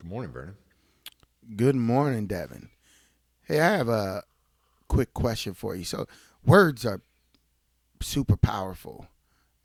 Good 0.00 0.08
morning, 0.08 0.32
Vernon. 0.32 0.54
Good 1.56 1.76
morning, 1.76 2.26
Devin. 2.26 2.70
Hey, 3.42 3.60
I 3.60 3.76
have 3.76 3.90
a 3.90 4.22
quick 4.88 5.12
question 5.12 5.52
for 5.52 5.76
you. 5.76 5.84
So, 5.84 6.06
words 6.42 6.86
are 6.86 7.02
super 8.00 8.38
powerful. 8.38 9.08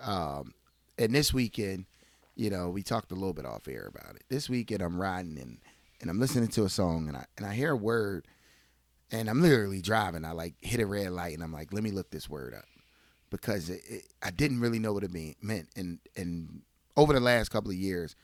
Um, 0.01 0.53
and 0.97 1.15
this 1.15 1.33
weekend, 1.33 1.85
you 2.35 2.49
know, 2.49 2.69
we 2.69 2.83
talked 2.83 3.13
a 3.13 3.15
little 3.15 3.31
bit 3.31 3.45
off 3.45 3.69
air 3.69 3.87
about 3.87 4.17
it. 4.17 4.23
This 4.27 4.49
weekend, 4.49 4.81
I'm 4.81 4.99
riding 4.99 5.37
and 5.39 5.57
and 6.01 6.09
I'm 6.09 6.19
listening 6.19 6.49
to 6.49 6.65
a 6.65 6.69
song, 6.69 7.07
and 7.07 7.15
I 7.15 7.25
and 7.37 7.45
I 7.45 7.53
hear 7.53 7.71
a 7.71 7.77
word, 7.77 8.27
and 9.11 9.29
I'm 9.29 9.41
literally 9.41 9.81
driving. 9.81 10.25
I 10.25 10.31
like 10.33 10.55
hit 10.59 10.81
a 10.81 10.85
red 10.85 11.11
light, 11.11 11.33
and 11.33 11.43
I'm 11.43 11.53
like, 11.53 11.71
let 11.71 11.81
me 11.81 11.91
look 11.91 12.09
this 12.11 12.29
word 12.29 12.53
up 12.53 12.65
because 13.29 13.69
it, 13.69 13.81
it, 13.87 14.03
I 14.21 14.31
didn't 14.31 14.59
really 14.59 14.79
know 14.79 14.91
what 14.91 15.05
it 15.05 15.13
mean, 15.13 15.35
meant. 15.41 15.69
And 15.77 15.99
and 16.17 16.63
over 16.97 17.13
the 17.13 17.21
last 17.21 17.51
couple 17.51 17.71
of 17.71 17.77
years, 17.77 18.17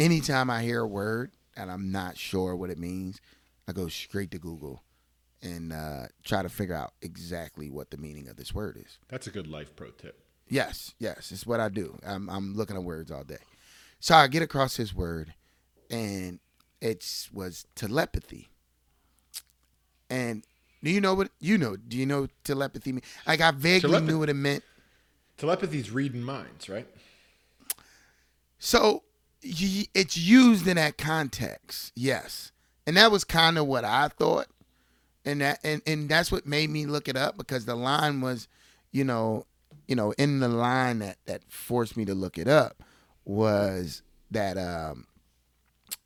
anytime 0.00 0.50
I 0.50 0.62
hear 0.62 0.80
a 0.80 0.86
word 0.86 1.30
and 1.56 1.70
I'm 1.70 1.92
not 1.92 2.16
sure 2.16 2.56
what 2.56 2.70
it 2.70 2.78
means, 2.78 3.20
I 3.68 3.72
go 3.72 3.86
straight 3.88 4.30
to 4.32 4.38
Google 4.38 4.82
and 5.42 5.72
uh, 5.72 6.06
try 6.24 6.42
to 6.42 6.48
figure 6.48 6.74
out 6.74 6.92
exactly 7.02 7.70
what 7.70 7.90
the 7.90 7.96
meaning 7.96 8.28
of 8.28 8.36
this 8.36 8.54
word 8.54 8.76
is. 8.76 8.98
That's 9.08 9.26
a 9.26 9.30
good 9.30 9.46
life 9.46 9.76
pro 9.76 9.90
tip. 9.90 10.18
Yes, 10.48 10.94
yes, 10.98 11.30
it's 11.30 11.46
what 11.46 11.60
I 11.60 11.68
do. 11.68 11.96
I'm, 12.04 12.28
I'm 12.28 12.54
looking 12.56 12.76
at 12.76 12.82
words 12.82 13.10
all 13.10 13.22
day. 13.22 13.38
So 14.00 14.14
I 14.16 14.26
get 14.26 14.42
across 14.42 14.76
this 14.78 14.94
word, 14.94 15.34
and 15.90 16.40
it 16.80 17.28
was 17.32 17.66
telepathy. 17.76 18.48
And 20.08 20.42
do 20.82 20.90
you 20.90 21.00
know 21.00 21.14
what 21.14 21.30
you 21.38 21.56
know? 21.58 21.76
Do 21.76 21.96
you 21.96 22.06
know 22.06 22.26
telepathy 22.42 22.92
mean? 22.92 23.02
Like 23.26 23.40
I 23.40 23.50
vaguely 23.52 23.90
Telepath- 23.90 24.08
knew 24.08 24.18
what 24.18 24.28
it 24.30 24.34
meant. 24.34 24.64
Telepathy's 25.36 25.90
reading 25.90 26.22
minds, 26.22 26.68
right? 26.68 26.88
So 28.58 29.04
it's 29.42 30.16
used 30.16 30.66
in 30.66 30.76
that 30.76 30.98
context, 30.98 31.92
yes, 31.96 32.52
and 32.86 32.96
that 32.96 33.10
was 33.10 33.24
kind 33.24 33.58
of 33.58 33.66
what 33.66 33.84
I 33.84 34.08
thought, 34.08 34.46
and 35.24 35.40
that 35.40 35.60
and 35.64 35.82
and 35.86 36.08
that's 36.08 36.30
what 36.30 36.46
made 36.46 36.70
me 36.70 36.86
look 36.86 37.08
it 37.08 37.16
up 37.16 37.36
because 37.36 37.64
the 37.64 37.74
line 37.74 38.20
was, 38.20 38.48
you 38.92 39.04
know, 39.04 39.46
you 39.88 39.96
know, 39.96 40.12
in 40.12 40.40
the 40.40 40.48
line 40.48 41.00
that 41.00 41.18
that 41.26 41.42
forced 41.48 41.96
me 41.96 42.04
to 42.04 42.14
look 42.14 42.38
it 42.38 42.48
up 42.48 42.82
was 43.24 44.02
that 44.30 44.56
um 44.56 45.06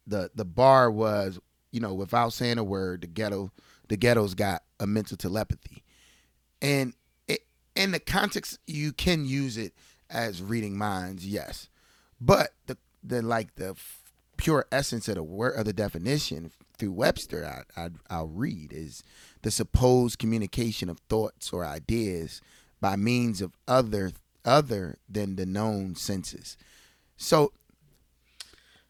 the 0.06 0.30
the 0.34 0.45
bar 0.45 0.91
was 0.91 1.39
you 1.70 1.80
know 1.80 1.95
without 1.95 2.33
saying 2.33 2.58
a 2.58 2.64
word 2.64 3.03
the 3.03 3.06
ghetto 3.06 3.51
the 3.89 3.97
ghetto's 3.97 4.34
got 4.34 4.62
a 4.80 4.86
mental 4.86 5.17
telepathy. 5.17 5.83
And 6.62 6.95
it, 7.28 7.41
in 7.75 7.91
the 7.91 8.01
context 8.01 8.58
you 8.67 8.92
can 8.92 9.25
use 9.25 9.56
it 9.56 9.75
as 10.11 10.42
reading 10.42 10.77
minds 10.77 11.27
yes. 11.27 11.69
But 12.20 12.51
the 12.67 12.78
the 13.05 13.22
like 13.22 13.56
the 13.56 13.70
f- 13.70 14.00
pure 14.36 14.66
essence 14.72 15.08
of 15.08 15.16
the 15.16 15.22
word 15.22 15.56
of 15.56 15.64
the 15.64 15.72
definition 15.72 16.50
through 16.78 16.92
Webster 16.92 17.64
I, 17.77 17.80
I 17.80 17.88
I'll 18.11 18.28
read 18.28 18.72
is 18.72 19.02
the 19.42 19.50
supposed 19.50 20.19
communication 20.19 20.88
of 20.88 20.98
thoughts 21.08 21.52
or 21.52 21.64
ideas 21.64 22.41
by 22.80 22.96
means 22.96 23.41
of 23.41 23.52
other 23.69 24.12
other 24.44 24.98
than 25.08 25.36
the 25.36 25.46
known 25.46 25.94
senses. 25.94 26.56
So 27.16 27.52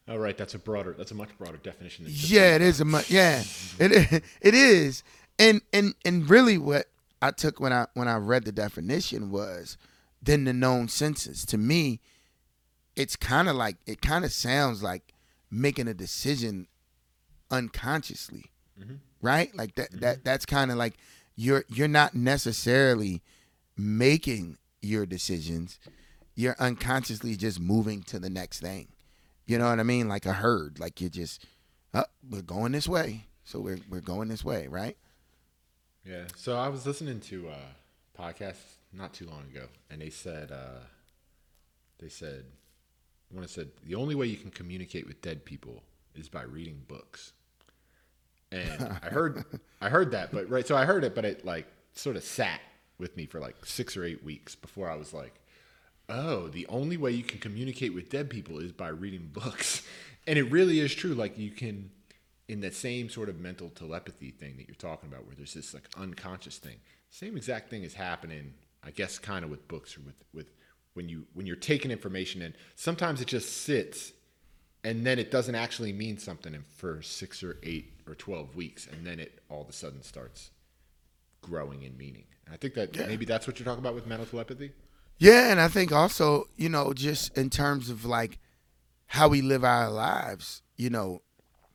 All 0.08 0.18
right, 0.18 0.36
that's 0.36 0.54
a 0.54 0.58
broader, 0.58 0.94
that's 0.96 1.12
a 1.12 1.14
much 1.14 1.36
broader 1.38 1.58
definition. 1.58 2.04
Than 2.04 2.14
yeah, 2.16 2.54
it 2.56 2.62
is 2.62 2.80
a 2.80 2.84
much, 2.84 3.10
yeah, 3.10 3.42
it 3.78 4.22
it 4.40 4.54
is 4.54 5.02
and 5.38 5.60
and 5.72 5.94
and 6.04 6.28
really 6.28 6.58
what 6.58 6.86
I 7.20 7.30
took 7.30 7.60
when 7.60 7.72
I 7.72 7.86
when 7.94 8.08
I 8.08 8.16
read 8.16 8.44
the 8.44 8.52
definition 8.52 9.30
was 9.30 9.76
then 10.22 10.44
the 10.44 10.52
known 10.52 10.88
senses. 10.88 11.44
To 11.46 11.58
me, 11.58 12.00
it's 12.96 13.16
kind 13.16 13.48
of 13.48 13.56
like 13.56 13.76
it 13.86 14.00
kind 14.00 14.24
of 14.24 14.32
sounds 14.32 14.82
like 14.82 15.14
making 15.50 15.88
a 15.88 15.94
decision 15.94 16.66
unconsciously, 17.50 18.52
mm-hmm. 18.80 18.94
right? 19.20 19.54
Like 19.54 19.74
that 19.76 19.90
mm-hmm. 19.90 20.00
that 20.00 20.24
that's 20.24 20.46
kind 20.46 20.70
of 20.70 20.76
like 20.76 20.94
you're 21.36 21.64
you're 21.68 21.88
not 21.88 22.14
necessarily 22.14 23.22
making 23.77 24.58
your 24.80 25.06
decisions. 25.06 25.78
You're 26.34 26.56
unconsciously 26.58 27.36
just 27.36 27.60
moving 27.60 28.02
to 28.04 28.18
the 28.18 28.30
next 28.30 28.60
thing. 28.60 28.88
You 29.46 29.58
know 29.58 29.68
what 29.68 29.80
I 29.80 29.84
mean? 29.84 30.08
Like 30.08 30.27
a 30.27 30.33
herd. 30.33 30.80
Like 30.80 31.00
you're 31.00 31.10
just, 31.10 31.44
oh, 31.92 32.04
we're 32.28 32.42
going 32.42 32.72
this 32.72 32.88
way. 32.88 33.27
So 33.44 33.60
we're 33.60 33.78
we're 33.88 34.00
going 34.00 34.28
this 34.28 34.44
way, 34.44 34.66
right? 34.68 34.96
Yeah. 36.04 36.24
So 36.36 36.56
I 36.56 36.68
was 36.68 36.86
listening 36.86 37.20
to 37.20 37.48
a 37.48 38.20
podcast 38.20 38.56
not 38.92 39.12
too 39.12 39.27
long 39.27 39.44
ago, 39.50 39.66
and 39.90 40.00
they 40.00 40.10
said, 40.10 40.50
uh, 40.50 40.84
they 41.98 42.08
said, 42.08 42.44
one 43.34 43.46
said, 43.48 43.70
the 43.84 43.95
only 43.95 44.14
way 44.14 44.27
you 44.27 44.36
can 44.36 44.50
communicate 44.50 45.06
with 45.06 45.20
dead 45.22 45.45
people 45.45 45.83
is 46.14 46.28
by 46.28 46.42
reading 46.42 46.83
books. 46.86 47.33
And 48.52 48.98
I 49.02 49.08
heard, 49.08 49.45
I 49.80 49.89
heard 49.89 50.12
that, 50.12 50.33
but 50.33 50.48
right. 50.48 50.67
So 50.67 50.77
I 50.77 50.84
heard 50.84 51.05
it, 51.05 51.14
but 51.14 51.24
it 51.24 51.45
like 51.45 51.67
sort 51.95 52.17
of 52.17 52.24
sat 52.24 52.61
with 52.98 53.17
me 53.17 53.27
for 53.27 53.40
like 53.40 53.64
six 53.67 53.96
or 53.96 54.05
eight 54.05 54.22
weeks 54.22 54.55
before 54.55 54.89
I 54.90 54.96
was 54.96 55.12
like, 55.12 55.34
oh, 56.08 56.48
the 56.48 56.67
only 56.68 56.96
way 56.96 57.11
you 57.11 57.24
can 57.24 57.40
communicate 57.40 57.95
with 57.95 58.11
dead 58.11 58.30
people 58.30 58.58
is 58.58 58.72
by 58.72 58.89
reading 58.89 59.30
books. 59.33 59.83
And 60.27 60.39
it 60.39 60.45
really 60.45 60.80
is 60.80 60.95
true. 60.95 61.12
Like 61.12 61.36
you 61.36 61.51
can, 61.51 61.90
in 62.48 62.62
that 62.62 62.74
same 62.74 63.11
sort 63.11 63.28
of 63.28 63.39
mental 63.39 63.68
telepathy 63.68 64.30
thing 64.30 64.56
that 64.56 64.66
you're 64.66 64.74
talking 64.74 65.11
about, 65.11 65.27
where 65.27 65.34
there's 65.36 65.52
this 65.52 65.74
like 65.74 65.86
unconscious 65.98 66.56
thing, 66.56 66.77
same 67.11 67.36
exact 67.36 67.68
thing 67.68 67.83
is 67.83 67.92
happening, 67.92 68.55
I 68.83 68.90
guess, 68.90 69.18
kind 69.18 69.45
of 69.45 69.51
with 69.51 69.68
books 69.68 69.98
or 69.98 70.01
with, 70.01 70.14
with 70.33 70.46
when 70.94 71.08
you, 71.08 71.27
when 71.34 71.46
you're 71.46 71.56
taking 71.56 71.90
information 71.90 72.42
in, 72.42 72.55
sometimes 72.74 73.20
it 73.20 73.27
just 73.27 73.64
sits 73.64 74.12
and 74.84 75.05
then 75.06 75.18
it 75.18 75.30
doesn't 75.30 75.55
actually 75.55 75.92
mean 75.92 76.18
something 76.18 76.55
for 76.77 77.00
six 77.02 77.42
or 77.42 77.58
eight 77.62 77.92
or 78.06 78.14
12 78.14 78.55
weeks. 78.55 78.86
And 78.86 79.06
then 79.06 79.18
it 79.18 79.40
all 79.48 79.62
of 79.62 79.68
a 79.68 79.72
sudden 79.72 80.02
starts 80.02 80.50
growing 81.40 81.83
in 81.83 81.96
meaning. 81.96 82.24
And 82.44 82.54
I 82.54 82.58
think 82.58 82.74
that 82.74 82.94
maybe 83.08 83.24
that's 83.24 83.46
what 83.46 83.58
you're 83.58 83.64
talking 83.64 83.83
about 83.83 83.94
with 83.94 84.06
mental 84.06 84.27
telepathy. 84.27 84.72
Yeah, 85.18 85.50
and 85.50 85.60
I 85.60 85.68
think 85.68 85.92
also, 85.92 86.48
you 86.56 86.68
know, 86.68 86.92
just 86.92 87.36
in 87.38 87.48
terms 87.48 87.88
of 87.88 88.04
like 88.04 88.38
how 89.06 89.28
we 89.28 89.42
live 89.42 89.64
our 89.64 89.90
lives, 89.90 90.62
you 90.77 90.90
know, 90.90 91.22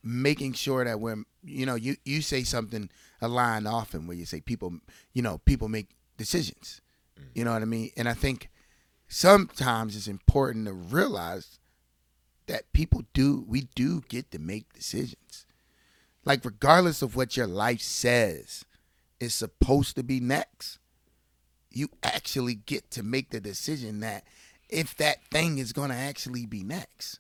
making 0.04 0.54
sure 0.54 0.84
that 0.86 1.00
we're, 1.00 1.24
you 1.44 1.66
know, 1.66 1.76
you 1.76 1.96
you 2.06 2.22
say 2.22 2.44
something 2.44 2.90
a 3.22 3.28
line 3.28 3.66
often 3.66 4.08
where 4.08 4.18
you 4.18 4.26
say 4.26 4.42
people, 4.42 4.80
you 5.14 5.22
know, 5.22 5.40
people 5.46 5.70
make 5.70 5.90
decisions. 6.18 6.82
Mm. 7.18 7.24
You 7.34 7.46
know 7.46 7.54
what 7.54 7.62
I 7.62 7.66
mean? 7.66 7.92
And 7.98 8.10
I 8.10 8.14
think 8.14 8.50
sometimes 9.10 9.96
it's 9.98 10.08
important 10.08 10.68
to 10.68 10.74
realize 10.74 11.60
that 12.48 12.72
people 12.74 13.04
do 13.14 13.44
we 13.48 13.68
do 13.76 14.02
get 14.08 14.32
to 14.32 14.40
make 14.40 14.72
decisions. 14.74 15.46
Like 16.26 16.46
regardless 16.46 17.02
of 17.02 17.16
what 17.16 17.36
your 17.36 17.48
life 17.48 17.82
says 17.82 18.64
is 19.20 19.34
supposed 19.34 19.96
to 19.98 20.04
be 20.04 20.20
next 20.22 20.78
you 21.72 21.88
actually 22.02 22.56
get 22.56 22.90
to 22.90 23.04
make 23.04 23.30
the 23.30 23.40
decision 23.40 24.00
that 24.00 24.24
if 24.70 24.96
that 24.98 25.24
thing 25.30 25.58
is 25.60 25.72
going 25.74 25.90
to 25.90 25.96
actually 25.96 26.46
be 26.46 26.64
next 26.64 27.20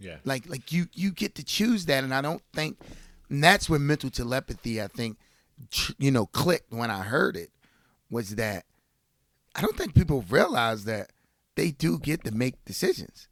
Yeah. 0.00 0.16
like 0.24 0.48
like 0.48 0.72
you 0.72 0.86
you 0.94 1.10
get 1.12 1.34
to 1.36 1.44
choose 1.44 1.84
that 1.86 2.02
and 2.02 2.12
i 2.14 2.20
don't 2.22 2.42
think 2.54 2.78
and 3.28 3.44
that's 3.44 3.68
where 3.68 3.78
mental 3.78 4.10
telepathy 4.10 4.80
i 4.82 4.86
think 4.88 5.16
you 5.98 6.10
know 6.10 6.26
clicked 6.26 6.72
when 6.72 6.90
i 6.90 7.02
heard 7.02 7.36
it 7.36 7.50
was 8.10 8.34
that 8.36 8.64
i 9.58 9.60
don't 9.60 9.76
think 9.76 9.94
people 9.94 10.24
realize 10.30 10.84
that 10.84 11.10
they 11.56 11.70
do 11.72 11.98
get 11.98 12.24
to 12.24 12.30
make 12.32 12.64
decisions 12.64 13.28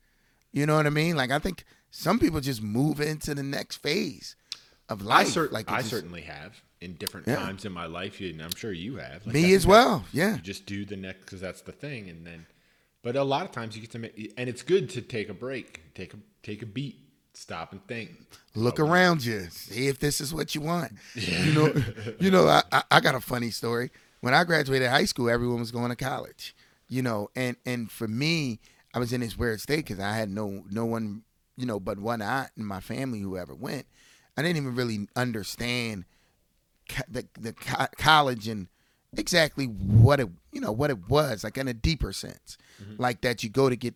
you 0.52 0.66
know 0.66 0.76
what 0.76 0.86
i 0.86 0.90
mean 0.90 1.16
like 1.16 1.30
i 1.30 1.38
think 1.38 1.64
some 1.90 2.18
people 2.18 2.40
just 2.40 2.62
move 2.62 3.00
into 3.00 3.34
the 3.34 3.42
next 3.42 3.76
phase 3.76 4.36
of 4.88 5.02
I, 5.02 5.04
life 5.04 5.28
cer- 5.28 5.48
like 5.50 5.70
I 5.70 5.78
just- 5.78 5.90
certainly 5.90 6.22
have 6.22 6.60
in 6.80 6.94
different 6.94 7.26
Yeah. 7.26 7.36
times 7.36 7.64
in 7.64 7.72
my 7.72 7.86
life, 7.86 8.20
and 8.20 8.40
I'm 8.42 8.54
sure 8.54 8.70
you 8.70 8.96
have. 8.96 9.24
Like, 9.24 9.34
me 9.34 9.54
as 9.54 9.66
well 9.66 10.04
yeah 10.12 10.34
You 10.34 10.42
just 10.42 10.66
do 10.66 10.84
the 10.84 10.94
next 10.96 11.20
because 11.24 11.40
that's 11.40 11.62
the 11.62 11.72
thing, 11.72 12.10
and 12.10 12.26
then. 12.26 12.44
But 13.02 13.16
a 13.16 13.22
lot 13.24 13.46
of 13.46 13.50
times 13.52 13.74
you 13.74 13.80
get 13.80 13.92
to 13.92 13.98
make, 13.98 14.34
and 14.36 14.46
it's 14.48 14.60
good 14.62 14.90
to 14.90 15.00
take 15.00 15.30
a 15.30 15.34
break, 15.34 15.80
take 15.94 16.12
a 16.12 16.18
take 16.42 16.60
a 16.60 16.66
beat, 16.66 17.00
stop 17.32 17.72
and 17.72 17.84
think. 17.88 18.10
look 18.54 18.78
around 18.78 19.24
you, 19.24 19.46
see 19.50 19.86
if 19.88 19.98
this 19.98 20.20
is 20.20 20.34
what 20.34 20.54
you 20.54 20.60
want. 20.60 20.92
You 21.14 21.52
know, 21.54 21.72
you 22.20 22.30
know. 22.30 22.46
I, 22.46 22.62
I, 22.70 22.82
I 22.90 23.00
got 23.00 23.14
a 23.14 23.20
funny 23.20 23.50
story. 23.50 23.90
When 24.26 24.34
I 24.34 24.42
graduated 24.42 24.88
high 24.88 25.04
school, 25.04 25.30
everyone 25.30 25.60
was 25.60 25.70
going 25.70 25.90
to 25.90 25.94
college. 25.94 26.56
You 26.88 27.00
know, 27.00 27.28
and 27.36 27.56
and 27.64 27.88
for 27.88 28.08
me, 28.08 28.58
I 28.92 28.98
was 28.98 29.12
in 29.12 29.20
this 29.20 29.38
weird 29.38 29.60
state 29.60 29.86
because 29.86 30.00
I 30.00 30.14
had 30.14 30.28
no 30.30 30.64
no 30.68 30.84
one, 30.84 31.22
you 31.56 31.64
know, 31.64 31.78
but 31.78 32.00
one 32.00 32.20
aunt 32.20 32.50
in 32.56 32.64
my 32.64 32.80
family 32.80 33.20
who 33.20 33.36
ever 33.36 33.54
went. 33.54 33.86
I 34.36 34.42
didn't 34.42 34.56
even 34.56 34.74
really 34.74 35.06
understand 35.14 36.06
co- 36.88 37.04
the 37.08 37.28
the 37.38 37.52
co- 37.52 37.86
college 37.98 38.48
and 38.48 38.66
exactly 39.16 39.66
what 39.66 40.18
it 40.18 40.28
you 40.50 40.60
know 40.60 40.72
what 40.72 40.90
it 40.90 41.08
was 41.08 41.44
like 41.44 41.56
in 41.56 41.68
a 41.68 41.74
deeper 41.74 42.12
sense, 42.12 42.58
like 42.98 43.20
that 43.20 43.44
you 43.44 43.48
go 43.48 43.68
to 43.68 43.76
get 43.76 43.94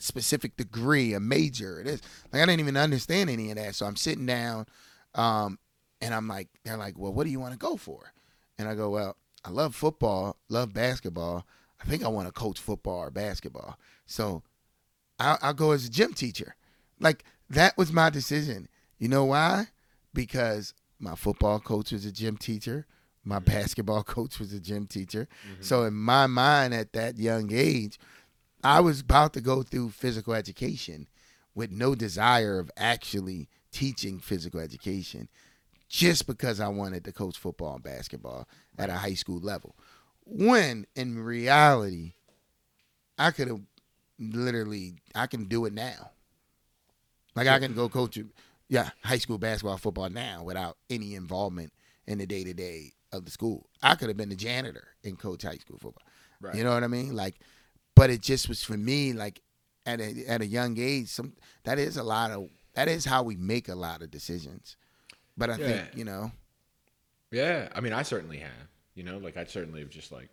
specific 0.00 0.56
degree, 0.56 1.14
a 1.14 1.20
major. 1.20 1.80
It 1.80 1.86
is 1.86 2.02
like 2.32 2.42
I 2.42 2.46
didn't 2.46 2.58
even 2.62 2.76
understand 2.76 3.30
any 3.30 3.50
of 3.50 3.56
that. 3.58 3.76
So 3.76 3.86
I'm 3.86 3.94
sitting 3.94 4.26
down, 4.26 4.66
um, 5.14 5.56
and 6.00 6.12
I'm 6.12 6.26
like, 6.26 6.48
they're 6.64 6.76
like, 6.76 6.98
well, 6.98 7.12
what 7.12 7.22
do 7.22 7.30
you 7.30 7.38
want 7.38 7.52
to 7.52 7.58
go 7.58 7.76
for? 7.76 8.12
And 8.58 8.68
I 8.68 8.74
go, 8.74 8.90
well, 8.90 9.16
I 9.48 9.50
love 9.50 9.74
football, 9.74 10.36
love 10.50 10.74
basketball. 10.74 11.46
I 11.80 11.86
think 11.86 12.04
I 12.04 12.08
want 12.08 12.28
to 12.28 12.32
coach 12.32 12.60
football 12.60 12.98
or 12.98 13.10
basketball. 13.10 13.78
So 14.04 14.42
I'll, 15.18 15.38
I'll 15.40 15.54
go 15.54 15.70
as 15.70 15.86
a 15.86 15.90
gym 15.90 16.12
teacher. 16.12 16.54
Like 17.00 17.24
that 17.48 17.78
was 17.78 17.90
my 17.90 18.10
decision. 18.10 18.68
You 18.98 19.08
know 19.08 19.24
why? 19.24 19.68
Because 20.12 20.74
my 21.00 21.14
football 21.14 21.60
coach 21.60 21.92
was 21.92 22.04
a 22.04 22.12
gym 22.12 22.36
teacher. 22.36 22.84
My 23.24 23.36
mm-hmm. 23.36 23.46
basketball 23.46 24.02
coach 24.04 24.38
was 24.38 24.52
a 24.52 24.60
gym 24.60 24.86
teacher. 24.86 25.28
Mm-hmm. 25.50 25.62
So 25.62 25.84
in 25.84 25.94
my 25.94 26.26
mind 26.26 26.74
at 26.74 26.92
that 26.92 27.16
young 27.16 27.50
age, 27.50 27.98
I 28.62 28.80
was 28.80 29.00
about 29.00 29.32
to 29.32 29.40
go 29.40 29.62
through 29.62 29.90
physical 29.90 30.34
education 30.34 31.08
with 31.54 31.70
no 31.72 31.94
desire 31.94 32.58
of 32.58 32.70
actually 32.76 33.48
teaching 33.72 34.18
physical 34.18 34.60
education 34.60 35.30
just 35.88 36.26
because 36.26 36.60
I 36.60 36.68
wanted 36.68 37.04
to 37.04 37.12
coach 37.12 37.38
football 37.38 37.74
and 37.74 37.82
basketball 37.82 38.46
at 38.78 38.90
a 38.90 38.94
high 38.94 39.14
school 39.14 39.40
level. 39.40 39.74
When 40.24 40.86
in 40.94 41.18
reality, 41.18 42.12
I 43.18 43.30
could 43.30 43.48
have 43.48 43.60
literally 44.18 44.94
I 45.14 45.26
can 45.26 45.44
do 45.44 45.64
it 45.64 45.72
now. 45.72 46.10
Like 47.34 47.46
I 47.46 47.58
can 47.58 47.74
go 47.74 47.88
coach 47.88 48.18
yeah, 48.68 48.90
high 49.02 49.18
school 49.18 49.38
basketball, 49.38 49.78
football 49.78 50.10
now 50.10 50.42
without 50.42 50.76
any 50.90 51.14
involvement 51.14 51.72
in 52.06 52.18
the 52.18 52.26
day 52.26 52.44
to 52.44 52.52
day 52.52 52.92
of 53.12 53.24
the 53.24 53.30
school. 53.30 53.66
I 53.82 53.94
could 53.94 54.08
have 54.08 54.16
been 54.16 54.28
the 54.28 54.36
janitor 54.36 54.88
and 55.04 55.18
coach 55.18 55.42
high 55.42 55.56
school 55.56 55.78
football. 55.78 56.04
Right. 56.40 56.54
You 56.54 56.64
know 56.64 56.74
what 56.74 56.84
I 56.84 56.88
mean? 56.88 57.16
Like, 57.16 57.40
but 57.94 58.10
it 58.10 58.20
just 58.20 58.48
was 58.48 58.62
for 58.62 58.76
me. 58.76 59.12
Like 59.14 59.40
at 59.86 60.00
a 60.00 60.26
at 60.26 60.42
a 60.42 60.46
young 60.46 60.78
age, 60.78 61.08
some 61.08 61.32
that 61.64 61.78
is 61.78 61.96
a 61.96 62.02
lot 62.02 62.30
of 62.30 62.48
that 62.74 62.88
is 62.88 63.06
how 63.06 63.22
we 63.22 63.36
make 63.36 63.68
a 63.68 63.74
lot 63.74 64.02
of 64.02 64.10
decisions. 64.10 64.76
But 65.38 65.50
I 65.50 65.56
think 65.56 65.88
you 65.94 66.04
know, 66.04 66.32
Yeah, 67.30 67.68
I 67.74 67.80
mean, 67.80 67.92
I 67.92 68.02
certainly 68.02 68.38
have. 68.38 68.68
You 68.94 69.04
know, 69.04 69.18
like 69.18 69.36
I 69.36 69.44
certainly 69.44 69.80
have 69.80 69.90
just 69.90 70.10
like, 70.10 70.28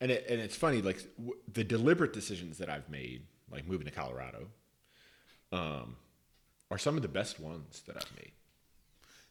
and 0.00 0.10
it, 0.10 0.26
and 0.28 0.40
it's 0.40 0.56
funny, 0.56 0.82
like 0.82 0.98
w- 1.16 1.36
the 1.52 1.62
deliberate 1.62 2.12
decisions 2.12 2.58
that 2.58 2.68
I've 2.68 2.88
made, 2.90 3.22
like 3.50 3.66
moving 3.68 3.86
to 3.86 3.92
Colorado, 3.92 4.48
um, 5.52 5.96
are 6.70 6.78
some 6.78 6.96
of 6.96 7.02
the 7.02 7.08
best 7.08 7.38
ones 7.38 7.82
that 7.86 7.96
I've 7.96 8.16
made. 8.16 8.32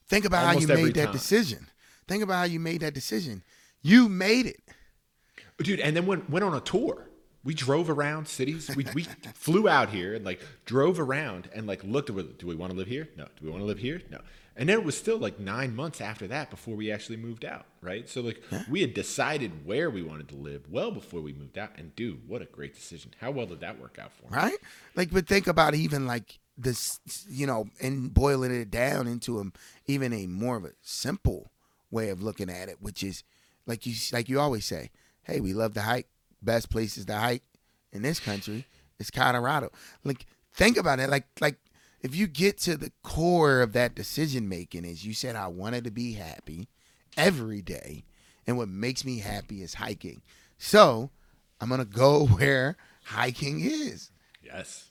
think 0.07 0.23
about 0.25 0.45
how 0.45 0.51
you 0.59 0.67
Almost 0.67 0.81
made 0.83 0.95
that 0.95 1.03
time. 1.05 1.11
decision. 1.13 1.67
Think 2.07 2.23
about 2.23 2.35
how 2.35 2.43
you 2.43 2.59
made 2.59 2.79
that 2.81 2.93
decision. 2.93 3.43
You 3.81 4.07
made 4.07 4.45
it. 4.45 4.61
dude 5.61 5.79
and 5.81 5.95
then 5.95 6.05
went 6.05 6.29
went 6.29 6.45
on 6.45 6.53
a 6.53 6.61
tour 6.61 7.07
we 7.43 7.53
drove 7.53 7.89
around 7.89 8.27
cities. 8.27 8.73
We, 8.75 8.85
we 8.93 9.03
flew 9.33 9.67
out 9.67 9.89
here 9.89 10.13
and 10.15 10.25
like 10.25 10.41
drove 10.65 10.99
around 10.99 11.49
and 11.53 11.67
like 11.67 11.83
looked 11.83 12.09
at 12.09 12.37
do 12.37 12.47
we 12.47 12.55
want 12.55 12.71
to 12.71 12.77
live 12.77 12.87
here? 12.87 13.09
No. 13.17 13.25
Do 13.25 13.45
we 13.45 13.49
want 13.49 13.61
to 13.61 13.65
live 13.65 13.79
here? 13.79 14.01
No. 14.09 14.19
And 14.55 14.69
then 14.69 14.77
it 14.77 14.85
was 14.85 14.95
still 14.95 15.17
like 15.17 15.39
nine 15.39 15.75
months 15.75 15.99
after 15.99 16.27
that 16.27 16.51
before 16.51 16.75
we 16.75 16.91
actually 16.91 17.17
moved 17.17 17.43
out 17.43 17.65
right? 17.83 18.07
So 18.07 18.21
like 18.21 18.41
we 18.69 18.81
had 18.81 18.93
decided 18.93 19.65
where 19.65 19.89
we 19.89 20.01
wanted 20.01 20.29
to 20.29 20.35
live 20.35 20.63
well 20.69 20.91
before 20.91 21.21
we 21.21 21.33
moved 21.33 21.57
out 21.57 21.71
and 21.77 21.95
dude 21.95 22.27
what 22.27 22.41
a 22.41 22.45
great 22.45 22.73
decision. 22.73 23.11
How 23.19 23.31
well 23.31 23.45
did 23.45 23.59
that 23.59 23.79
work 23.79 23.99
out 24.01 24.11
for 24.13 24.23
me 24.31 24.37
right? 24.37 24.57
Like, 24.95 25.11
but 25.11 25.27
think 25.27 25.47
about 25.47 25.75
even 25.75 26.07
like 26.07 26.39
this, 26.57 26.99
you 27.29 27.45
know, 27.45 27.67
and 27.81 28.13
boiling 28.13 28.53
it 28.53 28.71
down 28.71 29.07
into 29.07 29.39
a, 29.39 29.45
even 29.87 30.13
a 30.13 30.27
more 30.27 30.55
of 30.55 30.65
a 30.65 30.71
simple 30.81 31.51
way 31.91 32.09
of 32.09 32.23
looking 32.23 32.49
at 32.49 32.69
it, 32.69 32.77
which 32.81 33.03
is 33.03 33.23
like 33.65 33.85
you 33.85 33.93
like 34.11 34.29
you 34.29 34.39
always 34.39 34.65
say, 34.65 34.91
hey, 35.23 35.39
we 35.39 35.53
love 35.53 35.73
to 35.73 35.81
hike. 35.81 36.07
Best 36.43 36.69
places 36.69 37.05
to 37.05 37.15
hike 37.15 37.43
in 37.91 38.01
this 38.01 38.19
country 38.19 38.65
is 38.99 39.09
Colorado. 39.09 39.71
Like, 40.03 40.25
think 40.53 40.77
about 40.77 40.99
it. 40.99 41.09
Like, 41.09 41.25
like 41.39 41.57
if 42.01 42.15
you 42.15 42.27
get 42.27 42.57
to 42.59 42.75
the 42.77 42.91
core 43.03 43.61
of 43.61 43.73
that 43.73 43.95
decision 43.95 44.49
making, 44.49 44.85
is 44.85 45.05
you 45.05 45.13
said 45.13 45.35
I 45.35 45.47
wanted 45.47 45.83
to 45.85 45.91
be 45.91 46.13
happy 46.13 46.67
every 47.15 47.61
day, 47.61 48.03
and 48.45 48.57
what 48.57 48.67
makes 48.67 49.05
me 49.05 49.19
happy 49.19 49.61
is 49.61 49.75
hiking. 49.75 50.21
So 50.57 51.11
I'm 51.61 51.69
gonna 51.69 51.85
go 51.85 52.25
where 52.37 52.77
hiking 53.05 53.61
is. 53.61 54.11
Yes. 54.43 54.89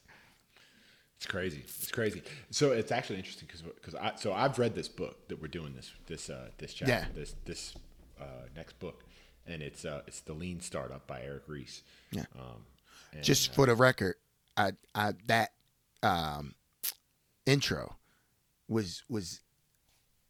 It's 1.16 1.26
crazy. 1.26 1.62
It's 1.64 1.90
crazy. 1.92 2.20
So 2.50 2.72
it's 2.72 2.90
actually 2.90 3.18
interesting 3.18 3.46
because 3.46 3.62
because 3.62 3.94
I 3.94 4.12
so 4.16 4.32
I've 4.32 4.58
read 4.58 4.74
this 4.74 4.88
book 4.88 5.28
that 5.28 5.40
we're 5.40 5.46
doing 5.48 5.72
this 5.74 5.92
this 6.06 6.28
uh, 6.28 6.48
this 6.58 6.74
chapter 6.74 6.92
Yeah. 6.92 7.04
this 7.14 7.36
this 7.44 7.74
uh, 8.20 8.24
next 8.56 8.78
book, 8.80 9.04
and 9.52 9.62
it's 9.62 9.84
uh, 9.84 10.02
it's 10.06 10.20
the 10.20 10.32
Lean 10.32 10.60
Startup 10.60 11.06
by 11.06 11.22
Eric 11.22 11.42
Ries. 11.46 11.82
Yeah. 12.10 12.24
Um, 12.38 12.64
and, 13.12 13.22
Just 13.22 13.50
uh, 13.50 13.52
for 13.54 13.66
the 13.66 13.74
record, 13.74 14.14
I, 14.56 14.72
I 14.94 15.12
that 15.26 15.52
um, 16.02 16.54
intro 17.46 17.96
was 18.68 19.02
was 19.08 19.40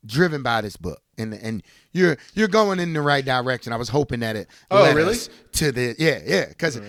driven 0.04 0.42
by 0.42 0.60
this 0.60 0.76
book, 0.76 1.00
and 1.16 1.32
and 1.34 1.62
you're 1.92 2.16
you're 2.34 2.48
going 2.48 2.80
in 2.80 2.92
the 2.92 3.00
right 3.00 3.24
direction. 3.24 3.72
I 3.72 3.76
was 3.76 3.88
hoping 3.88 4.20
that 4.20 4.36
it 4.36 4.48
Oh, 4.70 4.92
really? 4.94 5.16
to 5.52 5.72
the 5.72 5.94
yeah 5.98 6.20
yeah 6.24 6.46
because 6.48 6.80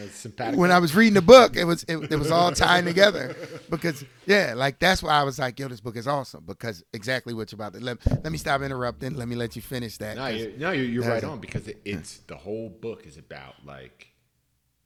when 0.55 0.71
I 0.71 0.79
was 0.79 0.95
reading 0.95 1.13
the 1.13 1.21
book, 1.21 1.55
it 1.55 1.65
was 1.65 1.83
it, 1.83 1.97
it 2.11 2.17
was 2.17 2.31
all 2.31 2.51
tying 2.51 2.85
together 2.85 3.35
because 3.69 4.03
yeah 4.25 4.53
like 4.55 4.79
that's 4.79 5.03
why 5.03 5.11
I 5.11 5.23
was 5.23 5.37
like 5.39 5.59
yo 5.59 5.67
this 5.67 5.81
book 5.81 5.95
is 5.97 6.07
awesome 6.07 6.43
because 6.45 6.83
exactly 6.93 7.33
what 7.33 7.51
you're 7.51 7.57
about 7.57 7.73
to 7.73 7.79
let 7.79 7.97
let 8.23 8.31
me 8.31 8.37
stop 8.37 8.61
interrupting 8.61 9.15
let 9.15 9.27
me 9.27 9.35
let 9.35 9.55
you 9.55 9.61
finish 9.61 9.97
that 9.97 10.15
No, 10.17 10.27
you're, 10.27 10.51
no, 10.57 10.71
you're, 10.71 10.85
you're 10.85 11.03
right 11.03 11.23
on 11.23 11.39
because 11.39 11.67
it, 11.67 11.81
it's 11.85 12.19
the 12.27 12.37
whole 12.37 12.69
book 12.69 13.05
is 13.05 13.17
about 13.17 13.55
like 13.65 14.07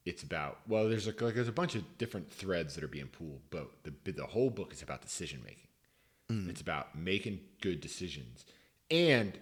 it's 0.06 0.24
about 0.24 0.60
well, 0.68 0.88
there's 0.88 1.08
a, 1.08 1.14
like 1.24 1.36
there's 1.36 1.50
a 1.50 1.52
bunch 1.54 1.76
of 1.76 1.84
different 1.98 2.32
threads 2.32 2.76
that 2.76 2.84
are 2.84 2.88
being 2.88 3.08
pulled, 3.08 3.42
but 3.50 3.70
the 3.84 4.12
the 4.12 4.26
whole 4.26 4.50
book 4.50 4.72
is 4.74 4.82
about 4.82 5.02
decision 5.02 5.42
making. 5.44 5.67
Mm. 6.32 6.50
It's 6.50 6.62
about 6.62 6.98
making 6.98 7.40
good 7.62 7.80
decisions, 7.82 8.46
and 8.92 9.38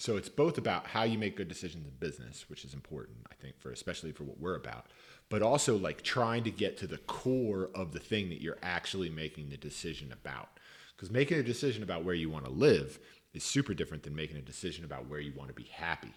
so 0.00 0.16
it's 0.16 0.30
both 0.30 0.56
about 0.56 0.86
how 0.86 1.02
you 1.02 1.18
make 1.18 1.36
good 1.36 1.48
decisions 1.48 1.86
in 1.86 1.92
business, 1.98 2.48
which 2.48 2.64
is 2.64 2.72
important, 2.72 3.18
I 3.30 3.34
think, 3.34 3.60
for 3.60 3.70
especially 3.70 4.12
for 4.12 4.24
what 4.24 4.40
we're 4.40 4.56
about, 4.56 4.86
but 5.28 5.42
also 5.42 5.76
like 5.76 6.02
trying 6.02 6.42
to 6.44 6.50
get 6.50 6.78
to 6.78 6.86
the 6.86 6.98
core 6.98 7.68
of 7.74 7.92
the 7.92 7.98
thing 7.98 8.30
that 8.30 8.40
you're 8.40 8.56
actually 8.62 9.10
making 9.10 9.50
the 9.50 9.58
decision 9.58 10.10
about. 10.10 10.48
Because 10.96 11.10
making 11.10 11.38
a 11.38 11.42
decision 11.42 11.82
about 11.82 12.04
where 12.04 12.14
you 12.14 12.30
want 12.30 12.46
to 12.46 12.50
live 12.50 12.98
is 13.34 13.44
super 13.44 13.74
different 13.74 14.02
than 14.02 14.14
making 14.14 14.38
a 14.38 14.42
decision 14.42 14.84
about 14.84 15.06
where 15.06 15.20
you 15.20 15.32
want 15.36 15.48
to 15.48 15.54
be 15.54 15.68
happy. 15.70 16.12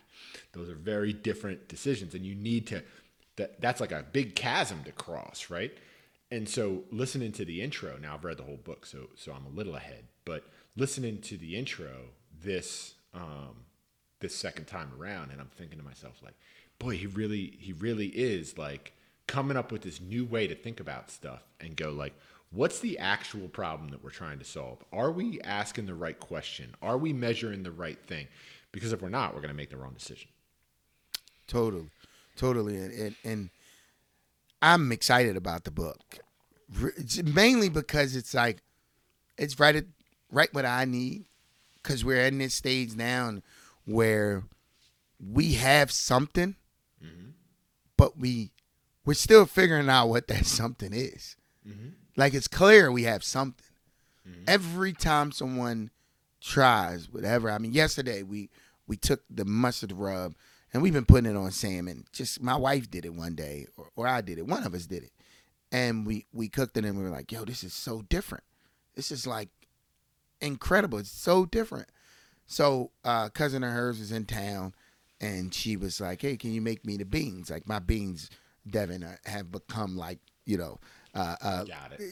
Those 0.53 0.69
are 0.69 0.75
very 0.75 1.11
different 1.11 1.67
decisions, 1.67 2.15
and 2.15 2.25
you 2.25 2.35
need 2.35 2.67
to. 2.67 2.83
That 3.35 3.59
that's 3.59 3.81
like 3.81 3.91
a 3.91 4.05
big 4.11 4.35
chasm 4.35 4.83
to 4.85 4.91
cross, 4.91 5.49
right? 5.49 5.75
And 6.33 6.49
so 6.49 6.85
listening 6.89 7.31
to 7.33 7.45
the 7.45 7.61
intro, 7.61 7.95
now 8.01 8.15
I've 8.15 8.25
read 8.25 8.37
the 8.37 8.43
whole 8.43 8.57
book, 8.57 8.87
so 8.87 9.09
so 9.15 9.31
I'm 9.33 9.45
a 9.45 9.55
little 9.55 9.75
ahead. 9.75 10.05
But 10.25 10.45
listening 10.75 11.21
to 11.21 11.37
the 11.37 11.55
intro 11.55 11.91
this 12.41 12.95
um, 13.13 13.65
this 14.19 14.35
second 14.35 14.65
time 14.65 14.91
around, 14.99 15.29
and 15.29 15.39
I'm 15.39 15.51
thinking 15.55 15.77
to 15.77 15.85
myself 15.85 16.15
like, 16.23 16.33
boy, 16.79 16.97
he 16.97 17.05
really 17.05 17.55
he 17.59 17.73
really 17.73 18.07
is 18.07 18.57
like 18.57 18.93
coming 19.27 19.55
up 19.55 19.71
with 19.71 19.83
this 19.83 20.01
new 20.01 20.25
way 20.25 20.47
to 20.47 20.55
think 20.55 20.79
about 20.79 21.11
stuff 21.11 21.43
and 21.59 21.75
go 21.75 21.91
like, 21.91 22.15
what's 22.49 22.79
the 22.79 22.97
actual 22.97 23.47
problem 23.47 23.89
that 23.89 24.03
we're 24.03 24.09
trying 24.09 24.39
to 24.39 24.45
solve? 24.45 24.83
Are 24.91 25.11
we 25.11 25.39
asking 25.41 25.85
the 25.85 25.93
right 25.93 26.19
question? 26.19 26.73
Are 26.81 26.97
we 26.97 27.13
measuring 27.13 27.61
the 27.61 27.71
right 27.71 28.03
thing? 28.07 28.27
Because 28.71 28.91
if 28.91 29.03
we're 29.03 29.09
not, 29.09 29.35
we're 29.35 29.41
going 29.41 29.53
to 29.53 29.55
make 29.55 29.69
the 29.69 29.77
wrong 29.77 29.93
decision. 29.93 30.29
Totally, 31.45 31.91
totally, 32.35 32.77
and 32.77 32.91
and, 32.91 33.15
and 33.23 33.49
I'm 34.63 34.93
excited 34.93 35.35
about 35.35 35.65
the 35.65 35.71
book, 35.71 36.19
mainly 37.23 37.69
because 37.69 38.15
it's 38.15 38.33
like 38.33 38.61
it's 39.37 39.59
right 39.59 39.75
at 39.75 39.85
right 40.31 40.53
what 40.53 40.65
I 40.65 40.85
need, 40.85 41.25
because 41.81 42.03
we're 42.03 42.25
in 42.25 42.37
this 42.37 42.53
stage 42.53 42.95
now 42.95 43.41
where 43.85 44.43
we 45.19 45.53
have 45.53 45.91
something, 45.91 46.55
mm-hmm. 47.03 47.29
but 47.97 48.17
we 48.17 48.51
we're 49.05 49.13
still 49.13 49.45
figuring 49.45 49.89
out 49.89 50.07
what 50.07 50.27
that 50.27 50.45
something 50.45 50.93
is. 50.93 51.35
Mm-hmm. 51.67 51.89
Like 52.15 52.33
it's 52.33 52.47
clear 52.47 52.91
we 52.91 53.03
have 53.03 53.23
something. 53.23 53.65
Mm-hmm. 54.27 54.43
Every 54.47 54.93
time 54.93 55.31
someone 55.31 55.89
tries 56.41 57.11
whatever, 57.11 57.51
I 57.51 57.57
mean, 57.57 57.73
yesterday 57.73 58.23
we 58.23 58.49
we 58.87 58.97
took 58.97 59.21
the 59.29 59.45
mustard 59.45 59.91
rub 59.91 60.35
and 60.73 60.81
we've 60.81 60.93
been 60.93 61.05
putting 61.05 61.29
it 61.29 61.37
on 61.37 61.51
salmon. 61.51 62.05
Just 62.11 62.41
my 62.41 62.55
wife 62.55 62.89
did 62.89 63.05
it 63.05 63.13
one 63.13 63.35
day, 63.35 63.67
or, 63.77 63.89
or 63.95 64.07
I 64.07 64.21
did 64.21 64.37
it. 64.37 64.47
One 64.47 64.63
of 64.63 64.73
us 64.73 64.85
did 64.85 65.03
it, 65.03 65.11
and 65.73 66.05
we 66.05 66.27
we 66.31 66.47
cooked 66.47 66.77
it 66.77 66.85
and 66.85 66.97
we 66.97 67.03
were 67.03 67.09
like, 67.09 67.31
"Yo, 67.31 67.43
this 67.43 67.63
is 67.63 67.73
so 67.73 68.03
different. 68.03 68.45
This 68.95 69.11
is 69.11 69.27
like 69.27 69.49
incredible. 70.39 70.99
It's 70.99 71.09
so 71.09 71.45
different." 71.45 71.89
So, 72.45 72.91
uh, 73.03 73.29
cousin 73.29 73.63
of 73.63 73.71
hers 73.71 73.99
was 73.99 74.11
in 74.11 74.25
town, 74.25 74.73
and 75.19 75.53
she 75.53 75.75
was 75.75 75.99
like, 75.99 76.21
"Hey, 76.21 76.37
can 76.37 76.53
you 76.53 76.61
make 76.61 76.85
me 76.85 76.95
the 76.95 77.05
beans? 77.05 77.49
Like 77.49 77.67
my 77.67 77.79
beans, 77.79 78.29
Devin, 78.69 79.03
uh, 79.03 79.17
have 79.25 79.51
become 79.51 79.97
like 79.97 80.19
you 80.45 80.57
know." 80.57 80.79
Uh, 81.15 81.35
uh, 81.41 81.63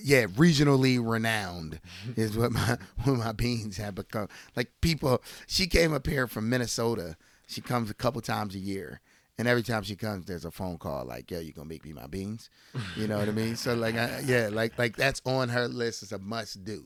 yeah, 0.04 0.26
regionally 0.28 1.00
renowned 1.04 1.80
is 2.16 2.38
what 2.38 2.52
my 2.52 2.78
what 3.04 3.18
my 3.18 3.32
beans 3.32 3.78
have 3.78 3.96
become. 3.96 4.28
Like 4.56 4.72
people, 4.82 5.24
she 5.48 5.68
came 5.68 5.94
up 5.94 6.06
here 6.08 6.28
from 6.28 6.50
Minnesota. 6.50 7.16
She 7.48 7.62
comes 7.62 7.90
a 7.90 7.96
couple 7.96 8.22
times 8.22 8.56
a 8.56 8.60
year, 8.60 9.02
and 9.42 9.48
every 9.48 9.64
time 9.64 9.82
she 9.82 9.96
comes, 9.96 10.28
there's 10.28 10.46
a 10.46 10.52
phone 10.52 10.78
call 10.78 11.04
like, 11.04 11.32
"Yo, 11.32 11.40
you 11.40 11.52
gonna 11.52 11.68
make 11.68 11.84
me 11.84 11.94
my 11.94 12.06
beans?" 12.06 12.52
You 12.96 13.08
know 13.08 13.18
what 13.18 13.28
I 13.28 13.32
mean? 13.32 13.56
So 13.56 13.74
like, 13.74 13.96
I, 13.96 14.22
yeah, 14.24 14.50
like 14.52 14.78
like 14.78 14.96
that's 14.96 15.20
on 15.26 15.50
her 15.50 15.68
list 15.68 16.04
as 16.04 16.12
a 16.12 16.20
must 16.20 16.64
do. 16.64 16.86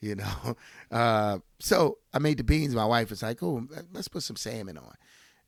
You 0.00 0.16
know, 0.16 0.56
uh, 0.90 1.38
so 1.60 1.96
I 2.12 2.18
made 2.18 2.36
the 2.36 2.44
beans. 2.44 2.74
My 2.74 2.84
wife 2.84 3.08
was 3.08 3.22
like, 3.22 3.42
"Oh, 3.42 3.66
let's 3.94 4.08
put 4.08 4.22
some 4.22 4.36
salmon 4.36 4.76
on," 4.76 4.92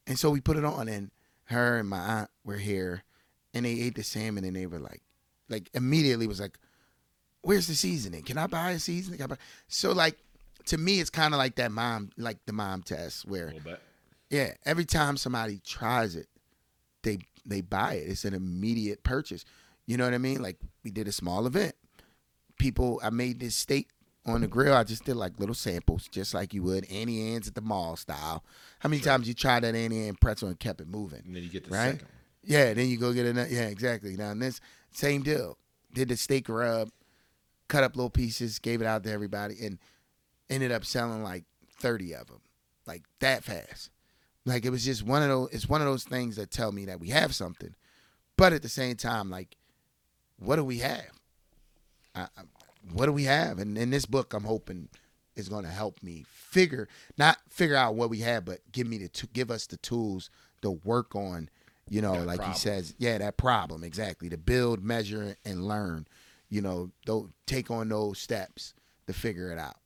and 0.06 0.18
so 0.18 0.30
we 0.30 0.40
put 0.40 0.56
it 0.56 0.64
on, 0.64 0.88
and 0.88 1.10
her 1.44 1.76
and 1.78 1.90
my 1.90 1.98
aunt 1.98 2.30
were 2.42 2.56
here, 2.56 3.02
and 3.52 3.66
they 3.66 3.78
ate 3.78 3.96
the 3.96 4.02
salmon, 4.02 4.42
and 4.44 4.56
they 4.56 4.64
were 4.64 4.78
like, 4.78 5.02
like 5.50 5.68
immediately 5.74 6.26
was 6.26 6.40
like, 6.40 6.58
"Where's 7.42 7.66
the 7.66 7.74
seasoning? 7.74 8.22
Can 8.22 8.38
I 8.38 8.46
buy 8.46 8.70
a 8.70 8.78
seasoning?" 8.78 9.20
Buy-" 9.26 9.36
So 9.68 9.92
like, 9.92 10.16
to 10.64 10.78
me, 10.78 11.00
it's 11.00 11.10
kind 11.10 11.34
of 11.34 11.38
like 11.38 11.56
that 11.56 11.70
mom, 11.70 12.12
like 12.16 12.38
the 12.46 12.54
mom 12.54 12.82
test, 12.82 13.28
where 13.28 13.52
yeah, 14.30 14.54
every 14.64 14.86
time 14.86 15.18
somebody 15.18 15.60
tries 15.62 16.16
it, 16.16 16.28
they 17.06 17.18
they 17.46 17.60
buy 17.62 17.94
it. 17.94 18.08
It's 18.10 18.24
an 18.26 18.34
immediate 18.34 19.02
purchase. 19.02 19.44
You 19.86 19.96
know 19.96 20.04
what 20.04 20.12
I 20.14 20.18
mean? 20.18 20.42
Like 20.42 20.58
we 20.84 20.90
did 20.90 21.08
a 21.08 21.12
small 21.12 21.46
event. 21.46 21.74
People, 22.58 23.00
I 23.02 23.10
made 23.10 23.38
this 23.40 23.54
steak 23.54 23.88
on 24.24 24.40
the 24.40 24.46
grill. 24.48 24.74
I 24.74 24.82
just 24.82 25.04
did 25.04 25.14
like 25.16 25.38
little 25.38 25.54
samples, 25.54 26.08
just 26.08 26.34
like 26.34 26.52
you 26.54 26.62
would 26.64 26.84
Auntie 26.90 27.32
Anne's 27.34 27.46
at 27.48 27.54
the 27.54 27.60
mall 27.60 27.96
style. 27.96 28.42
How 28.80 28.88
many 28.88 29.00
times 29.00 29.28
you 29.28 29.34
tried 29.34 29.60
that 29.60 29.74
Annie 29.74 30.08
Ann 30.08 30.16
pretzel 30.20 30.48
and 30.48 30.58
kept 30.58 30.80
it 30.80 30.88
moving? 30.88 31.22
And 31.26 31.36
then 31.36 31.42
you 31.42 31.48
get 31.48 31.64
the 31.64 31.70
Right? 31.70 31.92
second. 31.92 32.08
Yeah, 32.42 32.74
then 32.74 32.88
you 32.88 32.96
go 32.96 33.12
get 33.12 33.26
another. 33.26 33.48
Yeah, 33.48 33.66
exactly. 33.68 34.16
Now 34.16 34.34
this 34.34 34.60
same 34.92 35.22
deal. 35.22 35.58
Did 35.92 36.08
the 36.08 36.16
steak 36.16 36.48
rub, 36.48 36.90
cut 37.68 37.84
up 37.84 37.94
little 37.96 38.10
pieces, 38.10 38.58
gave 38.58 38.80
it 38.80 38.86
out 38.86 39.02
to 39.04 39.10
everybody, 39.12 39.56
and 39.64 39.78
ended 40.50 40.72
up 40.72 40.84
selling 40.84 41.22
like 41.22 41.44
thirty 41.78 42.14
of 42.14 42.26
them, 42.26 42.40
like 42.86 43.02
that 43.20 43.44
fast. 43.44 43.90
Like 44.46 44.64
it 44.64 44.70
was 44.70 44.84
just 44.84 45.02
one 45.02 45.22
of 45.22 45.28
those. 45.28 45.48
It's 45.52 45.68
one 45.68 45.82
of 45.82 45.86
those 45.86 46.04
things 46.04 46.36
that 46.36 46.50
tell 46.50 46.72
me 46.72 46.86
that 46.86 47.00
we 47.00 47.08
have 47.08 47.34
something, 47.34 47.74
but 48.38 48.52
at 48.54 48.62
the 48.62 48.68
same 48.68 48.96
time, 48.96 49.28
like, 49.28 49.56
what 50.38 50.56
do 50.56 50.64
we 50.64 50.78
have? 50.78 51.10
I, 52.14 52.22
I, 52.22 52.42
what 52.92 53.06
do 53.06 53.12
we 53.12 53.24
have? 53.24 53.58
And 53.58 53.76
in 53.76 53.90
this 53.90 54.06
book, 54.06 54.32
I'm 54.32 54.44
hoping 54.44 54.88
is 55.34 55.48
going 55.50 55.64
to 55.64 55.70
help 55.70 56.02
me 56.02 56.24
figure 56.30 56.88
not 57.18 57.38
figure 57.50 57.76
out 57.76 57.96
what 57.96 58.08
we 58.08 58.20
have, 58.20 58.44
but 58.44 58.60
give 58.72 58.86
me 58.86 58.98
the 58.98 59.08
to 59.08 59.26
give 59.26 59.50
us 59.50 59.66
the 59.66 59.76
tools 59.78 60.30
to 60.62 60.70
work 60.70 61.14
on. 61.14 61.50
You 61.88 62.00
know, 62.02 62.14
That 62.14 62.26
like 62.26 62.36
problem. 62.38 62.52
he 62.54 62.58
says, 62.58 62.94
yeah, 62.98 63.18
that 63.18 63.36
problem 63.36 63.84
exactly 63.84 64.28
to 64.30 64.36
build, 64.36 64.82
measure, 64.82 65.36
and 65.44 65.68
learn. 65.68 66.06
You 66.48 66.60
know, 66.62 66.90
don't 67.04 67.32
take 67.46 67.70
on 67.70 67.88
those 67.88 68.18
steps 68.18 68.74
to 69.06 69.12
figure 69.12 69.50
it 69.52 69.58
out. 69.58 69.76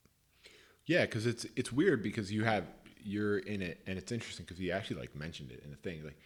Yeah, 0.86 1.04
because 1.06 1.26
it's 1.26 1.46
it's 1.56 1.72
weird 1.72 2.02
because 2.02 2.30
you 2.32 2.44
have 2.44 2.64
you're 3.04 3.38
in 3.38 3.62
it, 3.62 3.80
and 3.86 3.98
it's 3.98 4.12
interesting 4.12 4.44
because 4.44 4.58
he 4.58 4.70
actually 4.70 5.00
like 5.00 5.14
mentioned 5.14 5.50
it 5.50 5.62
in 5.64 5.70
the 5.70 5.76
thing. 5.76 6.04
Like 6.04 6.18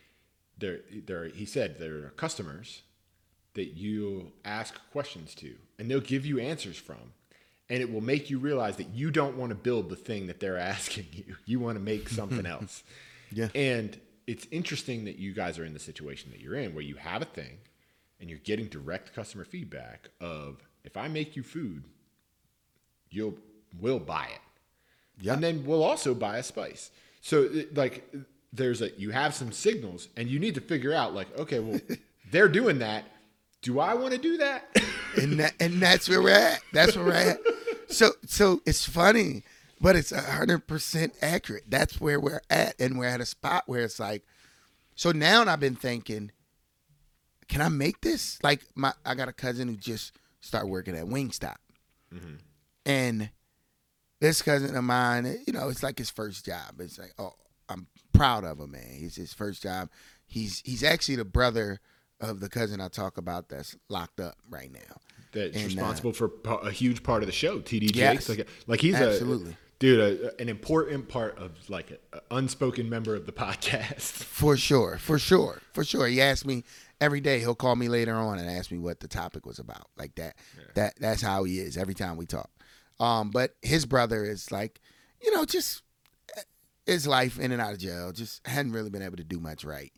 there, 0.59 0.81
there, 1.07 1.26
he 1.26 1.45
said 1.45 1.78
there 1.78 1.97
are 2.04 2.12
customers 2.16 2.83
that 3.54 3.76
you 3.76 4.33
ask 4.45 4.78
questions 4.90 5.35
to, 5.37 5.54
and 5.78 5.90
they'll 5.90 6.00
give 6.00 6.26
you 6.26 6.40
answers 6.40 6.76
from, 6.76 7.12
and 7.69 7.81
it 7.81 7.93
will 7.93 8.00
make 8.00 8.31
you 8.31 8.38
realize 8.38 8.76
that 8.76 8.88
you 8.88 9.11
don't 9.11 9.37
want 9.37 9.50
to 9.50 9.54
build 9.54 9.88
the 9.88 9.97
thing 9.97 10.26
that 10.26 10.40
they're 10.40 10.59
asking 10.75 11.07
you. 11.12 11.37
You 11.47 11.61
want 11.61 11.76
to 11.76 11.83
make 11.83 12.09
something 12.09 12.47
else. 12.47 12.83
Yeah. 13.33 13.49
And 13.54 13.99
it's 14.26 14.47
interesting 14.50 15.04
that 15.04 15.19
you 15.19 15.33
guys 15.33 15.59
are 15.59 15.64
in 15.64 15.75
the 15.75 15.81
situation 15.81 16.31
that 16.31 16.40
you're 16.40 16.57
in, 16.57 16.75
where 16.75 16.85
you 16.85 16.97
have 16.97 17.23
a 17.23 17.26
thing, 17.26 17.59
and 18.21 18.31
you're 18.31 18.38
getting 18.38 18.66
direct 18.66 19.14
customer 19.14 19.45
feedback 19.45 20.09
of 20.21 20.62
if 20.85 20.97
I 20.97 21.09
make 21.09 21.37
you 21.37 21.43
food, 21.43 21.85
you'll 23.11 23.35
will 23.81 23.99
buy 23.99 24.26
it 24.26 24.40
Yeah. 25.21 25.35
and 25.35 25.42
then 25.42 25.64
we'll 25.64 25.85
also 25.85 26.14
buy 26.14 26.38
a 26.38 26.42
spice. 26.42 26.90
So 27.21 27.49
like 27.75 28.11
there's 28.52 28.83
a 28.83 28.90
you 28.92 29.11
have 29.11 29.35
some 29.35 29.52
signals 29.52 30.09
and 30.16 30.28
you 30.28 30.38
need 30.38 30.54
to 30.54 30.61
figure 30.61 30.92
out 30.92 31.14
like 31.14 31.37
okay 31.38 31.59
well 31.59 31.80
they're 32.30 32.49
doing 32.49 32.78
that. 32.80 33.04
Do 33.62 33.80
I 33.80 33.94
want 33.94 34.12
to 34.12 34.18
do 34.18 34.37
that? 34.38 34.68
and 35.16 35.40
that, 35.40 35.54
and 35.59 35.80
that's 35.80 36.09
where 36.09 36.21
we're 36.21 36.30
at. 36.30 36.61
That's 36.73 36.97
where 36.97 37.06
we're 37.06 37.12
at. 37.12 37.38
So 37.88 38.11
so 38.26 38.61
it's 38.66 38.85
funny, 38.85 39.42
but 39.80 39.97
it's 39.97 40.11
hundred 40.11 40.66
percent 40.66 41.14
accurate. 41.23 41.64
That's 41.68 42.00
where 42.00 42.18
we're 42.21 42.42
at, 42.50 42.75
and 42.80 42.99
we're 42.99 43.06
at 43.06 43.21
a 43.21 43.26
spot 43.26 43.64
where 43.66 43.83
it's 43.83 44.00
like. 44.00 44.25
So 44.97 45.12
now 45.12 45.44
I've 45.44 45.61
been 45.61 45.75
thinking, 45.75 46.30
can 47.49 47.61
I 47.61 47.68
make 47.68 48.00
this? 48.00 48.38
Like 48.42 48.62
my, 48.75 48.92
I 49.04 49.14
got 49.14 49.28
a 49.28 49.33
cousin 49.33 49.68
who 49.68 49.76
just 49.76 50.12
started 50.40 50.68
working 50.68 50.97
at 50.97 51.06
Wingstop, 51.06 51.56
mm-hmm. 52.12 52.35
and 52.87 53.30
this 54.25 54.40
cousin 54.40 54.75
of 54.75 54.85
mine, 54.85 55.26
you 55.47 55.52
know, 55.52 55.69
it's 55.69 55.83
like 55.83 55.99
his 55.99 56.09
first 56.09 56.47
job. 56.47 56.81
It's 56.81 56.99
like, 56.99 57.12
oh, 57.19 57.35
I'm 57.69 57.87
proud 58.14 58.45
of 58.45 58.59
him, 58.59 58.71
man. 58.71 58.83
It's 58.88 59.16
his 59.16 59.35
first 59.35 59.62
job. 59.62 59.90
He's 60.26 60.62
he's 60.64 60.83
actually 60.83 61.16
the 61.16 61.26
brother 61.26 61.78
of 62.21 62.40
the 62.40 62.49
cousin 62.49 62.81
I 62.81 62.88
talk 62.88 63.19
about 63.19 63.50
that's 63.50 63.76
locked 63.90 64.21
up 64.21 64.37
right 64.49 64.73
now. 64.73 64.97
That's 65.33 65.54
And, 65.54 65.64
uh, 65.64 65.66
responsible 65.66 66.12
for 66.14 66.31
a 66.62 66.71
huge 66.71 67.02
part 67.02 67.23
of 67.23 67.26
the 67.26 67.33
show. 67.33 67.59
TD 67.61 67.95
Yes. 67.95 68.26
Jakes, 68.26 68.28
like 68.31 68.49
like 68.66 68.81
he's 68.81 68.95
Absolutely. 68.95 69.52
a 69.52 69.57
dude, 69.78 70.00
a, 70.00 70.40
an 70.40 70.49
important 70.49 71.09
part 71.11 71.37
of 71.37 71.52
like 71.69 71.90
an 71.90 72.21
unspoken 72.31 72.88
member 72.88 73.14
of 73.14 73.26
the 73.26 73.33
podcast. 73.33 74.00
For 74.35 74.57
sure, 74.57 74.97
for 74.99 75.19
sure, 75.19 75.61
for 75.75 75.85
sure. 75.85 76.07
He 76.07 76.21
asked 76.23 76.47
me 76.47 76.64
every 77.00 77.21
day. 77.21 77.40
He'll 77.40 77.54
call 77.54 77.76
me 77.76 77.88
later 77.88 78.14
on 78.14 78.38
and 78.38 78.49
ask 78.49 78.71
me 78.71 78.78
what 78.78 79.00
the 79.00 79.09
topic 79.09 79.45
was 79.45 79.59
about. 79.59 79.88
Like 79.99 80.14
that. 80.14 80.37
That 80.76 80.95
that's 80.99 81.21
how 81.21 81.45
he 81.45 81.59
is 81.61 81.76
every 81.76 81.95
time 81.95 82.16
we 82.16 82.25
talk. 82.25 82.50
Um, 83.01 83.31
but 83.31 83.55
his 83.63 83.87
brother 83.87 84.25
is 84.25 84.53
like, 84.53 84.81
you 85.23 85.35
know, 85.35 85.45
just 85.45 85.83
his 86.87 87.07
life 87.07 87.39
in 87.39 87.53
and 87.53 87.61
out 87.61 87.73
of 87.73 87.79
jail. 87.79 88.13
Just 88.13 88.47
hadn't 88.47 88.73
really 88.73 88.91
been 88.91 89.03
able 89.03 89.17
to 89.17 89.25
do 89.25 89.41
much 89.41 89.65
right, 89.65 89.93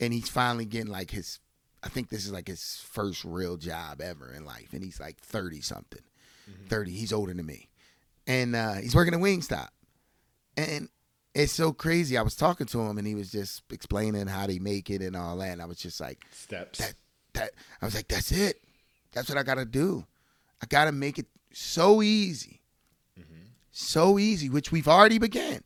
and 0.00 0.12
he's 0.12 0.28
finally 0.28 0.64
getting 0.64 0.90
like 0.90 1.10
his. 1.10 1.40
I 1.82 1.88
think 1.88 2.08
this 2.08 2.24
is 2.24 2.32
like 2.32 2.48
his 2.48 2.82
first 2.90 3.24
real 3.24 3.56
job 3.56 4.00
ever 4.00 4.32
in 4.32 4.44
life, 4.44 4.72
and 4.72 4.82
he's 4.82 5.00
like 5.00 5.18
thirty 5.20 5.60
something. 5.60 6.02
Thirty. 6.68 6.92
He's 6.92 7.12
older 7.12 7.34
than 7.34 7.44
me, 7.44 7.68
and 8.26 8.56
uh, 8.56 8.74
he's 8.74 8.94
working 8.94 9.12
at 9.12 9.20
Wingstop, 9.20 9.68
and 10.56 10.88
it's 11.34 11.52
so 11.52 11.72
crazy. 11.72 12.16
I 12.18 12.22
was 12.22 12.34
talking 12.34 12.66
to 12.66 12.80
him 12.80 12.98
and 12.98 13.06
he 13.06 13.14
was 13.14 13.30
just 13.30 13.62
explaining 13.70 14.26
how 14.26 14.46
they 14.46 14.58
make 14.58 14.90
it 14.90 15.02
and 15.02 15.14
all 15.14 15.36
that. 15.36 15.52
And 15.52 15.62
I 15.62 15.66
was 15.66 15.78
just 15.78 16.00
like, 16.00 16.24
Steps. 16.32 16.78
that, 16.78 16.94
that, 17.34 17.50
I 17.80 17.84
was 17.84 17.94
like, 17.94 18.08
that's 18.08 18.32
it. 18.32 18.60
That's 19.12 19.28
what 19.28 19.38
I 19.38 19.44
got 19.44 19.54
to 19.54 19.64
do. 19.64 20.04
I 20.60 20.66
got 20.66 20.86
to 20.86 20.92
make 20.92 21.18
it 21.18 21.26
so 21.58 22.02
easy. 22.02 22.60
So 23.70 24.18
easy, 24.18 24.48
which 24.48 24.72
we've 24.72 24.88
already 24.88 25.18
began. 25.18 25.62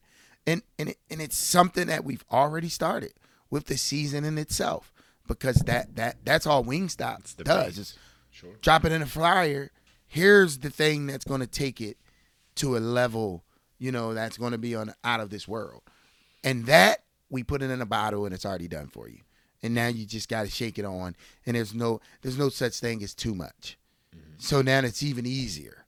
And, 0.46 0.62
and, 0.78 0.90
it, 0.90 0.98
and 1.10 1.20
it's 1.20 1.36
something 1.36 1.86
that 1.86 2.04
we've 2.04 2.24
already 2.30 2.68
started 2.68 3.12
with 3.50 3.66
the 3.66 3.76
season 3.76 4.24
in 4.24 4.38
itself 4.38 4.92
because 5.28 5.56
that, 5.66 5.96
that, 5.96 6.16
that's 6.24 6.46
all 6.46 6.64
Wingstop 6.64 7.36
does 7.44 7.78
is 7.78 7.98
Sure. 8.30 8.50
drop 8.62 8.84
it 8.84 8.92
in 8.92 9.02
a 9.02 9.06
flyer. 9.06 9.70
Here's 10.06 10.58
the 10.58 10.70
thing 10.70 11.06
that's 11.06 11.24
going 11.24 11.40
to 11.42 11.46
take 11.46 11.80
it 11.80 11.96
to 12.56 12.76
a 12.76 12.80
level, 12.80 13.44
you 13.78 13.92
know, 13.92 14.14
that's 14.14 14.36
going 14.36 14.52
to 14.52 14.58
be 14.58 14.74
on 14.74 14.92
out 15.04 15.20
of 15.20 15.30
this 15.30 15.46
world. 15.46 15.82
And 16.42 16.66
that 16.66 17.04
we 17.30 17.42
put 17.42 17.62
it 17.62 17.70
in 17.70 17.80
a 17.80 17.86
bottle 17.86 18.24
and 18.24 18.34
it's 18.34 18.44
already 18.44 18.68
done 18.68 18.88
for 18.88 19.08
you. 19.08 19.20
And 19.62 19.74
now 19.74 19.86
you 19.88 20.04
just 20.06 20.28
got 20.28 20.42
to 20.42 20.50
shake 20.50 20.78
it 20.78 20.84
on 20.84 21.14
and 21.46 21.56
there's 21.56 21.72
no 21.74 22.00
there's 22.22 22.38
no 22.38 22.48
such 22.48 22.80
thing 22.80 23.02
as 23.02 23.14
too 23.14 23.34
much. 23.34 23.78
So 24.38 24.60
now 24.60 24.80
it's 24.80 25.02
even 25.02 25.24
easier. 25.24 25.81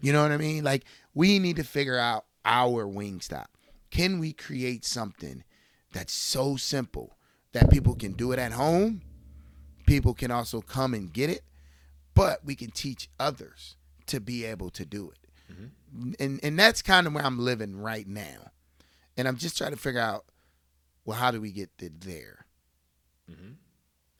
You 0.00 0.12
know 0.12 0.22
what 0.22 0.32
I 0.32 0.36
mean? 0.36 0.64
Like 0.64 0.84
we 1.14 1.38
need 1.38 1.56
to 1.56 1.64
figure 1.64 1.98
out 1.98 2.24
our 2.44 2.86
wing 2.86 3.20
stop. 3.20 3.50
Can 3.90 4.18
we 4.18 4.32
create 4.32 4.84
something 4.84 5.44
that's 5.92 6.12
so 6.12 6.56
simple 6.56 7.16
that 7.52 7.70
people 7.70 7.94
can 7.94 8.12
do 8.12 8.32
it 8.32 8.38
at 8.38 8.52
home? 8.52 9.02
People 9.86 10.14
can 10.14 10.30
also 10.30 10.60
come 10.60 10.94
and 10.94 11.12
get 11.12 11.30
it, 11.30 11.42
but 12.14 12.44
we 12.44 12.54
can 12.54 12.70
teach 12.70 13.08
others 13.18 13.76
to 14.06 14.20
be 14.20 14.44
able 14.44 14.70
to 14.70 14.84
do 14.84 15.10
it. 15.10 15.52
Mm-hmm. 15.52 16.12
And 16.20 16.40
and 16.42 16.58
that's 16.58 16.82
kind 16.82 17.06
of 17.06 17.12
where 17.12 17.24
I'm 17.24 17.38
living 17.38 17.76
right 17.76 18.06
now. 18.06 18.52
And 19.16 19.26
I'm 19.26 19.36
just 19.36 19.58
trying 19.58 19.72
to 19.72 19.76
figure 19.76 20.00
out 20.00 20.24
well 21.04 21.18
how 21.18 21.30
do 21.30 21.40
we 21.40 21.50
get 21.50 21.70
there? 21.78 22.46
Mm-hmm. 23.30 23.52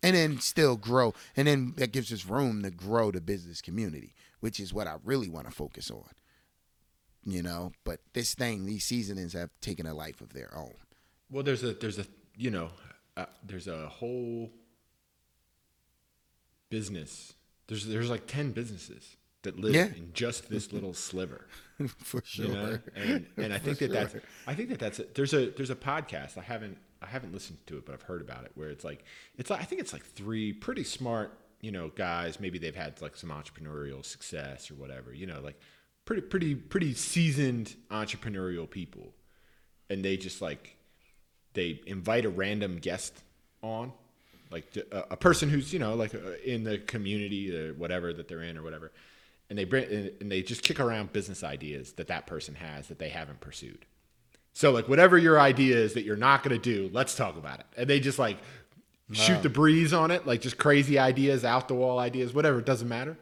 And 0.03 0.17
then 0.17 0.41
still 0.41 0.77
grow. 0.77 1.15
And 1.37 1.47
then 1.47 1.75
that 1.77 1.93
gives 1.93 2.13
us 2.13 2.25
room 2.25 2.63
to 2.63 2.71
grow 2.71 3.11
the 3.11 3.21
business 3.21 3.61
community, 3.61 4.15
which 4.41 4.59
is 4.61 4.73
what 4.75 4.87
I 4.87 4.97
really 5.05 5.29
want 5.29 5.47
to 5.47 5.53
focus 5.53 5.91
on. 5.91 6.09
You 7.25 7.43
know, 7.43 7.73
but 7.85 8.01
this 8.15 8.35
thing, 8.35 8.65
these 8.67 8.85
seasonings 8.85 9.35
have 9.35 9.51
taken 9.61 9.87
a 9.87 9.93
life 9.95 10.21
of 10.21 10.33
their 10.33 10.57
own. 10.57 10.75
Well, 11.31 11.43
there's 11.43 11.63
a 11.63 11.75
there's 11.75 11.99
a 11.99 12.07
you 12.37 12.51
know 12.51 12.71
uh, 13.17 13.27
there's 13.47 13.69
a 13.69 13.89
whole 13.89 14.51
business. 16.71 17.35
There's 17.67 17.87
there's 17.87 18.11
like 18.11 18.27
ten 18.27 18.53
businesses 18.53 19.17
that 19.43 19.59
live 19.59 19.75
Yeah. 19.75 19.87
in 19.87 20.11
just 20.13 20.49
this 20.51 20.73
little 20.73 20.93
sliver. 20.95 21.47
For 21.99 22.23
sure. 22.25 22.47
You 22.47 22.53
know? 22.53 22.79
And 22.97 23.27
and 23.37 23.53
I 23.53 23.59
think 23.59 23.79
that 23.79 23.93
that's. 23.93 24.15
I 24.47 24.55
think 24.55 24.69
that 24.71 24.79
that's 24.79 24.99
a, 24.99 25.05
there's 25.15 25.35
a 25.35 25.51
there's 25.51 25.71
a 25.71 25.77
podcast 25.77 26.37
I 26.39 26.43
haven't 26.43 26.79
I 27.03 27.07
haven't 27.07 27.33
listened 27.33 27.59
to 27.67 27.77
it 27.79 27.87
but 27.87 27.93
I've 27.95 28.03
heard 28.03 28.21
about 28.21 28.45
it 28.45 28.53
where 28.55 28.69
it's 28.71 28.85
like 28.85 29.05
it's 29.39 29.51
like 29.51 29.61
I 29.61 29.65
think 29.65 29.81
it's 29.81 29.93
like 29.93 30.05
three 30.05 30.53
pretty 30.53 30.85
smart 30.85 31.39
you 31.61 31.71
know 31.71 31.89
guys 31.89 32.41
maybe 32.41 32.59
they've 32.59 32.77
had 32.77 33.01
like 33.03 33.17
some 33.17 33.31
entrepreneurial 33.31 34.05
success 34.05 34.71
or 34.71 34.75
whatever 34.75 35.13
you 35.13 35.27
know 35.27 35.41
like 35.41 35.61
pretty 36.11 36.23
pretty 36.23 36.55
pretty 36.57 36.93
seasoned 36.93 37.77
entrepreneurial 37.91 38.69
people. 38.69 39.13
And 39.89 40.05
they 40.05 40.17
just 40.17 40.43
like 40.43 40.77
they 41.55 41.81
invite 41.87 42.25
a 42.25 42.29
random 42.29 42.79
guest 42.79 43.23
on 43.63 43.93
like 44.51 44.77
a, 44.91 45.05
a 45.13 45.17
person 45.17 45.49
who's 45.49 45.73
you 45.73 45.79
know 45.79 45.95
like 45.95 46.15
uh, 46.15 46.33
in 46.45 46.65
the 46.65 46.79
community 46.79 47.57
or 47.57 47.75
whatever 47.75 48.13
that 48.13 48.27
they're 48.27 48.43
in 48.43 48.57
or 48.57 48.63
whatever. 48.63 48.91
And 49.49 49.59
they 49.59 49.65
bring 49.65 49.85
and 50.21 50.31
they 50.31 50.43
just 50.43 50.63
kick 50.63 50.81
around 50.81 51.13
business 51.13 51.45
ideas 51.45 51.93
that 51.93 52.09
that 52.09 52.27
person 52.27 52.57
has 52.57 52.89
that 52.89 52.99
they 52.99 53.09
haven't 53.09 53.41
pursued. 53.41 53.87
So 54.53 54.73
like 54.73 54.89
whatever 54.89 55.17
your 55.17 55.39
idea 55.39 55.77
is 55.77 55.95
that 55.95 56.03
you're 56.03 56.17
not 56.17 56.43
going 56.43 56.61
to 56.61 56.63
do 56.63 56.91
let's 56.93 57.15
talk 57.15 57.37
about 57.37 57.61
it. 57.61 57.67
And 57.77 57.89
they 57.89 58.01
just 58.01 58.19
like 58.19 58.39
shoot 59.13 59.43
the 59.43 59.49
breeze 59.49 59.93
on 59.93 60.11
it 60.11 60.27
like 60.27 60.41
just 60.41 60.59
crazy 60.59 60.99
ideas 60.99 61.45
out 61.45 61.69
the 61.69 61.75
wall 61.75 61.99
ideas 61.99 62.33
whatever 62.33 62.59
it 62.59 62.67
doesn't 62.67 62.89
matter 62.89 63.17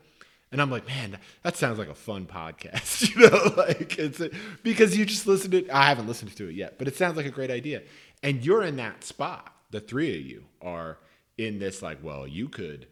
And 0.50 0.62
I'm 0.62 0.70
like, 0.70 0.86
man, 0.86 1.18
that 1.42 1.56
sounds 1.56 1.78
like 1.78 1.88
a 1.88 1.94
fun 1.94 2.26
podcast, 2.26 3.14
you 3.14 3.28
know, 3.28 3.52
like 3.56 3.98
it's 3.98 4.20
a, 4.20 4.30
because 4.62 4.96
you 4.96 5.04
just 5.04 5.26
listened 5.26 5.52
to. 5.52 5.58
It. 5.58 5.70
I 5.70 5.88
haven't 5.88 6.06
listened 6.06 6.34
to 6.36 6.48
it 6.48 6.54
yet, 6.54 6.78
but 6.78 6.88
it 6.88 6.96
sounds 6.96 7.16
like 7.16 7.26
a 7.26 7.30
great 7.30 7.50
idea. 7.50 7.82
And 8.22 8.44
you're 8.44 8.62
in 8.62 8.76
that 8.76 9.04
spot. 9.04 9.54
The 9.70 9.80
three 9.80 10.18
of 10.18 10.24
you 10.24 10.44
are 10.62 10.98
in 11.36 11.58
this, 11.58 11.82
like, 11.82 12.02
well, 12.02 12.26
you 12.26 12.48
could, 12.48 12.86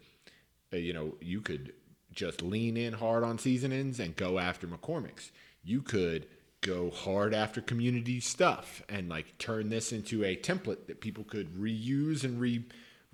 uh, 0.70 0.76
you 0.76 0.92
know, 0.92 1.14
you 1.22 1.40
could 1.40 1.72
just 2.12 2.42
lean 2.42 2.76
in 2.76 2.92
hard 2.92 3.24
on 3.24 3.38
seasonings 3.38 3.98
and 3.98 4.14
go 4.14 4.38
after 4.38 4.66
McCormick's. 4.66 5.32
You 5.64 5.80
could 5.80 6.26
go 6.60 6.90
hard 6.90 7.32
after 7.32 7.62
community 7.62 8.20
stuff 8.20 8.82
and 8.88 9.08
like 9.08 9.38
turn 9.38 9.70
this 9.70 9.92
into 9.92 10.24
a 10.24 10.36
template 10.36 10.86
that 10.88 11.00
people 11.00 11.24
could 11.24 11.54
reuse 11.54 12.22
and 12.24 12.38
re 12.38 12.64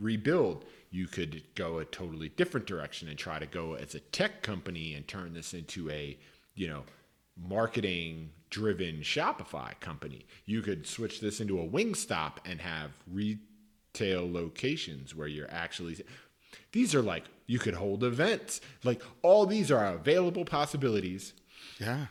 rebuild. 0.03 0.65
You 0.91 1.07
could 1.07 1.43
go 1.55 1.79
a 1.79 1.85
totally 1.85 2.29
different 2.29 2.67
direction 2.67 3.09
and 3.09 3.19
try 3.19 3.39
to 3.39 3.47
go 3.47 3.75
as 3.75 3.95
a 3.95 4.01
tech 4.01 4.43
company 4.43 4.95
and 4.95 5.07
turn 5.09 5.33
this 5.33 5.55
into 5.55 5.89
a, 5.91 6.19
you 6.55 6.69
know, 6.69 6.83
marketing 7.37 8.31
driven 8.51 8.97
Shopify 8.97 9.79
company. 9.81 10.27
You 10.45 10.61
could 10.61 10.87
switch 10.87 11.21
this 11.21 11.41
into 11.41 11.59
a 11.61 11.67
Wingstop 11.67 12.35
and 12.45 12.61
have 12.61 12.91
retail 13.11 14.31
locations 14.31 15.15
where 15.15 15.29
you're 15.29 15.51
actually 15.51 15.97
these 16.73 16.95
are 16.95 17.03
like 17.03 17.25
you 17.47 17.59
could 17.59 17.75
hold 17.75 18.05
events. 18.05 18.61
Like 18.85 19.03
all 19.23 19.47
these 19.47 19.71
are 19.71 19.87
available 19.87 20.45
possibilities 20.45 21.33
Yeah. 21.81 22.07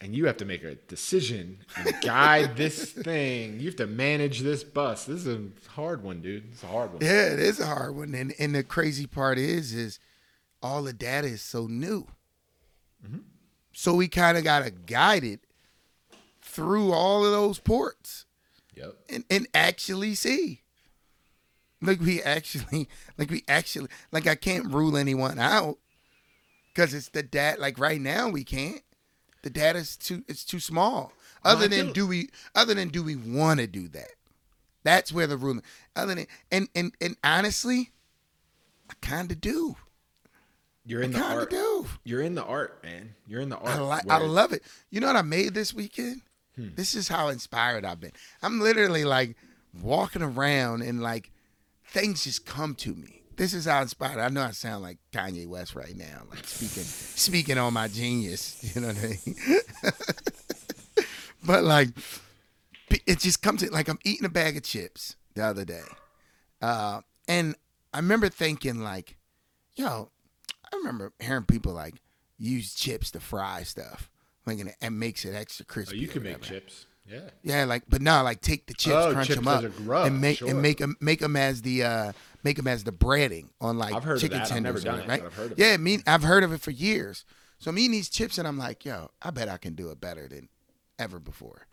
And 0.00 0.14
you 0.14 0.26
have 0.26 0.36
to 0.38 0.44
make 0.44 0.62
a 0.62 0.74
decision 0.74 1.58
and 1.76 1.94
guide 2.02 2.56
this 2.56 2.92
thing. 2.92 3.58
You 3.60 3.66
have 3.66 3.76
to 3.76 3.86
manage 3.86 4.40
this 4.40 4.62
bus. 4.62 5.04
This 5.04 5.26
is 5.26 5.36
a 5.36 5.70
hard 5.70 6.02
one, 6.02 6.20
dude. 6.20 6.44
It's 6.52 6.62
a 6.62 6.66
hard 6.66 6.92
one. 6.92 7.02
Yeah, 7.02 7.32
it 7.32 7.38
is 7.38 7.60
a 7.60 7.66
hard 7.66 7.96
one. 7.96 8.14
And 8.14 8.34
and 8.38 8.54
the 8.54 8.62
crazy 8.62 9.06
part 9.06 9.38
is 9.38 9.72
is 9.74 9.98
all 10.62 10.82
the 10.82 10.92
data 10.92 11.28
is 11.28 11.42
so 11.42 11.66
new. 11.66 12.06
Mm-hmm. 13.04 13.18
So 13.72 13.94
we 13.94 14.08
kind 14.08 14.38
of 14.38 14.44
got 14.44 14.64
to 14.64 14.70
guide 14.70 15.24
it 15.24 15.40
through 16.40 16.92
all 16.92 17.24
of 17.24 17.32
those 17.32 17.58
ports 17.58 18.24
Yep. 18.74 18.94
and, 19.10 19.24
and 19.30 19.46
actually 19.52 20.14
see. 20.14 20.62
Like 21.82 22.00
we 22.00 22.22
actually, 22.22 22.88
like 23.18 23.30
we 23.30 23.44
actually, 23.48 23.88
like 24.12 24.26
I 24.26 24.34
can't 24.34 24.72
rule 24.72 24.96
anyone 24.96 25.38
out 25.38 25.76
because 26.74 26.94
it's 26.94 27.10
the 27.10 27.22
data. 27.22 27.60
Like 27.60 27.78
right 27.78 28.00
now, 28.00 28.28
we 28.30 28.44
can't. 28.44 28.80
The 29.46 29.50
data's 29.50 29.96
too. 29.96 30.24
It's 30.26 30.44
too 30.44 30.58
small. 30.58 31.12
Other 31.44 31.68
than 31.68 31.92
do 31.92 32.04
we? 32.04 32.30
Other 32.56 32.74
than 32.74 32.88
do 32.88 33.00
we 33.00 33.14
want 33.14 33.60
to 33.60 33.68
do 33.68 33.86
that? 33.90 34.10
That's 34.82 35.12
where 35.12 35.28
the 35.28 35.36
ruling. 35.36 35.62
Other 35.94 36.16
than 36.16 36.26
and 36.50 36.68
and 36.74 36.92
and 37.00 37.16
honestly, 37.22 37.92
I 38.90 38.94
kind 39.00 39.30
of 39.30 39.40
do. 39.40 39.76
You're 40.84 41.00
in 41.00 41.14
I 41.14 41.18
the 41.18 41.22
kind 41.22 41.32
of 41.34 41.38
art. 41.42 41.50
do. 41.50 41.86
You're 42.02 42.22
in 42.22 42.34
the 42.34 42.42
art, 42.42 42.82
man. 42.82 43.14
You're 43.28 43.40
in 43.40 43.50
the 43.50 43.56
art. 43.56 43.68
I 43.68 43.78
like. 43.78 44.10
I 44.10 44.18
love 44.18 44.52
it. 44.52 44.64
You 44.90 44.98
know 44.98 45.06
what 45.06 45.14
I 45.14 45.22
made 45.22 45.54
this 45.54 45.72
weekend? 45.72 46.22
Hmm. 46.56 46.70
This 46.74 46.96
is 46.96 47.06
how 47.06 47.28
inspired 47.28 47.84
I've 47.84 48.00
been. 48.00 48.14
I'm 48.42 48.60
literally 48.60 49.04
like 49.04 49.36
walking 49.80 50.22
around 50.22 50.82
and 50.82 51.00
like 51.00 51.30
things 51.86 52.24
just 52.24 52.46
come 52.46 52.74
to 52.74 52.92
me. 52.96 53.22
This 53.36 53.52
is 53.52 53.66
how 53.66 53.82
inspired. 53.82 54.18
I 54.18 54.28
know 54.28 54.42
I 54.42 54.52
sound 54.52 54.82
like 54.82 54.98
Kanye 55.12 55.46
West 55.46 55.74
right 55.74 55.94
now, 55.96 56.22
like 56.30 56.46
speaking 56.46 56.82
speaking 56.84 57.58
on 57.58 57.72
my 57.74 57.88
genius. 57.88 58.58
You 58.74 58.80
know 58.80 58.88
what 58.88 58.96
I 58.96 59.18
mean? 59.26 59.36
but 61.44 61.64
like, 61.64 61.90
it 63.06 63.18
just 63.18 63.42
comes 63.42 63.62
in. 63.62 63.70
Like 63.72 63.88
I'm 63.88 63.98
eating 64.04 64.24
a 64.24 64.30
bag 64.30 64.56
of 64.56 64.62
chips 64.62 65.16
the 65.34 65.44
other 65.44 65.64
day, 65.64 65.84
uh, 66.62 67.00
and 67.28 67.54
I 67.92 67.98
remember 67.98 68.28
thinking 68.28 68.80
like, 68.80 69.16
yo, 69.74 70.10
I 70.72 70.76
remember 70.76 71.12
hearing 71.20 71.44
people 71.44 71.72
like 71.72 71.94
use 72.38 72.74
chips 72.74 73.10
to 73.12 73.20
fry 73.20 73.62
stuff, 73.64 74.10
like 74.46 74.58
and 74.60 74.72
it 74.80 74.90
makes 74.90 75.24
it 75.24 75.34
extra 75.34 75.64
Oh, 75.68 75.72
crispy. 75.72 75.98
you 75.98 76.08
can 76.08 76.22
make 76.22 76.40
chips. 76.42 76.86
Yeah. 77.08 77.30
Yeah, 77.42 77.64
like 77.64 77.84
but 77.88 78.02
no, 78.02 78.22
like 78.22 78.40
take 78.40 78.66
the 78.66 78.74
chips, 78.74 78.94
Oh, 78.96 79.12
crunch 79.12 79.28
chips 79.28 79.38
them 79.38 79.48
up, 79.48 79.64
and 80.06 80.20
make 80.20 80.38
sure. 80.38 80.48
and 80.48 80.60
make 80.60 80.78
them 80.78 80.96
make 81.00 81.20
them 81.20 81.36
as 81.36 81.62
the 81.62 81.84
uh 81.84 82.12
make 82.42 82.56
them 82.56 82.66
as 82.66 82.84
the 82.84 82.92
breading 82.92 83.48
on 83.60 83.78
like 83.78 83.94
I've 83.94 84.04
heard 84.04 84.16
of 84.16 84.20
chicken 84.22 84.38
that. 84.38 84.50
I've 84.52 84.62
never 84.62 84.80
tenders, 84.80 85.04
it, 85.04 85.08
right? 85.08 85.20
but 85.20 85.26
I've 85.26 85.34
heard 85.34 85.52
of 85.52 85.58
yeah, 85.58 85.76
me, 85.76 85.98
I've 86.06 86.22
heard 86.22 86.42
of 86.44 86.52
it 86.52 86.60
for 86.60 86.70
years. 86.70 87.24
So 87.58 87.70
I'm 87.70 87.78
eating 87.78 87.92
these 87.92 88.08
chips 88.08 88.38
and 88.38 88.46
I'm 88.46 88.58
like, 88.58 88.84
yo, 88.84 89.10
I 89.22 89.30
bet 89.30 89.48
I 89.48 89.56
can 89.56 89.74
do 89.74 89.90
it 89.90 90.00
better 90.00 90.28
than 90.28 90.48
ever 90.98 91.18
before. 91.18 91.66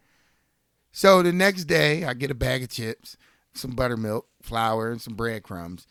So 0.92 1.24
the 1.24 1.34
next 1.34 1.66
day, 1.66 2.04
I 2.06 2.14
get 2.14 2.30
a 2.32 2.36
bag 2.36 2.62
of 2.64 2.70
chips, 2.70 3.18
some 3.54 3.72
buttermilk, 3.72 4.28
flour, 4.42 4.92
and 4.92 5.02
some 5.02 5.16
breadcrumbs, 5.16 5.88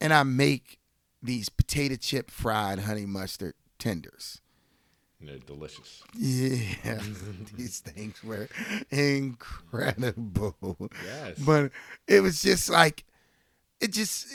and 0.00 0.12
I 0.12 0.22
make 0.22 0.78
these 1.22 1.48
potato 1.48 1.96
chip 1.96 2.30
fried 2.30 2.80
honey 2.80 3.06
mustard 3.06 3.54
tenders. 3.78 4.40
And 5.22 5.28
they're 5.28 5.38
delicious. 5.38 6.02
Yeah, 6.18 6.98
these 7.56 7.78
things 7.78 8.24
were 8.24 8.48
incredible. 8.90 10.56
Yes. 11.06 11.38
But 11.38 11.70
it 12.08 12.20
was 12.20 12.42
just 12.42 12.68
like, 12.68 13.04
it 13.80 13.92
just, 13.92 14.26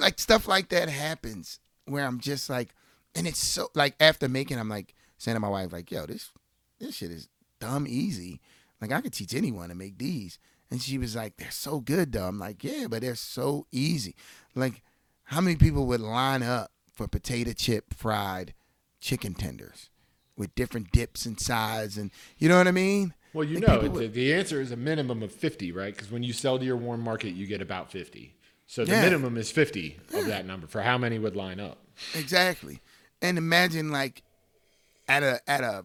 like 0.00 0.18
stuff 0.18 0.48
like 0.48 0.70
that 0.70 0.88
happens 0.88 1.60
where 1.84 2.04
I'm 2.04 2.18
just 2.18 2.50
like, 2.50 2.74
and 3.14 3.28
it's 3.28 3.38
so, 3.38 3.68
like 3.76 3.94
after 4.00 4.28
making, 4.28 4.58
I'm 4.58 4.68
like 4.68 4.96
saying 5.16 5.36
to 5.36 5.40
my 5.40 5.48
wife, 5.48 5.72
like, 5.72 5.92
yo, 5.92 6.06
this, 6.06 6.32
this 6.80 6.96
shit 6.96 7.12
is 7.12 7.28
dumb 7.60 7.86
easy. 7.88 8.40
Like 8.80 8.90
I 8.90 9.00
could 9.00 9.12
teach 9.12 9.32
anyone 9.32 9.68
to 9.68 9.76
make 9.76 9.96
these. 9.96 10.40
And 10.72 10.82
she 10.82 10.98
was 10.98 11.14
like, 11.14 11.36
they're 11.36 11.52
so 11.52 11.78
good 11.78 12.10
though. 12.10 12.26
I'm 12.26 12.40
like, 12.40 12.64
yeah, 12.64 12.88
but 12.90 13.02
they're 13.02 13.14
so 13.14 13.68
easy. 13.70 14.16
Like, 14.56 14.82
how 15.22 15.40
many 15.40 15.54
people 15.54 15.86
would 15.86 16.00
line 16.00 16.42
up 16.42 16.72
for 16.92 17.06
potato 17.06 17.52
chip 17.52 17.94
fried 17.94 18.54
chicken 19.00 19.34
tenders 19.34 19.88
with 20.36 20.54
different 20.54 20.92
dips 20.92 21.26
and 21.26 21.40
sides 21.40 21.96
and 21.96 22.10
you 22.38 22.48
know 22.48 22.58
what 22.58 22.68
I 22.68 22.72
mean? 22.72 23.14
Well, 23.32 23.44
you 23.44 23.56
Like, 23.58 23.68
know, 23.68 23.82
the, 23.82 23.90
would- 23.90 24.14
the 24.14 24.32
answer 24.32 24.60
is 24.60 24.70
a 24.72 24.76
minimum 24.76 25.22
of 25.22 25.30
50, 25.32 25.72
right? 25.72 25.94
Because 25.94 26.10
when 26.10 26.22
you 26.22 26.32
sell 26.32 26.58
to 26.58 26.64
your 26.64 26.76
warm 26.76 27.02
market, 27.02 27.34
you 27.34 27.46
get 27.46 27.60
about 27.60 27.90
50. 27.90 28.34
So 28.66 28.84
the 28.84 28.92
Yeah. 28.92 29.02
minimum 29.02 29.36
is 29.36 29.50
50 29.50 29.98
of 30.14 30.26
that 30.26 30.46
number 30.46 30.66
for 30.66 30.82
how 30.82 30.98
many 30.98 31.18
would 31.18 31.36
line 31.36 31.60
up. 31.60 31.78
Exactly. 32.14 32.80
And 33.22 33.38
imagine 33.38 33.90
like 33.90 34.22
at 35.08 35.22
a 35.22 35.40
at 35.48 35.62
a 35.62 35.84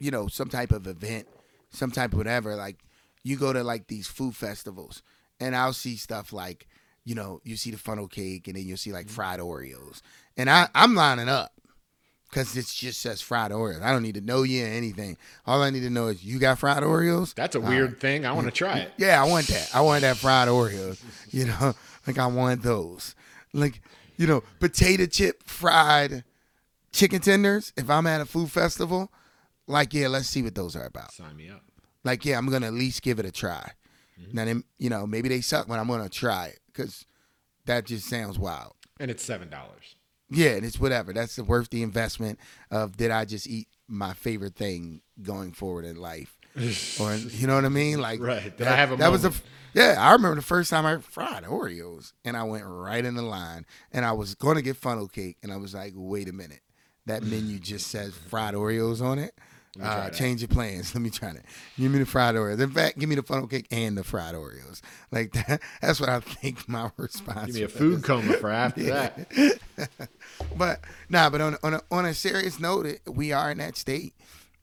you 0.00 0.10
know 0.10 0.26
some 0.28 0.48
type 0.48 0.72
of 0.72 0.86
event, 0.86 1.28
some 1.70 1.90
type 1.90 2.12
of 2.12 2.18
whatever. 2.18 2.56
Like 2.56 2.78
you 3.22 3.36
go 3.36 3.52
to 3.52 3.62
like 3.62 3.86
these 3.86 4.06
food 4.06 4.34
festivals, 4.34 5.02
and 5.38 5.54
I'll 5.54 5.72
see 5.72 5.96
stuff 5.96 6.32
like 6.32 6.66
you 7.04 7.14
know 7.14 7.40
you 7.44 7.56
see 7.56 7.70
the 7.70 7.78
funnel 7.78 8.08
cake, 8.08 8.48
and 8.48 8.56
then 8.56 8.64
you'll 8.66 8.76
see 8.76 8.92
like 8.92 9.06
mm-hmm. 9.06 9.14
fried 9.14 9.40
Oreos, 9.40 10.00
and 10.36 10.50
I 10.50 10.68
I'm 10.74 10.94
lining 10.94 11.28
up 11.28 11.52
because 12.34 12.56
it 12.56 12.66
just 12.66 13.00
says 13.00 13.20
fried 13.22 13.52
Oreos. 13.52 13.80
I 13.80 13.92
don't 13.92 14.02
need 14.02 14.16
to 14.16 14.20
know 14.20 14.42
you 14.42 14.64
or 14.64 14.66
anything. 14.68 15.16
All 15.46 15.62
I 15.62 15.70
need 15.70 15.82
to 15.82 15.90
know 15.90 16.08
is 16.08 16.24
you 16.24 16.40
got 16.40 16.58
fried 16.58 16.82
Oreos. 16.82 17.32
That's 17.32 17.54
a 17.54 17.60
All 17.60 17.68
weird 17.68 17.92
right. 17.92 18.00
thing. 18.00 18.26
I 18.26 18.32
want 18.32 18.48
to 18.48 18.50
try 18.50 18.78
it. 18.78 18.92
Yeah, 18.96 19.22
I 19.22 19.28
want 19.28 19.46
that. 19.46 19.70
I 19.72 19.80
want 19.82 20.00
that 20.00 20.16
fried 20.16 20.48
Oreos. 20.48 21.00
You 21.30 21.46
know, 21.46 21.74
like 22.08 22.18
I 22.18 22.26
want 22.26 22.62
those. 22.62 23.14
Like, 23.52 23.80
you 24.16 24.26
know, 24.26 24.42
potato 24.58 25.06
chip 25.06 25.44
fried 25.44 26.24
chicken 26.90 27.20
tenders. 27.20 27.72
If 27.76 27.88
I'm 27.88 28.04
at 28.08 28.20
a 28.20 28.24
food 28.24 28.50
festival, 28.50 29.12
like, 29.68 29.94
yeah, 29.94 30.08
let's 30.08 30.26
see 30.26 30.42
what 30.42 30.56
those 30.56 30.74
are 30.74 30.86
about. 30.86 31.12
Sign 31.12 31.36
me 31.36 31.50
up. 31.50 31.62
Like, 32.02 32.24
yeah, 32.24 32.36
I'm 32.36 32.50
gonna 32.50 32.66
at 32.66 32.74
least 32.74 33.02
give 33.02 33.20
it 33.20 33.26
a 33.26 33.30
try. 33.32 33.70
Mm-hmm. 34.20 34.36
Now, 34.36 34.44
then, 34.44 34.64
you 34.78 34.90
know, 34.90 35.06
maybe 35.06 35.28
they 35.28 35.40
suck, 35.40 35.68
but 35.68 35.78
I'm 35.78 35.86
gonna 35.86 36.08
try 36.08 36.46
it 36.46 36.58
because 36.66 37.06
that 37.66 37.86
just 37.86 38.08
sounds 38.08 38.40
wild. 38.40 38.74
And 38.98 39.08
it's 39.08 39.24
$7. 39.24 39.48
Yeah, 40.34 40.50
and 40.50 40.64
it's 40.64 40.78
whatever. 40.78 41.12
That's 41.12 41.38
worth 41.38 41.70
the 41.70 41.82
investment 41.82 42.38
of 42.70 42.96
did 42.96 43.10
I 43.10 43.24
just 43.24 43.46
eat 43.46 43.68
my 43.88 44.14
favorite 44.14 44.54
thing 44.54 45.02
going 45.22 45.52
forward 45.52 45.84
in 45.84 45.96
life, 45.96 46.36
or 47.00 47.14
you 47.14 47.46
know 47.46 47.54
what 47.54 47.64
I 47.64 47.68
mean? 47.68 48.00
Like, 48.00 48.20
Right. 48.20 48.44
Did 48.44 48.58
that, 48.58 48.68
I 48.68 48.76
have 48.76 48.92
a 48.92 48.96
that 48.96 49.12
was 49.12 49.22
the 49.22 49.34
yeah. 49.74 49.96
I 49.98 50.12
remember 50.12 50.36
the 50.36 50.42
first 50.42 50.70
time 50.70 50.86
I 50.86 50.98
fried 50.98 51.44
Oreos, 51.44 52.12
and 52.24 52.36
I 52.36 52.44
went 52.44 52.64
right 52.66 53.04
in 53.04 53.14
the 53.14 53.22
line, 53.22 53.66
and 53.92 54.04
I 54.04 54.12
was 54.12 54.34
going 54.34 54.56
to 54.56 54.62
get 54.62 54.76
funnel 54.76 55.08
cake, 55.08 55.36
and 55.42 55.52
I 55.52 55.56
was 55.56 55.74
like, 55.74 55.92
wait 55.94 56.28
a 56.28 56.32
minute, 56.32 56.60
that 57.06 57.22
menu 57.22 57.58
just 57.58 57.88
says 57.88 58.14
fried 58.14 58.54
Oreos 58.54 59.02
on 59.02 59.18
it. 59.18 59.34
Uh, 59.82 60.08
change 60.10 60.40
your 60.40 60.48
plans. 60.48 60.94
Let 60.94 61.02
me 61.02 61.10
try 61.10 61.32
that. 61.32 61.44
Give 61.78 61.90
me 61.90 61.98
the 61.98 62.06
fried 62.06 62.34
Oreos. 62.36 62.60
In 62.60 62.70
fact, 62.70 62.98
give 62.98 63.08
me 63.08 63.14
the 63.16 63.22
funnel 63.22 63.46
cake 63.48 63.66
and 63.70 63.96
the 63.98 64.04
fried 64.04 64.34
Oreos. 64.34 64.80
Like 65.10 65.32
that. 65.46 65.60
That's 65.82 65.98
what 66.00 66.08
I 66.08 66.20
think 66.20 66.68
my 66.68 66.90
response. 66.96 67.46
Give 67.46 67.54
me 67.56 67.62
a 67.62 67.68
food 67.68 68.02
coma 68.04 68.34
for 68.34 68.50
after 68.50 68.82
that. 68.84 69.58
But 70.56 70.80
nah, 71.08 71.30
but 71.30 71.40
on 71.40 71.56
on 71.62 71.74
a, 71.74 71.80
on 71.90 72.04
a 72.06 72.14
serious 72.14 72.60
note, 72.60 72.86
we 73.06 73.32
are 73.32 73.50
in 73.50 73.58
that 73.58 73.76
state, 73.76 74.14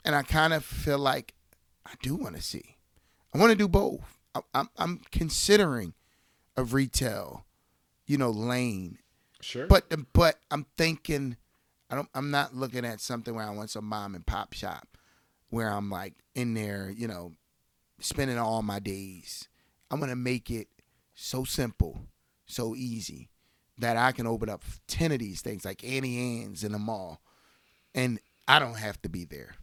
and 0.06 0.15
I 0.15 0.24
kind 0.24 0.54
of 0.54 0.63
feel 0.63 1.00
like 1.00 1.34
I 1.86 1.91
do 2.02 2.15
want 2.15 2.36
to 2.36 2.41
see. 2.41 2.78
I 3.34 3.38
want 3.38 3.52
to 3.52 3.58
do 3.58 3.67
both. 3.67 4.17
I, 4.34 4.41
I'm 4.54 4.69
I'm 4.78 5.02
considering 5.12 5.93
a 6.56 6.63
retail, 6.63 7.45
you 8.06 8.17
know, 8.17 8.30
lane, 8.30 8.97
Sure. 9.41 9.67
but 9.67 9.86
but 10.13 10.38
I'm 10.50 10.65
thinking, 10.78 11.38
I 11.89 11.95
don't. 11.95 12.10
I'm 12.13 12.32
not 12.32 12.56
looking 12.56 12.86
at 12.86 13.02
something 13.02 13.34
where 13.36 13.45
I 13.45 13.50
want 13.52 13.69
some 13.69 13.86
mom 13.86 14.15
and 14.15 14.26
pop 14.26 14.54
shop, 14.54 14.97
where 15.52 15.70
I'm 15.70 15.92
like 15.92 16.16
in 16.34 16.56
there, 16.56 16.92
you 16.96 17.08
know, 17.08 17.34
spending 18.00 18.40
all 18.40 18.64
my 18.64 18.80
days. 18.80 19.48
I'm 19.92 20.00
gonna 20.00 20.16
make 20.16 20.50
it 20.50 20.68
so 21.14 21.44
simple, 21.44 22.08
so 22.48 22.76
easy 22.76 23.30
that 23.78 23.98
I 23.98 24.12
can 24.12 24.26
open 24.26 24.50
up 24.50 24.64
ten 24.88 25.12
of 25.12 25.20
these 25.20 25.42
things 25.42 25.64
like 25.64 25.84
Auntie 25.84 26.42
Anne's 26.44 26.64
in 26.64 26.72
the 26.72 26.80
mall 26.80 27.22
and 27.94 28.20
I 28.48 28.60
don't 28.60 28.78
have 28.78 29.02
to 29.04 29.10
be 29.10 29.26
there. 29.26 29.56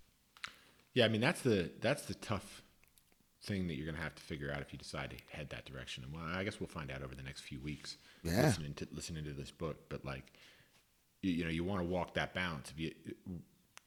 Yeah, 0.95 1.05
I 1.05 1.09
mean 1.09 1.21
that's 1.21 1.41
the 1.43 1.71
that's 1.81 2.03
the 2.03 2.15
tough 2.15 2.63
thing 3.43 3.69
that 3.69 3.75
you're 3.75 3.87
gonna 3.87 4.03
have 4.03 4.15
to 4.15 4.23
figure 4.23 4.53
out 4.53 4.61
if 4.61 4.73
you 4.73 4.79
decide 4.79 5.11
to 5.11 5.37
head 5.37 5.51
that 5.51 5.65
direction. 5.65 6.05
And 6.05 6.13
well, 6.13 6.25
I 6.25 6.45
guess 6.45 6.61
we'll 6.61 6.69
find 6.69 6.91
out 6.91 7.03
over 7.03 7.15
the 7.15 7.23
next 7.23 7.43
few 7.43 7.61
weeks. 7.61 7.97
Yeah. 8.23 8.43
listening 8.43 8.75
to 8.75 8.89
listening 8.93 9.25
to 9.25 9.33
this 9.33 9.51
book, 9.51 9.89
but 9.89 10.05
like, 10.05 10.33
you, 11.23 11.33
you 11.33 11.45
know, 11.45 11.51
you 11.51 11.65
want 11.65 11.81
to 11.81 11.87
walk 11.87 12.15
that 12.15 12.35
balance. 12.35 12.71
If 12.71 12.79
you 12.79 12.93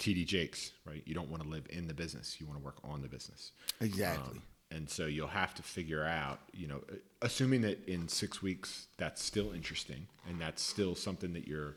TD 0.02 0.26
Jakes, 0.26 0.72
right? 0.86 1.04
You 1.06 1.14
don't 1.14 1.30
want 1.30 1.44
to 1.44 1.50
live 1.50 1.66
in 1.70 1.88
the 1.88 1.94
business. 1.94 2.42
You 2.42 2.48
want 2.48 2.60
to 2.60 2.66
work 2.66 2.78
on 2.84 3.02
the 3.02 3.08
business. 3.08 3.52
Exactly. 3.80 4.38
Um, 4.38 4.42
and 4.72 4.90
so 4.90 5.06
you'll 5.06 5.28
have 5.28 5.54
to 5.56 5.64
figure 5.64 6.04
out, 6.04 6.40
you 6.54 6.68
know, 6.68 6.82
assuming 7.22 7.62
that 7.62 7.88
in 7.88 8.08
six 8.08 8.42
weeks 8.42 8.88
that's 8.98 9.22
still 9.24 9.52
interesting 9.52 10.08
and 10.28 10.40
that's 10.42 10.62
still 10.64 10.96
something 10.96 11.34
that 11.34 11.48
you're 11.48 11.76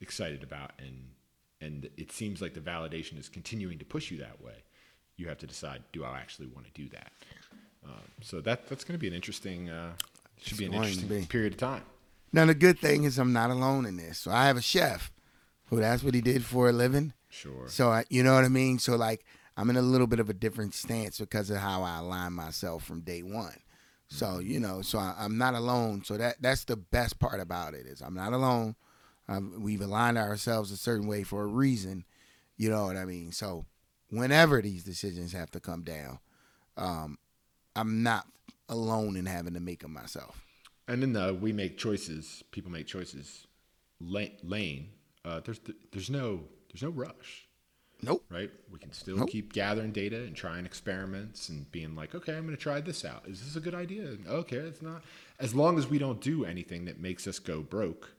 excited 0.00 0.42
about, 0.42 0.72
and 0.78 1.08
and 1.60 1.88
it 1.96 2.12
seems 2.12 2.40
like 2.42 2.54
the 2.54 2.60
validation 2.60 3.18
is 3.18 3.28
continuing 3.28 3.78
to 3.78 3.84
push 3.84 4.10
you 4.10 4.18
that 4.18 4.40
way. 4.42 4.62
You 5.16 5.28
have 5.28 5.38
to 5.38 5.46
decide: 5.46 5.82
Do 5.92 6.04
I 6.04 6.18
actually 6.18 6.48
want 6.48 6.66
to 6.66 6.72
do 6.72 6.88
that? 6.90 7.12
Um, 7.84 7.92
so 8.22 8.40
that 8.42 8.68
that's 8.68 8.84
going 8.84 8.94
to 8.98 9.00
be 9.00 9.08
an 9.08 9.14
interesting, 9.14 9.68
uh, 9.70 9.92
should 10.40 10.58
be 10.58 10.66
an 10.66 10.74
It's 10.74 10.78
going 10.78 10.82
to 10.82 10.88
interesting 11.00 11.20
be. 11.20 11.26
period 11.26 11.52
of 11.54 11.58
time. 11.58 11.82
Now 12.32 12.44
the 12.46 12.54
good 12.54 12.78
thing 12.78 13.04
is 13.04 13.18
I'm 13.18 13.32
not 13.32 13.50
alone 13.50 13.86
in 13.86 13.96
this. 13.96 14.18
So 14.18 14.30
I 14.30 14.46
have 14.46 14.56
a 14.56 14.62
chef 14.62 15.10
who 15.74 15.80
that's 15.80 16.02
what 16.02 16.14
he 16.14 16.20
did 16.20 16.44
for 16.44 16.68
a 16.68 16.72
living. 16.72 17.12
Sure. 17.30 17.68
So 17.68 17.90
I, 17.90 18.04
you 18.08 18.22
know 18.22 18.34
what 18.34 18.44
I 18.44 18.48
mean. 18.48 18.78
So 18.78 18.96
like 18.96 19.24
I'm 19.56 19.70
in 19.70 19.76
a 19.76 19.82
little 19.82 20.06
bit 20.06 20.20
of 20.20 20.30
a 20.30 20.34
different 20.34 20.74
stance 20.74 21.18
because 21.18 21.50
of 21.50 21.58
how 21.58 21.82
I 21.82 21.98
align 21.98 22.32
myself 22.32 22.84
from 22.84 23.00
day 23.00 23.22
one. 23.22 23.56
So 24.08 24.38
you 24.38 24.60
know, 24.60 24.82
so 24.82 24.98
I, 24.98 25.14
I'm 25.18 25.38
not 25.38 25.54
alone. 25.54 26.04
So 26.04 26.16
that 26.16 26.36
that's 26.40 26.64
the 26.64 26.76
best 26.76 27.18
part 27.18 27.40
about 27.40 27.74
it 27.74 27.86
is 27.86 28.00
I'm 28.00 28.14
not 28.14 28.32
alone. 28.32 28.76
Um, 29.28 29.54
we've 29.60 29.80
aligned 29.80 30.18
ourselves 30.18 30.70
a 30.70 30.76
certain 30.76 31.06
way 31.06 31.22
for 31.22 31.42
a 31.42 31.46
reason. 31.46 32.04
You 32.56 32.70
know 32.70 32.86
what 32.86 32.96
I 32.96 33.04
mean. 33.04 33.32
So 33.32 33.64
whenever 34.10 34.60
these 34.60 34.84
decisions 34.84 35.32
have 35.32 35.50
to 35.52 35.60
come 35.60 35.82
down, 35.82 36.18
um, 36.76 37.18
I'm 37.74 38.02
not 38.02 38.26
alone 38.68 39.16
in 39.16 39.26
having 39.26 39.54
to 39.54 39.60
make 39.60 39.80
them 39.80 39.92
myself. 39.92 40.44
And 40.86 41.02
then 41.02 41.14
the 41.14 41.34
we 41.34 41.52
make 41.52 41.78
choices, 41.78 42.44
people 42.50 42.70
make 42.70 42.86
choices 42.86 43.46
la- 44.00 44.26
lane. 44.42 44.90
Uh, 45.24 45.40
there's 45.44 45.60
there's 45.92 46.10
no 46.10 46.40
there's 46.72 46.82
no 46.82 46.90
rush. 46.90 47.48
Nope. 48.02 48.24
right? 48.28 48.50
We 48.70 48.78
can 48.78 48.92
still 48.92 49.16
Nope. 49.16 49.30
keep 49.30 49.52
gathering 49.54 49.90
data 49.92 50.16
and 50.24 50.36
trying 50.36 50.66
experiments 50.66 51.48
and 51.48 51.70
being 51.72 51.94
like, 51.94 52.14
okay, 52.14 52.36
I'm 52.36 52.44
going 52.44 52.54
to 52.54 52.60
try 52.62 52.80
this 52.82 53.02
out. 53.02 53.22
Is 53.26 53.40
this 53.42 53.56
a 53.56 53.60
good 53.60 53.74
idea? 53.74 54.16
Okay, 54.28 54.56
it's 54.58 54.82
not. 54.82 55.02
As 55.38 55.54
long 55.54 55.78
as 55.78 55.86
we 55.88 55.96
don't 55.96 56.20
do 56.20 56.44
anything 56.44 56.84
that 56.84 57.00
makes 57.00 57.26
us 57.26 57.38
go 57.38 57.62
broke, 57.62 58.10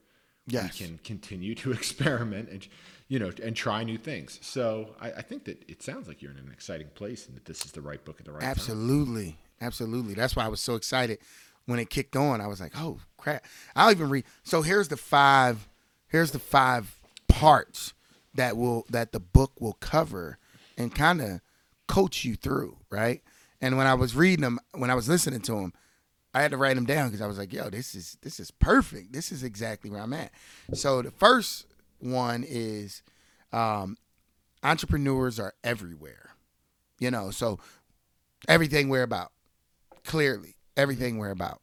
Yes. 0.48 0.80
we 0.80 0.86
can 0.86 0.98
continue 1.04 1.54
to 1.56 1.70
experiment 1.80 2.48
and 2.48 2.66
you 3.08 3.18
know 3.20 3.30
and 3.42 3.54
try 3.54 3.84
new 3.84 3.98
things. 3.98 4.38
So 4.42 4.96
I, 5.00 5.12
I 5.12 5.22
think 5.22 5.44
that 5.44 5.62
it 5.70 5.82
sounds 5.84 6.08
like 6.08 6.20
you're 6.22 6.32
in 6.32 6.38
an 6.38 6.50
exciting 6.52 6.88
place 6.94 7.26
and 7.28 7.36
that 7.36 7.44
this 7.44 7.64
is 7.64 7.70
the 7.72 7.82
right 7.82 8.04
book 8.04 8.16
at 8.18 8.24
the 8.26 8.32
right 8.32 8.40
time. 8.40 8.50
Absolutely. 8.50 9.38
Absolutely. 9.60 10.14
That's 10.14 10.34
why 10.34 10.44
I 10.46 10.48
was 10.48 10.60
so 10.60 10.74
excited 10.74 11.18
when 11.66 11.78
it 11.78 11.90
kicked 11.90 12.16
on. 12.16 12.40
I 12.40 12.46
was 12.48 12.60
like, 12.60 12.72
oh 12.76 12.98
crap. 13.18 13.44
I'll 13.76 13.90
even 13.92 14.08
read 14.08 14.24
so 14.42 14.62
here's 14.62 14.88
the 14.88 14.96
five 14.96 15.68
here's 16.08 16.30
the 16.32 16.38
five 16.40 16.95
parts 17.36 17.92
that 18.34 18.56
will 18.56 18.86
that 18.88 19.12
the 19.12 19.20
book 19.20 19.52
will 19.60 19.74
cover 19.74 20.38
and 20.78 20.94
kind 20.94 21.20
of 21.20 21.40
coach 21.86 22.24
you 22.24 22.34
through, 22.34 22.78
right? 22.90 23.22
And 23.60 23.76
when 23.76 23.86
I 23.86 23.94
was 23.94 24.14
reading 24.14 24.42
them, 24.42 24.58
when 24.74 24.90
I 24.90 24.94
was 24.94 25.08
listening 25.08 25.40
to 25.42 25.52
them, 25.52 25.72
I 26.34 26.42
had 26.42 26.50
to 26.50 26.56
write 26.56 26.76
them 26.76 26.86
down 26.86 27.08
because 27.08 27.20
I 27.20 27.26
was 27.26 27.38
like, 27.38 27.52
yo, 27.52 27.68
this 27.68 27.94
is 27.94 28.16
this 28.22 28.40
is 28.40 28.50
perfect. 28.50 29.12
This 29.12 29.32
is 29.32 29.42
exactly 29.42 29.90
where 29.90 30.00
I'm 30.00 30.12
at. 30.14 30.30
So 30.72 31.02
the 31.02 31.10
first 31.10 31.66
one 31.98 32.44
is 32.46 33.02
um, 33.52 33.96
entrepreneurs 34.62 35.38
are 35.38 35.54
everywhere. 35.62 36.30
You 36.98 37.10
know, 37.10 37.30
so 37.30 37.58
everything 38.48 38.88
we're 38.88 39.02
about. 39.02 39.32
Clearly, 40.04 40.56
everything 40.76 41.18
we're 41.18 41.30
about. 41.30 41.60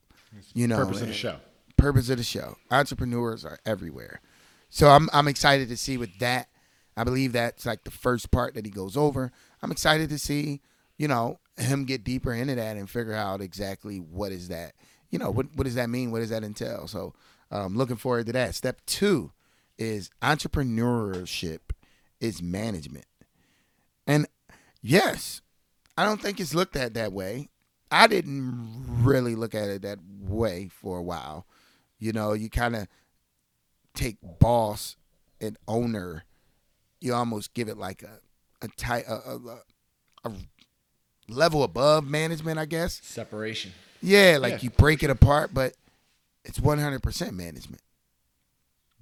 You 0.54 0.68
know, 0.68 0.78
Purpose 0.78 1.02
of 1.02 1.08
the 1.08 1.14
show. 1.14 1.38
Purpose 1.78 2.10
of 2.10 2.18
the 2.18 2.24
show. 2.24 2.58
Entrepreneurs 2.70 3.44
are 3.46 3.58
everywhere. 3.66 4.22
So 4.74 4.90
I'm 4.90 5.08
I'm 5.14 5.28
excited 5.28 5.70
to 5.70 5.78
see 5.78 5.98
with 5.98 6.18
that. 6.18 6.48
I 6.98 7.04
believe 7.04 7.32
that's 7.32 7.64
like 7.64 7.84
the 7.84 7.92
first 7.92 8.32
part 8.32 8.56
that 8.56 8.66
he 8.66 8.72
goes 8.72 8.98
over. 8.98 9.32
I'm 9.62 9.72
excited 9.72 10.10
to 10.10 10.18
see, 10.18 10.62
you 10.98 11.08
know, 11.08 11.40
him 11.58 11.86
get 11.86 12.04
deeper 12.04 12.34
into 12.34 12.56
that 12.56 12.76
and 12.76 12.90
figure 12.90 13.14
out 13.14 13.40
exactly 13.40 13.98
what 13.98 14.32
is 14.32 14.48
that. 14.48 14.74
You 15.12 15.20
know, 15.20 15.30
what 15.30 15.46
what 15.54 15.66
does 15.66 15.76
that 15.76 15.92
mean? 15.92 16.10
What 16.10 16.20
does 16.20 16.32
that 16.32 16.44
entail? 16.44 16.88
So 16.88 17.14
I'm 17.52 17.66
um 17.66 17.78
looking 17.78 17.98
forward 17.98 18.26
to 18.26 18.34
that. 18.34 18.56
Step 18.56 18.82
two 18.88 19.32
is 19.78 20.10
entrepreneurship 20.24 21.60
is 22.20 22.42
management. 22.42 23.06
And 24.08 24.26
yes, 24.82 25.42
I 26.00 26.04
don't 26.04 26.20
think 26.20 26.40
it's 26.40 26.56
looked 26.56 26.76
at 26.76 26.96
that 26.96 27.14
way. 27.14 27.50
I 27.92 28.08
didn't 28.08 29.04
really 29.04 29.36
look 29.36 29.54
at 29.54 29.70
it 29.70 29.84
that 29.84 30.00
way 30.20 30.68
for 30.68 30.98
a 30.98 31.04
while. 31.04 31.46
You 32.00 32.12
know, 32.12 32.34
you 32.34 32.50
kind 32.50 32.76
of 32.76 32.88
take 33.94 34.18
boss 34.40 34.96
and 35.40 35.58
owner, 35.68 36.24
you 37.02 37.14
almost 37.14 37.54
give 37.54 37.68
it 37.68 37.78
like 37.78 38.04
a 38.04 38.20
a, 38.64 38.68
ti- 38.78 39.06
a, 39.08 39.14
a, 39.14 39.62
a, 40.24 40.32
level 41.28 41.64
above 41.64 42.06
management, 42.06 42.58
I 42.58 42.66
guess. 42.66 43.02
Separation. 43.04 43.74
Yeah, 44.02 44.38
like 44.40 44.54
Yeah, 44.54 44.60
you 44.62 44.70
break 44.70 45.04
it 45.04 45.10
apart, 45.10 45.54
but 45.54 45.74
it's 46.46 46.60
100% 46.60 47.32
management. 47.34 47.82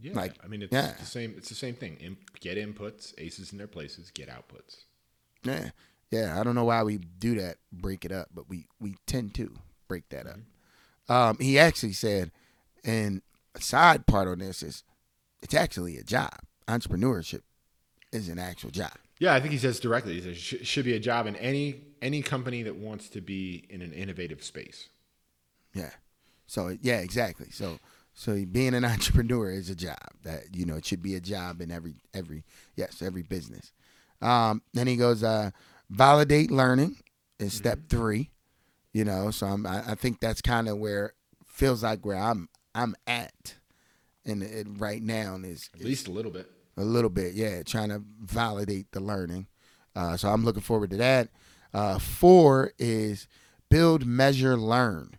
Yeah, 0.01 0.13
Like, 0.13 0.34
I 0.43 0.47
mean, 0.47 0.63
it's 0.63 0.73
yeah. 0.73 0.93
the 0.99 1.06
same. 1.06 1.36
It's 1.38 1.49
the 1.49 1.56
same 1.56 1.75
thing. 1.75 2.17
Get 2.39 2.58
inputs, 2.58 3.13
aces 3.19 3.51
in 3.51 3.60
their 3.60 3.67
places. 3.67 4.10
Get 4.10 4.30
outputs. 4.30 4.77
Yeah, 5.43 5.69
yeah. 6.10 6.39
I 6.39 6.43
don't 6.43 6.56
know 6.56 6.63
why 6.65 6.82
we 6.82 6.97
do 6.97 7.36
that, 7.36 7.58
break 7.71 8.04
it 8.04 8.12
up, 8.12 8.30
but 8.34 8.49
we 8.49 8.65
we 8.80 8.95
tend 9.06 9.36
to 9.36 9.54
break 9.88 10.10
that 10.10 10.25
up. 10.25 10.38
Um, 11.08 11.38
he 11.39 11.60
actually 11.60 11.93
said, 11.93 12.32
and 12.84 13.21
side 13.59 14.05
part 14.07 14.27
on 14.27 14.39
this 14.39 14.63
is, 14.63 14.83
it's 15.41 15.53
actually 15.53 15.97
a 15.97 16.03
job. 16.03 16.37
Entrepreneurship 16.67 17.41
is 18.11 18.29
an 18.29 18.39
actual 18.39 18.69
job. 18.69 18.93
Yeah, 19.19 19.33
I 19.35 19.39
think 19.39 19.51
he 19.51 19.57
says 19.57 19.79
directly. 19.79 20.15
He 20.15 20.21
says 20.21 20.37
sh- 20.37 20.67
should 20.67 20.85
be 20.85 20.95
a 20.95 20.99
job 20.99 21.27
in 21.27 21.35
any 21.35 21.81
any 22.01 22.23
company 22.23 22.63
that 22.63 22.75
wants 22.75 23.07
to 23.09 23.21
be 23.21 23.67
in 23.69 23.83
an 23.83 23.93
innovative 23.93 24.43
space. 24.43 24.89
Yeah. 25.75 25.91
So 26.47 26.75
yeah, 26.81 26.99
exactly. 26.99 27.51
So 27.51 27.77
so 28.13 28.43
being 28.45 28.73
an 28.73 28.83
entrepreneur 28.93 29.51
is 29.51 29.69
a 29.69 29.75
job 29.75 29.99
that 30.23 30.55
you 30.55 30.65
know 30.65 30.75
it 30.75 30.85
should 30.85 31.03
be 31.03 31.15
a 31.15 31.19
job 31.19 31.61
in 31.61 31.71
every 31.71 31.95
every 32.13 32.43
yes 32.75 33.01
every 33.01 33.21
business. 33.21 33.71
Um, 34.21 34.61
then 34.73 34.87
he 34.87 34.95
goes 34.95 35.23
uh, 35.23 35.51
validate 35.89 36.51
learning 36.51 36.97
is 37.39 37.53
step 37.53 37.79
three. 37.89 38.31
You 38.93 39.05
know, 39.05 39.31
so 39.31 39.47
I'm, 39.47 39.65
I, 39.65 39.91
I 39.91 39.95
think 39.95 40.19
that's 40.19 40.41
kind 40.41 40.67
of 40.67 40.77
where 40.77 41.13
feels 41.45 41.83
like 41.83 42.05
where 42.05 42.17
I'm 42.17 42.49
I'm 42.73 42.95
at, 43.07 43.55
and 44.25 44.43
it 44.43 44.67
right 44.77 45.01
now 45.01 45.36
is 45.43 45.69
At 45.75 45.86
least 45.86 46.07
a 46.07 46.12
little 46.12 46.31
bit. 46.31 46.49
a 46.77 46.84
little 46.84 47.10
bit, 47.10 47.34
yeah, 47.34 47.63
trying 47.63 47.89
to 47.89 48.01
validate 48.21 48.91
the 48.91 48.99
learning. 48.99 49.47
Uh, 49.95 50.15
so 50.17 50.29
I'm 50.29 50.45
looking 50.45 50.62
forward 50.62 50.89
to 50.91 50.97
that. 50.97 51.29
Uh, 51.73 51.99
four 51.99 52.73
is 52.79 53.27
build, 53.69 54.05
measure, 54.05 54.57
learn, 54.57 55.15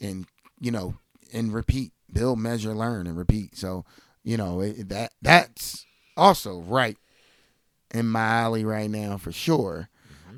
and 0.00 0.26
you 0.60 0.70
know, 0.70 0.96
and 1.32 1.52
repeat. 1.52 1.92
Build, 2.12 2.38
measure, 2.38 2.74
learn, 2.74 3.06
and 3.06 3.16
repeat. 3.16 3.56
So 3.56 3.84
you 4.22 4.36
know 4.36 4.60
it, 4.60 4.88
that 4.90 5.12
that's 5.22 5.86
also 6.16 6.60
right 6.60 6.98
in 7.94 8.06
my 8.06 8.20
alley 8.20 8.64
right 8.64 8.90
now 8.90 9.16
for 9.16 9.32
sure. 9.32 9.88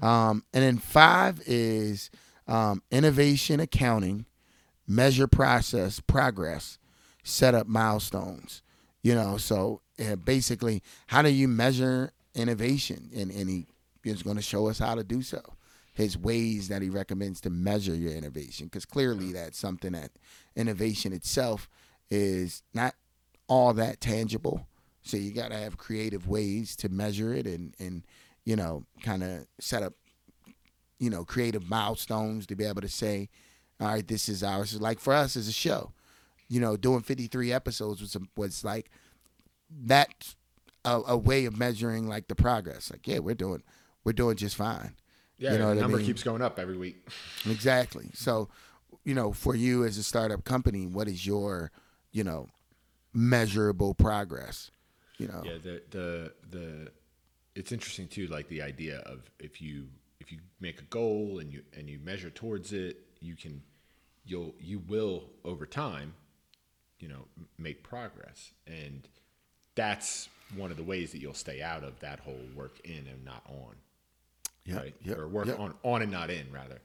Um, 0.03 0.45
and 0.53 0.62
then 0.62 0.79
five 0.79 1.40
is 1.47 2.11
um, 2.47 2.83
innovation 2.90 3.59
accounting, 3.61 4.27
measure 4.87 5.27
process 5.27 6.01
progress, 6.01 6.79
set 7.23 7.55
up 7.55 7.66
milestones. 7.66 8.62
You 9.03 9.14
know, 9.14 9.37
so 9.37 9.83
basically, 10.25 10.83
how 11.09 11.23
do 11.23 11.31
you 11.31 11.47
measure 11.47 12.12
innovation? 12.35 13.11
And, 13.14 13.31
and 13.31 13.49
he 13.51 13.66
is 14.03 14.23
going 14.23 14.37
to 14.37 14.42
show 14.42 14.68
us 14.68 14.79
how 14.79 14.94
to 14.94 15.05
do 15.05 15.23
so. 15.23 15.40
His 15.92 16.18
ways 16.18 16.68
that 16.68 16.83
he 16.83 16.88
recommends 16.88 17.40
to 17.42 17.51
measure 17.51 17.94
your 17.94 18.12
innovation, 18.12 18.66
because 18.66 18.85
clearly 18.85 19.33
that's 19.33 19.59
something 19.59 19.92
that 19.92 20.11
innovation 20.57 21.12
itself 21.12 21.68
is 22.11 22.62
not 22.73 22.94
all 23.47 23.73
that 23.75 24.01
tangible. 24.01 24.66
So 25.03 25.16
you 25.16 25.33
got 25.33 25.51
to 25.51 25.57
have 25.57 25.77
creative 25.77 26.27
ways 26.27 26.77
to 26.77 26.88
measure 26.88 27.33
it 27.35 27.47
and 27.47 27.75
and 27.79 28.03
you 28.44 28.57
know 28.57 28.85
kind 29.03 29.23
of 29.23 29.47
set 29.61 29.83
up 29.83 29.92
you 30.99 31.11
know 31.11 31.25
creative 31.25 31.68
milestones 31.68 32.47
to 32.47 32.57
be 32.57 32.64
able 32.64 32.81
to 32.81 32.88
say, 32.88 33.29
all 33.81 33.89
right, 33.89 34.07
this 34.07 34.29
is 34.29 34.43
ours. 34.43 34.81
Like 34.81 35.01
for 35.01 35.13
us 35.15 35.37
as 35.37 35.49
a 35.49 35.53
show, 35.53 35.93
you 36.49 36.61
know, 36.61 36.77
doing 36.77 37.01
53 37.03 37.53
episodes 37.53 38.01
was 38.01 38.17
was 38.37 38.65
like 38.65 38.91
that 39.87 40.35
a, 40.85 41.01
a 41.09 41.17
way 41.17 41.45
of 41.47 41.57
measuring 41.57 42.07
like 42.09 42.29
the 42.29 42.35
progress. 42.35 42.91
Like 42.91 43.07
yeah, 43.07 43.19
we're 43.21 43.35
doing 43.35 43.63
we're 44.05 44.13
doing 44.13 44.37
just 44.37 44.57
fine. 44.57 44.95
Yeah, 45.39 45.53
You 45.53 45.59
know 45.59 45.65
the 45.71 45.75
what 45.75 45.79
I 45.79 45.81
number 45.83 45.97
mean? 45.99 46.07
keeps 46.07 46.23
going 46.23 46.43
up 46.43 46.59
every 46.59 46.77
week. 46.77 47.09
Exactly. 47.51 48.11
So, 48.15 48.49
you 49.05 49.15
know, 49.15 49.33
for 49.33 49.57
you 49.57 49.85
as 49.85 49.99
a 49.99 50.03
startup 50.05 50.45
company, 50.45 50.87
what 50.87 51.09
is 51.09 51.27
your, 51.27 51.73
you 52.13 52.23
know, 52.23 52.49
measurable 53.13 53.95
progress? 53.95 54.71
You 55.19 55.29
know, 55.29 55.43
Yeah, 55.45 55.59
the 55.63 55.83
the 55.91 56.33
the 56.51 56.93
it's 57.55 57.71
interesting 57.73 58.09
too, 58.09 58.27
like 58.29 58.49
the 58.49 58.63
idea 58.63 58.99
of 59.01 59.31
if 59.39 59.61
you 59.63 59.89
if 60.21 60.33
you 60.33 60.39
make 60.61 60.81
a 60.81 60.85
goal 60.85 61.39
and 61.41 61.53
you 61.53 61.63
and 61.77 61.89
you 61.89 61.99
measure 62.01 62.31
towards 62.31 62.73
it, 62.73 62.99
you 63.25 63.35
can 63.37 63.63
you'll 64.25 64.55
you 64.61 64.81
will 64.89 65.25
over 65.45 65.67
time, 65.67 66.15
you 66.99 67.09
know, 67.09 67.27
make 67.59 67.83
progress, 67.83 68.53
and 68.67 69.09
that's 69.75 70.29
one 70.57 70.71
of 70.71 70.77
the 70.77 70.83
ways 70.85 71.11
that 71.13 71.19
you'll 71.19 71.35
stay 71.35 71.63
out 71.63 71.83
of 71.83 71.99
that 72.01 72.21
whole 72.21 72.41
work 72.55 72.79
in 72.85 73.07
and 73.09 73.25
not 73.25 73.43
on, 73.49 73.75
Yep, 74.67 74.77
right? 74.77 74.95
yep, 75.03 75.19
or 75.19 75.29
work 75.29 75.47
yep. 75.47 75.59
on 75.59 75.75
on 75.83 76.03
and 76.03 76.13
not 76.13 76.31
in 76.31 76.51
rather, 76.53 76.81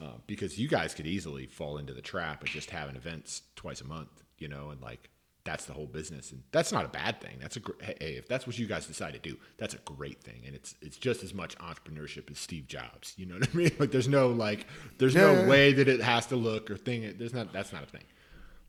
uh, 0.00 0.12
because 0.26 0.58
you 0.58 0.68
guys 0.68 0.94
could 0.94 1.06
easily 1.06 1.46
fall 1.46 1.78
into 1.78 1.94
the 1.94 2.02
trap 2.02 2.42
of 2.42 2.48
just 2.48 2.70
having 2.70 2.96
events 2.96 3.42
twice 3.56 3.80
a 3.80 3.86
month, 3.86 4.22
you 4.38 4.48
know, 4.48 4.70
and 4.70 4.80
like 4.80 5.10
that's 5.48 5.64
the 5.64 5.72
whole 5.72 5.86
business, 5.86 6.30
and 6.30 6.42
that's 6.52 6.72
not 6.72 6.84
a 6.84 6.88
bad 6.88 7.22
thing. 7.22 7.38
That's 7.40 7.56
a 7.56 7.60
gr- 7.60 7.80
hey, 7.80 8.16
if 8.18 8.28
that's 8.28 8.46
what 8.46 8.58
you 8.58 8.66
guys 8.66 8.86
decide 8.86 9.14
to 9.14 9.18
do, 9.18 9.34
that's 9.56 9.72
a 9.72 9.78
great 9.78 10.20
thing, 10.22 10.42
and 10.46 10.54
it's 10.54 10.74
it's 10.82 10.98
just 10.98 11.22
as 11.22 11.32
much 11.32 11.56
entrepreneurship 11.58 12.30
as 12.30 12.38
Steve 12.38 12.66
Jobs. 12.66 13.14
You 13.16 13.24
know 13.26 13.36
what 13.38 13.48
I 13.52 13.56
mean? 13.56 13.70
Like 13.78 13.90
there's 13.90 14.08
no 14.08 14.28
like 14.28 14.66
there's 14.98 15.14
Yeah. 15.14 15.32
no 15.42 15.48
way 15.48 15.72
that 15.72 15.88
it 15.88 16.02
has 16.02 16.26
to 16.26 16.36
look 16.36 16.70
or 16.70 16.76
thing. 16.76 17.14
There's 17.18 17.32
not 17.32 17.50
that's 17.52 17.72
not 17.72 17.82
a 17.82 17.86
thing, 17.86 18.04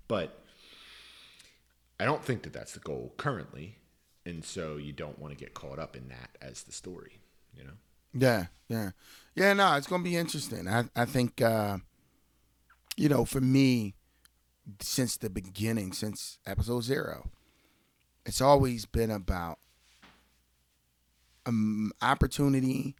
but 0.07 0.41
I 1.99 2.05
don't 2.05 2.23
think 2.23 2.43
that 2.43 2.53
that's 2.53 2.71
the 2.73 2.79
goal 2.79 3.13
currently, 3.17 3.75
and 4.25 4.45
so 4.45 4.77
you 4.77 4.93
don't 4.93 5.19
want 5.19 5.33
to 5.33 5.37
get 5.37 5.53
caught 5.53 5.79
up 5.79 5.97
in 5.97 6.07
that 6.07 6.37
as 6.41 6.63
the 6.63 6.71
story. 6.71 7.19
You 7.57 7.65
know? 7.65 7.73
Yeah, 8.13 8.45
yeah, 8.69 8.91
yeah. 9.35 9.51
No, 9.53 9.75
it's 9.75 9.87
gonna 9.87 10.03
be 10.03 10.15
interesting. 10.15 10.65
I 10.69 10.85
I 10.95 11.03
think 11.03 11.41
uh, 11.41 11.79
you 12.95 13.09
know, 13.09 13.25
for 13.25 13.41
me, 13.41 13.95
since 14.79 15.17
the 15.17 15.29
beginning, 15.29 15.93
since 15.93 16.37
episode 16.45 16.81
zero, 16.81 17.29
it's 18.25 18.41
always 18.41 18.85
been 18.85 19.11
about 19.11 19.59
um 21.45 21.91
opportunity, 22.01 22.95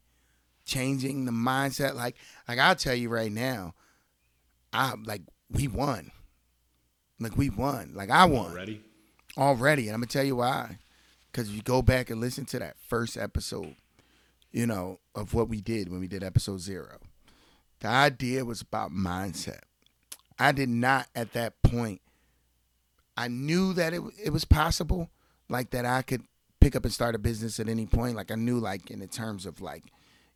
changing 0.66 1.26
the 1.26 1.32
mindset. 1.32 1.96
Like 1.96 2.16
like 2.48 2.60
I'll 2.60 2.76
tell 2.76 2.96
you 2.96 3.10
right 3.10 3.32
now, 3.32 3.74
I 4.74 4.94
like 5.04 5.22
we 5.52 5.68
won. 5.68 6.12
Like 7.20 7.38
we 7.38 7.50
won. 7.50 7.92
Like 7.94 8.10
I 8.10 8.26
won 8.26 8.52
Already? 8.52 8.82
already, 9.38 9.88
and 9.88 9.94
I'm 9.96 10.02
gonna 10.02 10.08
tell 10.08 10.24
you 10.24 10.38
why. 10.38 10.78
Because 11.32 11.50
if 11.50 11.56
you 11.56 11.62
go 11.62 11.82
back 11.82 12.10
and 12.10 12.20
listen 12.20 12.46
to 12.46 12.60
that 12.60 12.78
first 12.80 13.16
episode, 13.18 13.76
you 14.52 14.66
know, 14.66 15.00
of 15.14 15.34
what 15.34 15.48
we 15.48 15.62
did 15.62 15.90
when 15.90 16.00
we 16.00 16.08
did 16.08 16.24
episode 16.24 16.60
zero, 16.60 16.98
the 17.82 17.88
idea 17.88 18.44
was 18.46 18.62
about 18.62 18.92
mindset. 18.92 19.62
I 20.40 20.52
did 20.54 20.70
not 20.70 21.08
at 21.16 21.34
that 21.34 21.62
point. 21.62 22.02
I 23.18 23.28
knew 23.28 23.74
that 23.74 23.94
it 23.94 24.02
it 24.24 24.30
was 24.32 24.46
possible, 24.46 25.10
like 25.50 25.72
that 25.72 25.86
I 25.86 26.02
could 26.02 26.24
pick 26.62 26.76
up 26.76 26.86
and 26.86 26.94
start 26.94 27.16
a 27.16 27.20
business 27.20 27.60
at 27.60 27.68
any 27.68 27.86
point. 27.86 28.16
Like 28.16 28.32
I 28.32 28.36
knew, 28.36 28.60
like 28.60 28.90
in 28.90 29.00
the 29.00 29.08
terms 29.08 29.46
of 29.46 29.60
like, 29.62 29.84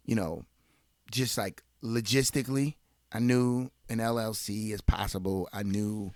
you 0.05 0.15
know, 0.15 0.43
just 1.11 1.37
like 1.37 1.63
logistically, 1.81 2.75
I 3.11 3.19
knew 3.19 3.71
an 3.89 3.99
LLC 3.99 4.71
is 4.71 4.81
possible. 4.81 5.47
I 5.53 5.63
knew 5.63 6.11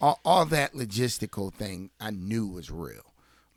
all, 0.00 0.20
all 0.24 0.46
that 0.46 0.72
logistical 0.72 1.52
thing. 1.52 1.90
I 2.00 2.10
knew 2.10 2.46
was 2.46 2.70
real. 2.70 3.02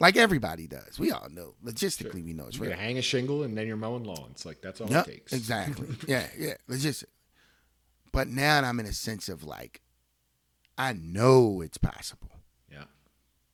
Like 0.01 0.15
everybody 0.15 0.67
does. 0.67 0.97
We 0.97 1.11
all 1.11 1.27
know 1.29 1.55
logistically. 1.63 2.23
We 2.23 2.33
know 2.33 2.47
it's 2.47 2.55
You're 2.57 2.63
real. 2.67 2.71
gonna 2.71 2.81
hang 2.83 2.97
a 2.97 3.01
shingle 3.01 3.43
and 3.43 3.57
then 3.57 3.67
you're 3.67 3.75
mowing 3.77 4.03
lawns. 4.05 4.45
Like 4.45 4.61
that's 4.61 4.79
all 4.81 4.89
Yep, 4.89 5.07
it 5.07 5.11
takes. 5.11 5.33
exactly. 5.33 5.87
yeah, 6.07 6.25
yeah. 6.37 6.53
Logistic. 6.69 7.05
But 8.11 8.27
now 8.27 8.61
I'm 8.61 8.79
in 8.79 8.85
a 8.85 8.93
sense 8.93 9.29
of 9.29 9.43
like, 9.43 9.81
I 10.77 10.93
know 10.93 11.61
it's 11.61 11.77
possible. 11.77 12.29
Yeah. 12.71 12.85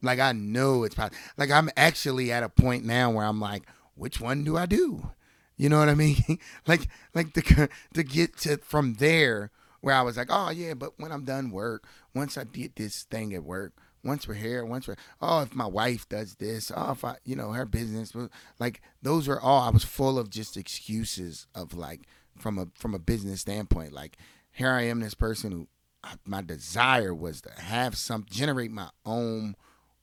Like 0.02 0.20
I 0.20 0.32
know 0.32 0.84
it's 0.84 0.96
possible. 0.96 1.18
Like 1.38 1.52
I'm 1.52 1.70
actually 1.76 2.32
at 2.32 2.44
a 2.44 2.50
point 2.50 2.86
now 2.86 3.12
where 3.12 3.26
I'm 3.26 3.40
like, 3.40 3.64
which 3.96 4.20
one 4.20 4.44
do 4.44 4.58
I 4.58 4.66
do? 4.66 5.12
You 5.58 5.70
know 5.70 5.80
what 5.80 5.90
I 5.90 5.96
mean? 5.96 6.40
like 6.68 6.88
like 7.14 7.34
to 7.34 7.70
to 7.94 8.04
get 8.04 8.38
to 8.40 8.58
from 8.58 8.96
there 8.96 9.52
where 9.82 9.96
I 9.96 10.02
was 10.02 10.18
like, 10.18 10.28
oh 10.30 10.50
yeah, 10.50 10.74
but 10.74 11.00
when 11.00 11.12
I'm 11.12 11.26
done 11.26 11.52
work, 11.52 11.86
once 12.14 12.38
I 12.38 12.44
did 12.44 12.76
this 12.76 13.04
thing 13.04 13.34
at 13.34 13.44
work, 13.44 13.74
once 14.04 14.28
we're 14.28 14.36
here, 14.36 14.66
once 14.66 14.88
we're 14.88 14.98
oh 15.22 15.42
if 15.42 15.56
my 15.56 15.66
wife 15.66 16.08
does 16.10 16.36
this, 16.36 16.72
oh 16.76 16.92
if 16.92 17.04
I 17.06 17.16
you 17.24 17.36
know 17.36 17.52
her 17.52 17.66
business, 17.66 18.14
like 18.60 18.82
those 19.02 19.28
are 19.28 19.40
all 19.40 19.62
I 19.62 19.70
was 19.70 19.84
full 19.84 20.20
of 20.20 20.30
just 20.30 20.58
excuses 20.58 21.48
of 21.56 21.74
like 21.74 22.02
from 22.38 22.60
a 22.60 22.68
from 22.76 22.94
a 22.94 23.00
business 23.00 23.42
standpoint, 23.42 23.94
like 23.94 24.18
here 24.56 24.72
I 24.72 24.84
am, 24.84 25.00
this 25.02 25.14
person 25.14 25.52
who 25.52 25.68
I- 26.04 26.16
my 26.26 26.42
desire 26.42 27.14
was 27.14 27.42
to 27.42 27.52
have 27.60 27.98
some 27.98 28.26
generate 28.30 28.72
my 28.72 28.90
own, 29.06 29.56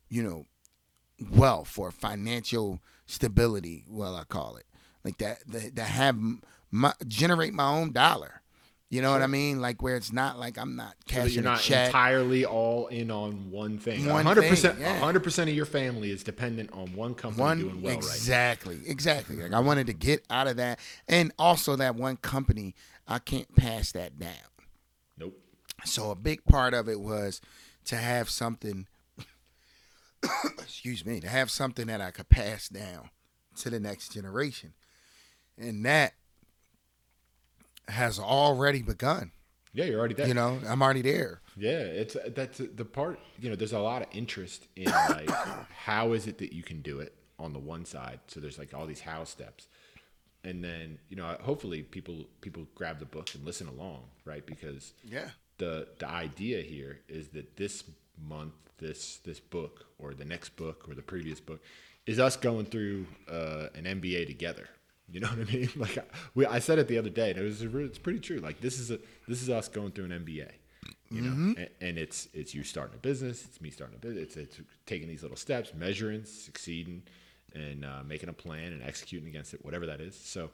you 0.09 0.21
know, 0.21 0.45
wealth 1.31 1.77
or 1.77 1.91
financial 1.91 2.81
stability. 3.05 3.85
Well, 3.87 4.15
I 4.15 4.23
call 4.25 4.57
it 4.57 4.65
like 5.03 5.17
that. 5.19 5.39
that 5.47 5.75
to 5.75 5.83
have 5.83 6.17
my 6.71 6.93
generate 7.07 7.53
my 7.53 7.67
own 7.67 7.91
dollar. 7.91 8.41
You 8.89 9.01
know 9.01 9.11
what 9.11 9.23
I 9.23 9.27
mean? 9.27 9.59
Like 9.59 9.81
where 9.81 9.95
it's 9.95 10.13
not 10.13 10.37
like 10.37 10.55
I'm 10.59 10.75
not 10.75 10.93
So 11.09 11.23
you're 11.23 11.41
not 11.41 11.67
entirely 11.67 12.45
all 12.45 12.85
in 12.87 13.09
on 13.09 13.49
one 13.49 13.79
thing. 13.79 14.05
One 14.05 14.23
100%, 14.23 14.35
thing, 14.75 14.81
yeah. 14.81 14.99
100% 15.01 15.41
of 15.43 15.49
your 15.49 15.65
family 15.65 16.11
is 16.11 16.23
dependent 16.23 16.71
on 16.73 16.93
one 16.93 17.15
company 17.15 17.41
one 17.41 17.57
doing 17.57 17.81
well 17.81 17.95
right 17.95 18.03
exactly, 18.03 18.81
exactly. 18.85 19.37
Like 19.37 19.51
I 19.51 19.61
wanted 19.61 19.87
to 19.87 19.93
get 19.93 20.23
out 20.29 20.45
of 20.45 20.57
that, 20.57 20.77
and 21.07 21.31
also 21.39 21.75
that 21.77 21.95
one 21.95 22.17
company, 22.17 22.75
I 23.07 23.19
can't 23.19 23.53
pass 23.55 23.91
that 23.91 24.17
down. 24.17 24.31
Nope. 25.17 25.39
So 25.85 26.11
a 26.11 26.15
big 26.15 26.45
part 26.45 26.73
of 26.73 26.87
it 26.87 26.99
was 26.99 27.41
to 27.85 27.97
have 27.97 28.29
something 28.29 28.87
excuse 30.59 31.05
me, 31.05 31.19
to 31.19 31.27
have 31.27 31.51
something 31.51 31.87
that 31.87 32.01
I 32.01 32.11
could 32.11 32.29
pass 32.29 32.69
down 32.69 33.09
to 33.57 33.69
the 33.69 33.79
next 33.79 34.13
generation. 34.13 34.73
And 35.57 35.85
that 35.85 36.13
has 37.87 38.19
already 38.19 38.81
begun. 38.81 39.31
Yeah, 39.73 39.85
you're 39.85 39.99
already 39.99 40.13
there. 40.13 40.27
You 40.27 40.33
know, 40.33 40.59
I'm 40.67 40.81
already 40.81 41.01
there. 41.01 41.41
Yeah, 41.57 41.79
it's 41.79 42.15
that's 42.35 42.59
the 42.59 42.85
part. 42.85 43.19
You 43.39 43.49
know, 43.49 43.55
there's 43.55 43.73
a 43.73 43.79
lot 43.79 44.03
of 44.03 44.07
interest 44.11 44.67
in 44.75 44.85
like 44.85 45.29
how 45.85 46.13
is 46.13 46.27
it 46.27 46.37
that 46.39 46.53
you 46.53 46.63
can 46.63 46.81
do 46.81 46.99
it 46.99 47.15
on 47.39 47.53
the 47.53 47.59
one 47.59 47.85
side. 47.85 48.19
So 48.27 48.39
there's 48.39 48.59
like 48.59 48.73
all 48.73 48.85
these 48.85 49.01
how 49.01 49.23
steps, 49.23 49.67
and 50.43 50.63
then 50.63 50.99
you 51.09 51.15
know, 51.15 51.35
hopefully 51.41 51.81
people 51.83 52.25
people 52.41 52.67
grab 52.75 52.99
the 52.99 53.05
book 53.05 53.29
and 53.35 53.45
listen 53.45 53.67
along, 53.67 54.03
right? 54.25 54.45
Because 54.45 54.93
Yeah. 55.03 55.29
the 55.57 55.87
the 55.99 56.07
idea 56.09 56.61
here 56.61 56.99
is 57.07 57.29
that 57.29 57.55
this 57.57 57.83
month, 58.21 58.53
this 58.77 59.17
this 59.25 59.39
book 59.39 59.85
or 59.99 60.13
the 60.13 60.25
next 60.25 60.55
book 60.55 60.85
or 60.87 60.93
the 60.95 61.01
previous 61.01 61.39
book 61.39 61.61
is 62.05 62.19
us 62.19 62.35
going 62.35 62.65
through 62.65 63.05
uh, 63.29 63.67
an 63.75 63.85
MBA 63.85 64.27
together. 64.27 64.67
You 65.09 65.19
know 65.21 65.27
what 65.27 65.47
I 65.47 65.51
mean? 65.53 65.69
Like 65.75 65.97
I- 65.97 66.03
we, 66.35 66.45
I 66.45 66.59
said 66.59 66.79
it 66.79 66.87
the 66.87 66.97
other 66.97 67.09
day, 67.09 67.29
and 67.31 67.39
it 67.39 67.43
was 67.43 67.61
it's 67.61 67.97
pretty 67.99 68.19
true. 68.19 68.37
Like 68.39 68.59
this 68.61 68.79
is 68.79 68.91
a 68.91 68.99
this 69.27 69.41
is 69.41 69.49
us 69.49 69.67
going 69.67 69.91
through 69.91 70.05
an 70.05 70.25
MBA. 70.25 70.49
You 71.09 71.21
know, 71.21 71.31
and, 71.31 71.69
and 71.79 71.97
it's 71.99 72.27
it's 72.33 72.55
you 72.55 72.63
starting 72.63 72.95
a 72.95 72.97
business, 72.97 73.45
it's 73.45 73.61
me 73.61 73.69
starting 73.69 73.95
a 73.95 73.99
business, 73.99 74.23
it's, 74.35 74.37
it's 74.37 74.59
taking 74.87 75.07
these 75.07 75.21
little 75.21 75.37
steps, 75.37 75.71
measuring, 75.75 76.25
succeeding, 76.25 77.03
and 77.53 77.85
uh, 77.85 78.03
making 78.05 78.29
a 78.29 78.33
plan 78.33 78.73
and 78.73 78.81
executing 78.83 79.27
against 79.29 79.53
it, 79.53 79.63
whatever 79.63 79.85
that 79.85 80.01
is. 80.01 80.15
So, 80.19 80.49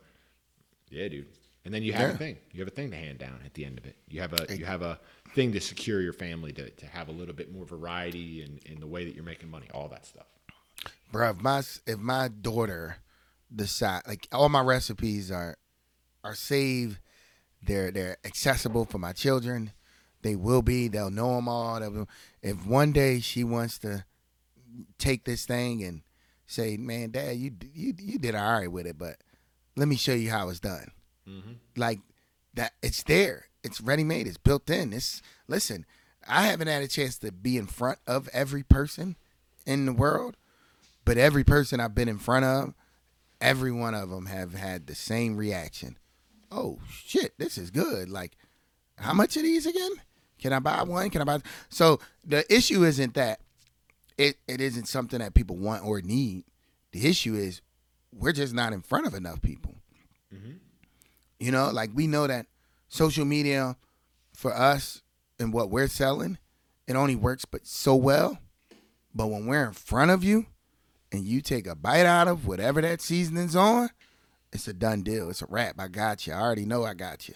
yeah, 0.89 1.07
dude. 1.07 1.27
And 1.65 1.73
then 1.73 1.83
you 1.83 1.93
have 1.93 2.09
Yeah. 2.09 2.15
a 2.15 2.17
thing. 2.17 2.37
You 2.51 2.59
have 2.61 2.67
a 2.67 2.71
thing 2.75 2.89
to 2.91 2.97
hand 2.97 3.19
down 3.19 3.39
at 3.45 3.53
the 3.53 3.65
end 3.65 3.77
of 3.77 3.85
it. 3.85 3.95
You 4.07 4.21
have 4.21 4.33
a 4.33 4.57
you 4.57 4.65
have 4.65 4.81
a 4.81 4.99
thing 5.35 5.51
to 5.53 5.59
secure 5.61 6.01
your 6.01 6.13
family 6.13 6.51
to, 6.53 6.69
to 6.69 6.85
have 6.87 7.09
a 7.09 7.11
little 7.11 7.35
bit 7.35 7.51
more 7.53 7.65
variety 7.65 8.41
in, 8.43 8.59
in 8.65 8.79
the 8.79 8.87
way 8.87 9.05
that 9.05 9.13
you're 9.13 9.23
making 9.25 9.51
money, 9.51 9.67
all 9.73 9.87
that 9.89 10.05
stuff. 10.05 10.25
Bro, 11.11 11.31
if 11.31 11.41
my 11.41 11.59
if 11.85 11.99
my 11.99 12.29
daughter 12.29 12.97
decide 13.53 14.03
like 14.07 14.27
all 14.31 14.47
my 14.49 14.61
recipes 14.61 15.29
are 15.31 15.57
are 16.23 16.35
saved, 16.35 16.99
they're 17.61 17.91
they're 17.91 18.17
accessible 18.23 18.85
for 18.85 18.97
my 18.97 19.11
children. 19.11 19.71
They 20.21 20.35
will 20.35 20.61
be. 20.61 20.87
They'll 20.87 21.11
know 21.11 21.35
them 21.35 21.47
all. 21.47 22.05
If 22.41 22.65
one 22.65 22.91
day 22.93 23.19
she 23.19 23.43
wants 23.43 23.77
to 23.79 24.05
take 24.97 25.25
this 25.25 25.45
thing 25.45 25.83
and 25.83 26.01
say, 26.49 26.77
"Man, 26.77 27.11
Dad, 27.11 27.37
you 27.37 27.51
you 27.73 27.93
you 27.97 28.17
did 28.17 28.35
all 28.35 28.59
right 28.59 28.71
with 28.71 28.85
it, 28.87 28.97
but 28.97 29.17
let 29.77 29.87
me 29.87 29.95
show 29.95 30.13
you 30.13 30.29
how 30.29 30.49
it's 30.49 30.59
done." 30.59 30.91
Mm-hmm. 31.27 31.53
Like 31.77 31.99
that, 32.55 32.73
it's 32.81 33.03
there. 33.03 33.45
It's 33.63 33.79
ready 33.79 34.03
made. 34.03 34.27
It's 34.27 34.37
built 34.37 34.69
in. 34.69 34.91
It's 34.91 35.21
listen. 35.47 35.85
I 36.27 36.43
haven't 36.43 36.67
had 36.67 36.83
a 36.83 36.87
chance 36.87 37.17
to 37.19 37.31
be 37.31 37.57
in 37.57 37.67
front 37.67 37.99
of 38.05 38.27
every 38.33 38.63
person 38.63 39.15
in 39.65 39.85
the 39.85 39.93
world, 39.93 40.35
but 41.05 41.17
every 41.17 41.43
person 41.43 41.79
I've 41.79 41.95
been 41.95 42.09
in 42.09 42.19
front 42.19 42.45
of, 42.45 42.73
every 43.39 43.71
one 43.71 43.95
of 43.95 44.09
them 44.09 44.25
have 44.25 44.53
had 44.53 44.87
the 44.87 44.95
same 44.95 45.37
reaction. 45.37 45.97
Oh 46.51 46.79
shit, 46.89 47.37
this 47.37 47.57
is 47.57 47.71
good. 47.71 48.09
Like, 48.09 48.35
how 48.97 49.13
much 49.13 49.37
are 49.37 49.41
these 49.41 49.65
again? 49.65 49.91
Can 50.39 50.53
I 50.53 50.59
buy 50.59 50.83
one? 50.83 51.09
Can 51.09 51.21
I 51.21 51.25
buy? 51.25 51.39
So 51.69 51.99
the 52.25 52.51
issue 52.53 52.83
isn't 52.83 53.13
that 53.13 53.39
it 54.19 54.37
it 54.47 54.61
isn't 54.61 54.87
something 54.87 55.19
that 55.19 55.33
people 55.33 55.55
want 55.55 55.83
or 55.83 56.01
need. 56.01 56.43
The 56.91 57.07
issue 57.07 57.35
is 57.35 57.61
we're 58.13 58.33
just 58.33 58.53
not 58.53 58.73
in 58.73 58.81
front 58.81 59.07
of 59.07 59.13
enough 59.13 59.41
people. 59.41 59.75
Mm-hmm. 60.33 60.57
You 61.39 61.51
know, 61.51 61.69
like 61.71 61.91
we 61.95 62.05
know 62.05 62.27
that 62.27 62.45
social 62.89 63.25
media 63.25 63.77
for 64.35 64.53
us 64.53 65.01
and 65.39 65.53
what 65.53 65.69
we're 65.69 65.87
selling, 65.87 66.37
it 66.85 66.95
only 66.95 67.15
works 67.15 67.45
but 67.45 67.65
so 67.65 67.95
well. 67.95 68.37
But 69.15 69.27
when 69.27 69.45
we're 69.45 69.65
in 69.65 69.73
front 69.73 70.11
of 70.11 70.23
you 70.23 70.47
and 71.11 71.23
you 71.23 71.41
take 71.41 71.65
a 71.65 71.75
bite 71.75 72.05
out 72.05 72.27
of 72.27 72.45
whatever 72.45 72.81
that 72.81 73.01
seasoning's 73.01 73.55
on, 73.55 73.89
it's 74.51 74.67
a 74.67 74.73
done 74.73 75.01
deal. 75.01 75.29
It's 75.29 75.41
a 75.41 75.47
wrap. 75.47 75.75
I 75.79 75.87
got 75.87 76.27
you. 76.27 76.33
I 76.33 76.41
already 76.41 76.65
know 76.65 76.83
I 76.83 76.93
got 76.93 77.29
you. 77.29 77.35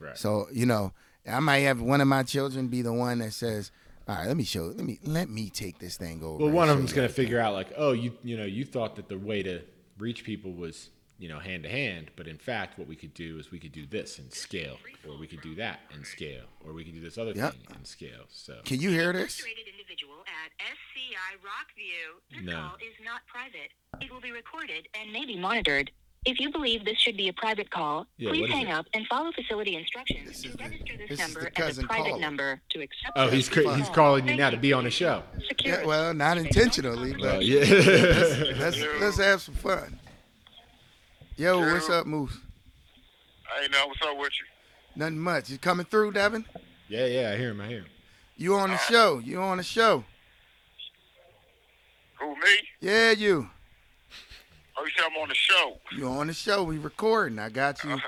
Right. 0.00 0.16
So 0.16 0.46
you 0.50 0.64
know, 0.64 0.94
I 1.30 1.40
might 1.40 1.58
have 1.58 1.82
one 1.82 2.00
of 2.00 2.08
my 2.08 2.22
children 2.22 2.68
be 2.68 2.80
the 2.80 2.92
one 2.92 3.18
that 3.18 3.34
says, 3.34 3.70
"All 4.08 4.16
right, 4.16 4.26
let 4.26 4.36
me 4.36 4.44
show. 4.44 4.64
Let 4.64 4.84
me 4.84 4.98
let 5.04 5.28
me 5.28 5.50
take 5.50 5.78
this 5.78 5.96
thing 5.96 6.22
over." 6.22 6.44
well, 6.44 6.52
one 6.52 6.68
of 6.68 6.76
them's 6.76 6.92
gonna 6.92 7.08
figure 7.08 7.38
out 7.40 7.54
like, 7.54 7.72
oh, 7.76 7.92
you 7.92 8.16
you 8.22 8.36
know, 8.36 8.44
you 8.44 8.64
thought 8.64 8.96
that 8.96 9.08
the 9.08 9.18
way 9.18 9.42
to 9.42 9.62
reach 9.98 10.24
people 10.24 10.52
was 10.52 10.90
you 11.18 11.28
know 11.28 11.38
hand 11.38 11.62
to 11.62 11.68
hand, 11.68 12.10
but 12.16 12.26
in 12.26 12.38
fact, 12.38 12.78
what 12.78 12.88
we 12.88 12.96
could 12.96 13.14
do 13.14 13.38
is 13.38 13.50
we 13.52 13.58
could 13.60 13.72
do 13.72 13.86
this 13.86 14.18
and 14.18 14.32
scale, 14.32 14.76
or 15.08 15.16
we 15.18 15.26
could 15.26 15.40
do 15.42 15.54
that 15.54 15.80
and 15.94 16.04
scale, 16.04 16.44
or 16.66 16.72
we 16.72 16.84
could 16.84 16.94
do 16.94 17.00
this 17.00 17.16
other 17.18 17.32
Yep. 17.32 17.52
thing 17.52 17.62
and 17.76 17.86
scale. 17.86 18.24
So 18.28 18.60
Can 18.64 18.80
you 18.80 18.90
hear 18.90 19.12
this? 19.12 19.36
Frustrated 19.36 19.66
individual 19.68 20.24
at 20.26 20.50
SCI 20.58 21.36
Rockview. 21.44 22.36
This 22.36 22.44
No. 22.44 22.52
call 22.54 22.74
is 22.76 22.94
not 23.04 23.24
private. 23.26 23.70
It 24.00 24.10
will 24.12 24.20
be 24.20 24.32
recorded 24.32 24.88
and 24.94 25.12
may 25.12 25.24
be 25.24 25.38
monitored. 25.38 25.92
If 26.24 26.38
you 26.38 26.50
believe 26.52 26.84
this 26.84 26.98
should 26.98 27.16
be 27.16 27.28
a 27.28 27.32
private 27.32 27.70
call, 27.70 28.06
Yeah, 28.16 28.30
please 28.30 28.48
hang 28.48 28.68
it? 28.68 28.70
up 28.72 28.86
and 28.94 29.04
follow 29.08 29.32
facility 29.32 29.74
instructions 29.76 30.28
This 30.28 30.42
to 30.42 30.48
register 30.56 30.96
this, 30.96 31.08
this 31.08 31.18
number 31.18 31.50
as 31.56 31.78
a 31.78 31.82
private 31.82 32.08
caller. 32.10 32.20
number 32.20 32.60
to 32.70 32.80
accept. 32.80 33.12
oh, 33.16 33.24
this 33.24 33.34
he's 33.34 33.48
cra- 33.48 33.64
call. 33.64 33.74
he's 33.74 33.88
calling 33.88 34.28
you 34.28 34.36
now 34.36 34.50
to 34.50 34.56
be 34.56 34.72
on 34.72 34.84
the 34.84 34.90
show. 34.90 35.24
Yeah, 35.64 35.84
well, 35.84 36.14
not 36.14 36.38
intentionally, 36.38 37.10
Well, 37.12 37.20
but 37.20 37.36
oh, 37.36 37.40
yeah. 37.40 37.60
let's 38.58 38.78
let's 39.00 39.16
have 39.18 39.42
some 39.42 39.54
fun. 39.56 39.98
Yo, 41.36 41.58
what's 41.72 41.90
up, 41.90 42.06
Moose? 42.06 42.38
Hey, 43.60 43.66
now 43.72 43.88
what's 43.88 44.00
up 44.02 44.16
with 44.16 44.30
you? 44.38 44.46
Nothing 44.94 45.18
much. 45.18 45.50
You 45.50 45.58
coming 45.58 45.86
through, 45.86 46.12
Devin? 46.12 46.44
yeah, 46.88 47.06
yeah, 47.06 47.30
I 47.32 47.36
hear 47.36 47.50
him. 47.50 47.60
I 47.60 47.66
hear 47.66 47.78
him. 47.78 47.86
You 48.36 48.54
on 48.54 48.68
the 48.70 48.76
uh, 48.76 48.78
show? 48.78 49.18
You 49.18 49.40
on 49.40 49.56
the 49.56 49.62
show? 49.64 50.04
Who 52.20 52.34
me? 52.36 52.58
Yeah, 52.80 53.10
you. 53.10 53.50
Oh, 54.76 54.84
you 54.84 54.90
said 54.96 55.04
I'm 55.14 55.20
on 55.22 55.28
the 55.28 55.34
show. 55.34 55.78
You're 55.96 56.08
on 56.10 56.26
the 56.28 56.32
show? 56.32 56.62
We 56.64 56.78
recording. 56.78 57.38
I 57.38 57.50
got 57.50 57.82
you. 57.84 57.98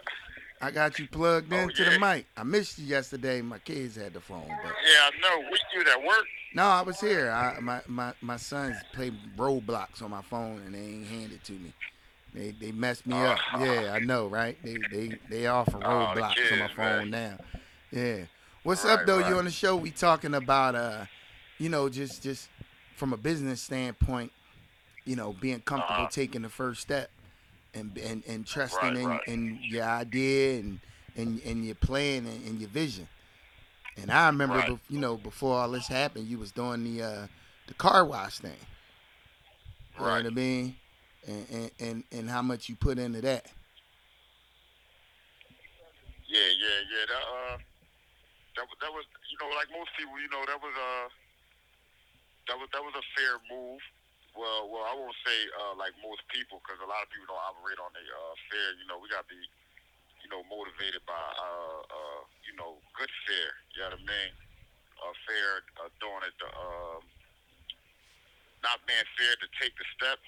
I 0.60 0.70
got 0.70 0.98
you 0.98 1.06
plugged 1.06 1.52
Oh, 1.52 1.56
into 1.58 1.84
the 1.84 1.98
mic. 1.98 2.26
I 2.36 2.42
missed 2.42 2.78
you 2.78 2.86
yesterday. 2.86 3.42
My 3.42 3.58
kids 3.58 3.96
had 3.96 4.14
the 4.14 4.20
phone, 4.20 4.46
but 4.48 4.72
Yeah, 4.72 4.72
I 4.72 5.10
know. 5.20 5.48
We 5.50 5.58
you 5.74 5.84
at 5.90 6.02
work? 6.02 6.24
no, 6.54 6.64
I 6.64 6.82
was 6.82 7.00
here. 7.00 7.30
I, 7.30 7.58
my 7.60 7.80
my 7.86 8.14
my 8.22 8.36
sons 8.36 8.76
played 8.92 9.14
Roblox 9.36 10.02
on 10.02 10.10
my 10.10 10.22
phone 10.22 10.62
and 10.64 10.74
they 10.74 10.78
ain't 10.78 11.06
handed 11.06 11.44
to 11.44 11.52
me. 11.52 11.72
They 12.32 12.52
they 12.52 12.72
messed 12.72 13.06
me 13.06 13.14
up. 13.16 13.38
Yeah, 13.60 13.92
I 13.94 13.98
know, 13.98 14.26
right? 14.28 14.56
They 14.62 14.78
they 14.90 15.18
they 15.28 15.46
offer 15.46 15.76
Oh, 15.76 15.80
Roblox 16.14 16.52
on 16.52 16.58
my 16.60 16.68
phone 16.68 17.10
man. 17.10 17.38
now. 17.92 18.00
Yeah. 18.00 18.16
What's 18.62 18.84
up 18.86 19.04
though? 19.04 19.18
right. 19.18 19.28
You 19.28 19.36
on 19.38 19.44
the 19.44 19.50
show? 19.50 19.76
We 19.76 19.90
talking 19.90 20.34
about 20.34 20.74
uh, 20.74 21.04
you 21.58 21.68
know, 21.68 21.90
just 21.90 22.22
just 22.22 22.48
from 22.96 23.12
a 23.12 23.16
business 23.18 23.60
standpoint, 23.60 24.32
you 25.04 25.16
know, 25.16 25.32
being 25.32 25.60
comfortable 25.60 26.06
Uh-huh. 26.06 26.08
taking 26.08 26.42
the 26.42 26.48
first 26.48 26.82
step 26.82 27.10
and 27.74 27.96
and, 27.98 28.24
and 28.26 28.46
trusting 28.46 28.96
Right, 28.96 28.96
in, 28.96 29.20
right. 29.20 29.22
in 29.26 29.60
your 29.68 29.84
idea 29.84 30.58
and 30.60 30.80
and, 31.16 31.40
and 31.44 31.64
your 31.64 31.74
plan 31.76 32.26
and, 32.26 32.46
and 32.46 32.60
your 32.60 32.68
vision. 32.70 33.08
And 33.96 34.10
I 34.10 34.26
remember, 34.26 34.62
Right. 34.62 34.62
bef- 34.62 34.80
you 34.88 34.98
know, 34.98 35.16
before 35.16 35.58
all 35.58 35.70
this 35.70 35.88
happened, 35.88 36.26
you 36.26 36.38
was 36.38 36.52
doing 36.52 36.84
the 36.84 37.02
uh, 37.02 37.26
the 37.66 37.74
car 37.74 38.04
wash 38.04 38.38
thing. 38.38 38.56
You 39.98 40.06
know 40.06 40.12
Right. 40.12 40.16
what 40.16 40.26
I 40.26 40.30
mean? 40.30 40.76
And, 41.26 41.46
and 41.50 41.70
and 41.80 42.04
and 42.12 42.30
how 42.30 42.42
much 42.42 42.68
you 42.68 42.76
put 42.76 42.98
into 42.98 43.20
that. 43.22 43.46
Yeah, 46.28 46.50
yeah, 46.58 46.78
yeah. 46.90 47.04
That 47.08 47.24
uh, 47.24 47.56
that 48.56 48.64
was 48.68 48.76
that 48.80 48.92
was 48.92 49.04
you 49.30 49.36
know 49.40 49.50
like 49.56 49.68
most 49.72 49.90
people, 49.98 50.16
you 50.20 50.28
know 50.30 50.44
that 50.46 50.58
was 50.60 50.74
uh 50.74 51.08
that 52.48 52.56
was 52.58 52.68
that 52.72 52.82
was 52.82 52.94
a 52.96 53.04
fair 53.16 53.38
move. 53.50 53.80
Well, 54.34 54.66
well, 54.66 54.82
I 54.82 54.98
won't 54.98 55.14
say 55.22 55.38
uh, 55.54 55.78
like 55.78 55.94
most 56.02 56.26
people 56.26 56.58
because 56.58 56.82
a 56.82 56.90
lot 56.90 57.06
of 57.06 57.08
people 57.14 57.30
don't 57.30 57.46
operate 57.46 57.78
on 57.78 57.94
a 57.94 58.02
uh, 58.02 58.34
fair. 58.50 58.74
You 58.82 58.86
know, 58.90 58.98
we 58.98 59.06
got 59.06 59.22
to 59.26 59.30
be 59.30 59.38
you 60.26 60.28
know 60.28 60.42
motivated 60.50 61.06
by 61.06 61.14
uh, 61.14 61.80
uh, 61.86 62.20
you 62.42 62.58
know 62.58 62.82
good 62.98 63.10
fear. 63.30 63.50
You 63.78 63.86
know 63.86 63.94
what 63.94 64.02
I 64.02 64.10
mean? 64.10 64.32
Uh, 64.98 65.14
fair 65.22 65.50
uh, 65.86 65.90
doing 66.02 66.26
it. 66.26 66.34
Uh, 66.42 66.98
not 68.66 68.82
being 68.90 69.06
fair 69.14 69.38
to 69.38 69.46
take 69.62 69.76
the 69.78 69.86
step, 69.94 70.18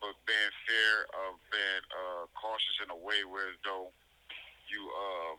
but 0.00 0.16
being 0.24 0.52
fair 0.64 0.94
of 1.28 1.36
being 1.52 1.84
uh, 1.92 2.24
cautious 2.32 2.80
in 2.80 2.88
a 2.88 2.96
way 2.96 3.28
where 3.28 3.52
though 3.60 3.92
you 4.72 4.80
um, 4.88 5.36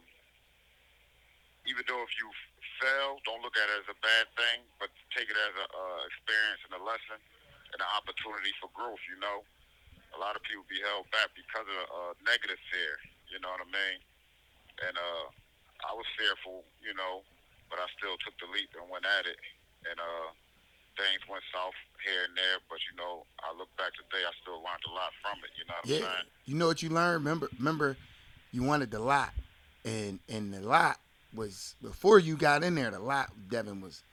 even 1.66 1.82
though 1.90 2.06
if 2.06 2.14
you 2.22 2.30
fail, 2.78 3.18
don't 3.26 3.42
look 3.42 3.58
at 3.58 3.66
it 3.66 3.82
as 3.82 3.90
a 3.90 3.98
bad 3.98 4.30
thing, 4.38 4.62
but 4.78 4.94
take 5.10 5.26
it 5.26 5.36
as 5.36 5.54
a 5.58 5.66
uh, 5.74 6.00
experience 6.06 6.62
and 6.70 6.78
a 6.78 6.84
lesson 6.86 7.18
and 7.74 7.80
an 7.80 7.92
opportunity 7.98 8.54
for 8.58 8.70
growth. 8.74 9.02
You 9.10 9.18
know, 9.22 9.46
a 10.16 10.20
lot 10.20 10.36
of 10.36 10.42
people 10.46 10.66
be 10.70 10.82
held 10.82 11.06
back 11.14 11.30
because 11.38 11.68
of 11.68 11.84
uh, 11.90 12.14
negative 12.26 12.60
fear. 12.74 12.94
You 13.30 13.38
know 13.42 13.54
what 13.54 13.62
I 13.66 13.70
mean? 13.70 13.98
And 14.90 14.96
uh, 14.98 15.26
I 15.86 15.92
was 15.94 16.08
fearful, 16.18 16.66
you 16.82 16.96
know, 16.98 17.22
but 17.70 17.78
I 17.78 17.88
still 17.96 18.18
took 18.26 18.36
the 18.42 18.50
leap 18.50 18.74
and 18.80 18.90
went 18.90 19.06
at 19.06 19.30
it. 19.30 19.38
And 19.88 19.98
uh, 20.00 20.30
things 21.00 21.22
went 21.30 21.44
south 21.54 21.76
here 22.04 22.28
and 22.28 22.36
there, 22.36 22.60
but 22.68 22.80
you 22.92 22.96
know, 23.00 23.24
I 23.44 23.56
look 23.56 23.72
back 23.78 23.92
today, 23.96 24.24
I 24.24 24.34
still 24.44 24.60
learned 24.60 24.84
a 24.88 24.94
lot 24.96 25.12
from 25.24 25.40
it. 25.44 25.52
You 25.56 25.64
know 25.68 25.76
what 25.80 25.88
I'm 25.88 25.92
Yeah. 25.92 26.08
saying? 26.08 26.28
You 26.46 26.56
know 26.56 26.68
what 26.68 26.82
you 26.84 26.90
learned? 26.90 27.24
Remember, 27.24 27.50
remember, 27.58 27.98
you 28.52 28.64
wanted 28.64 28.92
the 28.92 29.00
lot, 29.00 29.34
and 29.86 30.20
and 30.28 30.54
the 30.54 30.62
lot 30.62 30.98
was 31.34 31.76
before 31.82 32.20
you 32.20 32.36
got 32.36 32.64
in 32.64 32.76
there. 32.76 32.92
The 32.92 33.00
lot, 33.00 33.30
Devin 33.50 33.82
was, 33.82 34.04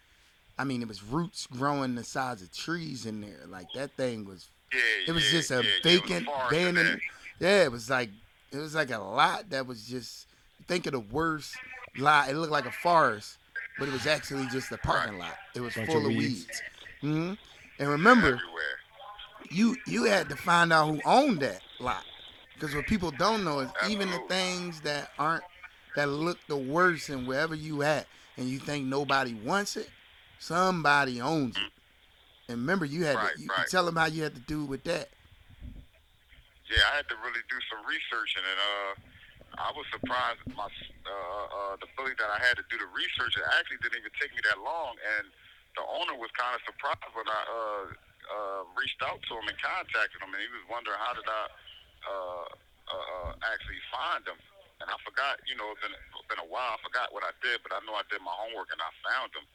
I 0.59 0.65
mean, 0.65 0.81
it 0.83 0.89
was 0.89 1.03
roots 1.03 1.47
growing 1.47 1.95
the 1.95 2.05
size 2.05 2.41
of 2.43 2.53
trees 2.53 3.05
in 3.07 3.21
there. 3.21 3.41
Like 3.47 3.67
that 3.75 3.93
thing 3.97 4.25
was. 4.25 4.49
Yeah, 4.73 4.81
It 5.09 5.13
was 5.13 5.25
yeah, 5.25 5.39
just 5.39 5.51
a 5.51 5.55
yeah, 5.55 5.61
yeah, 5.61 5.69
it 5.69 5.75
was 5.85 6.01
vacant, 6.11 6.29
abandoned. 6.49 7.01
Yeah, 7.41 7.63
it 7.65 7.73
was 7.73 7.89
like 7.91 8.11
it 8.53 8.57
was 8.59 8.75
like 8.75 8.91
a 8.91 8.99
lot 8.99 9.51
that 9.51 9.67
was 9.67 9.87
just. 9.87 10.27
Think 10.69 10.87
of 10.87 10.93
the 10.93 11.01
worst 11.01 11.55
lot. 11.97 12.29
It 12.29 12.35
looked 12.35 12.51
like 12.51 12.67
a 12.67 12.73
forest, 12.73 13.39
but 13.79 13.87
it 13.87 13.93
was 13.93 14.07
actually 14.07 14.47
just 14.49 14.73
a 14.73 14.79
parking 14.79 15.17
lot. 15.19 15.35
It 15.55 15.61
was 15.61 15.75
Bunch 15.75 15.87
full 15.87 15.99
of 15.99 16.05
of 16.07 16.09
weeds. 16.09 16.47
weeds. 16.47 16.63
hmm 17.03 17.33
And 17.79 17.89
remember, 17.89 18.27
everywhere. 18.35 18.79
you 19.51 19.77
you 19.87 20.05
had 20.05 20.29
to 20.31 20.37
find 20.37 20.73
out 20.73 20.89
who 20.89 21.01
owned 21.05 21.41
that 21.41 21.61
lot 21.79 22.03
because 22.55 22.75
what 22.75 22.87
people 22.87 23.13
don't 23.13 23.45
know 23.45 23.61
is 23.61 23.71
even 23.89 24.11
the 24.11 24.19
things 24.29 24.81
that 24.81 25.11
aren't 25.19 25.45
that 25.95 26.09
look 26.09 26.39
the 26.49 26.57
worst 26.57 27.11
and 27.11 27.27
wherever 27.29 27.55
you 27.55 27.83
at 27.83 28.07
and 28.37 28.49
you 28.49 28.59
think 28.59 28.87
nobody 28.87 29.35
wants 29.35 29.77
it 29.77 29.89
somebody 30.47 31.21
owns 31.21 31.57
it 31.57 31.73
and 32.49 32.63
remember 32.63 32.85
you 32.87 33.05
had 33.05 33.19
Right, 33.19 33.35
to 33.35 33.43
you, 33.43 33.51
right. 33.51 33.67
tell 33.67 33.85
them 33.85 33.97
how 33.97 34.07
you 34.07 34.23
had 34.23 34.35
to 34.35 34.45
do 34.47 34.65
with 34.65 34.85
that 34.85 35.11
Yeah, 36.71 36.83
I 36.95 37.03
had 37.03 37.07
to 37.11 37.19
really 37.19 37.43
do 37.51 37.59
some 37.71 37.83
research, 37.87 38.31
and 38.39 38.47
uh, 38.47 38.93
I 39.59 39.71
was 39.75 39.87
surprised 39.91 40.39
at 40.47 40.55
my 40.55 40.67
uh, 40.67 41.11
uh, 41.11 41.75
the 41.83 41.87
ability 41.95 42.19
that 42.23 42.31
I 42.31 42.39
had 42.43 42.59
to 42.59 42.65
do 42.71 42.79
the 42.79 42.91
research. 42.95 43.35
It 43.39 43.47
actually 43.59 43.83
didn't 43.83 44.03
even 44.03 44.15
take 44.19 44.31
me 44.35 44.43
that 44.51 44.59
long, 44.63 44.95
and 45.19 45.31
the 45.75 45.83
owner 45.87 46.15
was 46.19 46.31
kind 46.39 46.55
of 46.55 46.63
surprised 46.67 47.07
when 47.15 47.27
I 47.27 47.43
uh, 47.47 47.87
uh, 48.31 48.63
reached 48.79 48.99
out 49.03 49.19
to 49.19 49.33
him 49.39 49.47
and 49.47 49.59
contacted 49.59 50.19
him, 50.23 50.31
and 50.31 50.43
he 50.43 50.51
was 50.51 50.67
wondering 50.71 50.99
how 50.99 51.15
did 51.15 51.27
I 51.27 51.43
uh, 52.07 52.47
uh, 52.87 52.95
uh, 52.95 53.31
actually 53.51 53.83
find 53.91 54.23
him. 54.27 54.39
And 54.83 54.87
I 54.93 54.97
forgot, 55.03 55.41
you 55.49 55.57
know, 55.57 55.73
it's 55.73 55.83
been 55.83 55.97
been 56.29 56.43
a 56.43 56.51
while. 56.51 56.77
I 56.77 56.81
forgot 56.83 57.15
what 57.15 57.25
I 57.25 57.33
did, 57.41 57.63
but 57.63 57.73
I 57.73 57.81
know 57.87 57.95
I 57.97 58.05
did 58.11 58.21
my 58.21 58.35
homework 58.35 58.69
and 58.75 58.83
I 58.83 58.91
found 59.07 59.31
him. 59.33 59.47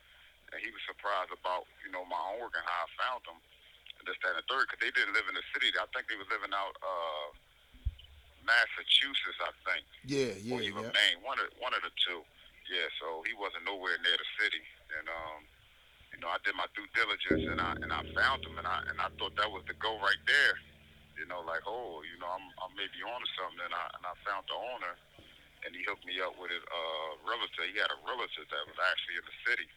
And 0.51 0.59
he 0.59 0.69
was 0.69 0.83
surprised 0.83 1.31
about, 1.31 1.63
you 1.83 1.91
know, 1.95 2.03
my 2.07 2.19
homework 2.19 2.55
and 2.59 2.65
how 2.67 2.83
I 2.83 2.89
found 2.99 3.21
him. 3.23 3.39
And 3.99 4.03
this, 4.03 4.19
that, 4.19 4.35
and 4.35 4.43
the 4.43 4.47
third, 4.51 4.67
because 4.67 4.83
they 4.83 4.91
didn't 4.91 5.15
live 5.15 5.27
in 5.31 5.35
the 5.35 5.45
city. 5.55 5.71
I 5.79 5.87
think 5.95 6.11
they 6.11 6.19
was 6.19 6.27
living 6.27 6.51
out 6.51 6.75
uh, 6.83 7.27
Massachusetts, 8.45 9.39
I 9.41 9.53
think, 9.65 9.85
yeah 10.05 10.33
or 10.49 10.61
yeah 10.61 10.69
even 10.73 10.83
yeah 10.89 10.95
Maine. 10.97 11.19
One 11.21 11.37
of 11.37 11.47
one 11.61 11.73
of 11.77 11.81
the 11.85 11.93
two. 12.01 12.25
Yeah, 12.69 12.87
so 13.03 13.19
he 13.27 13.35
wasn't 13.35 13.67
nowhere 13.67 13.99
near 13.99 14.15
the 14.15 14.29
city, 14.39 14.63
and 14.95 15.05
um, 15.11 15.43
you 16.15 16.19
know, 16.23 16.31
I 16.31 16.39
did 16.45 16.55
my 16.55 16.69
due 16.71 16.87
diligence, 16.95 17.45
and 17.51 17.59
I 17.59 17.75
and 17.83 17.91
I 17.91 18.01
found 18.15 18.45
him, 18.45 18.55
and 18.57 18.65
I 18.65 18.79
and 18.89 18.97
I 19.01 19.11
thought 19.19 19.35
that 19.35 19.49
was 19.49 19.65
the 19.67 19.75
go 19.77 19.97
right 19.99 20.21
there. 20.25 20.55
You 21.19 21.27
know, 21.27 21.43
like 21.43 21.61
oh, 21.67 22.01
you 22.07 22.15
know, 22.17 22.31
I'm 22.31 22.45
I 22.57 22.65
may 22.73 22.87
be 22.95 23.03
on 23.03 23.19
to 23.19 23.29
something, 23.35 23.61
and 23.61 23.75
I 23.75 23.85
and 23.93 24.03
I 24.07 24.13
found 24.23 24.47
the 24.47 24.55
owner, 24.55 24.93
and 25.67 25.75
he 25.75 25.83
hooked 25.83 26.05
me 26.07 26.17
up 26.23 26.33
with 26.39 26.49
his 26.49 26.63
uh 26.63 27.09
realtor. 27.27 27.65
He 27.67 27.75
had 27.77 27.91
a 27.91 27.99
realtor 28.07 28.45
that 28.47 28.63
was 28.65 28.79
actually 28.79 29.19
in 29.19 29.25
the 29.27 29.37
city, 29.45 29.67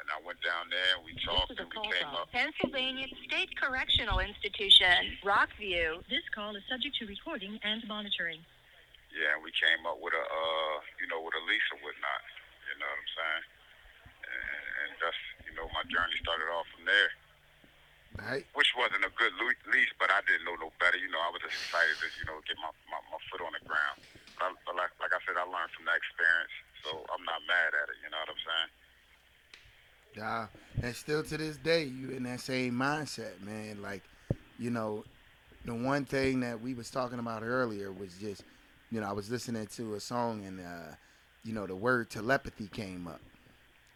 and 0.00 0.08
I 0.08 0.18
went 0.24 0.40
down 0.40 0.72
there 0.72 0.96
and 0.96 1.04
we 1.04 1.12
talked, 1.20 1.52
This 1.52 1.60
is 1.60 1.62
a 1.62 1.68
and 1.68 1.70
we 1.70 1.76
call 1.76 1.92
came 1.92 2.08
from 2.08 2.24
up. 2.24 2.32
Pennsylvania 2.32 3.06
State 3.28 3.52
Correctional 3.60 4.18
Institution, 4.24 5.20
Rockview. 5.20 6.00
This 6.08 6.24
call 6.32 6.56
is 6.56 6.64
subject 6.66 6.96
to 6.98 7.06
recording 7.06 7.60
and 7.60 7.84
monitoring. 7.84 8.40
Yeah, 9.12 9.36
and 9.36 9.44
we 9.44 9.52
came 9.52 9.84
up 9.84 10.00
with 10.00 10.16
a, 10.16 10.24
uh, 10.24 10.76
you 10.96 11.06
know, 11.12 11.20
with 11.20 11.36
a 11.36 11.42
lease 11.44 11.68
or 11.76 11.78
whatnot. 11.84 12.22
You 12.72 12.74
know 12.80 12.88
what 12.88 12.96
I'm 12.96 13.12
saying? 13.12 13.44
And, 14.24 14.64
and 14.80 14.90
that's, 15.04 15.22
you 15.44 15.52
know, 15.52 15.66
my 15.76 15.84
journey 15.92 16.16
started 16.24 16.48
off 16.48 16.64
from 16.72 16.86
there, 16.88 17.10
right 18.24 18.44
which 18.56 18.70
wasn't 18.78 19.04
a 19.04 19.12
good 19.18 19.34
lease, 19.68 19.92
but 20.00 20.08
I 20.08 20.24
didn't 20.24 20.48
know 20.48 20.56
no 20.56 20.70
better. 20.80 20.96
You 20.96 21.10
know, 21.12 21.20
I 21.20 21.28
was 21.28 21.44
just 21.44 21.58
excited 21.58 21.98
to, 22.00 22.06
you 22.16 22.24
know, 22.30 22.38
get 22.48 22.56
my, 22.62 22.72
my, 22.88 23.02
my 23.12 23.20
foot 23.28 23.42
on 23.44 23.52
the 23.52 23.62
ground. 23.66 24.00
But, 24.38 24.48
I, 24.48 24.48
but 24.64 24.74
like, 24.78 24.94
like 25.02 25.12
I 25.12 25.20
said, 25.26 25.36
I 25.36 25.44
learned 25.44 25.74
from 25.74 25.84
that 25.90 25.98
experience, 25.98 26.54
so 26.86 27.02
I'm 27.10 27.26
not 27.26 27.42
mad 27.50 27.74
at 27.74 27.90
it. 27.90 27.98
You 28.00 28.08
know 28.14 28.22
what 28.22 28.30
I'm 28.30 28.40
saying? 28.40 28.70
Yeah, 30.16 30.46
and 30.82 30.94
still 30.94 31.22
to 31.22 31.36
this 31.36 31.56
day, 31.56 31.84
you 31.84 32.10
in 32.10 32.24
that 32.24 32.40
same 32.40 32.74
mindset, 32.74 33.40
man. 33.42 33.80
Like, 33.80 34.02
you 34.58 34.70
know, 34.70 35.04
the 35.64 35.74
one 35.74 36.04
thing 36.04 36.40
that 36.40 36.60
we 36.60 36.74
was 36.74 36.90
talking 36.90 37.18
about 37.18 37.42
earlier 37.42 37.92
was 37.92 38.14
just, 38.14 38.42
you 38.90 39.00
know, 39.00 39.08
I 39.08 39.12
was 39.12 39.30
listening 39.30 39.66
to 39.76 39.94
a 39.94 40.00
song 40.00 40.44
and, 40.44 40.60
uh, 40.60 40.94
you 41.44 41.52
know, 41.52 41.66
the 41.66 41.76
word 41.76 42.10
telepathy 42.10 42.66
came 42.68 43.06
up. 43.06 43.20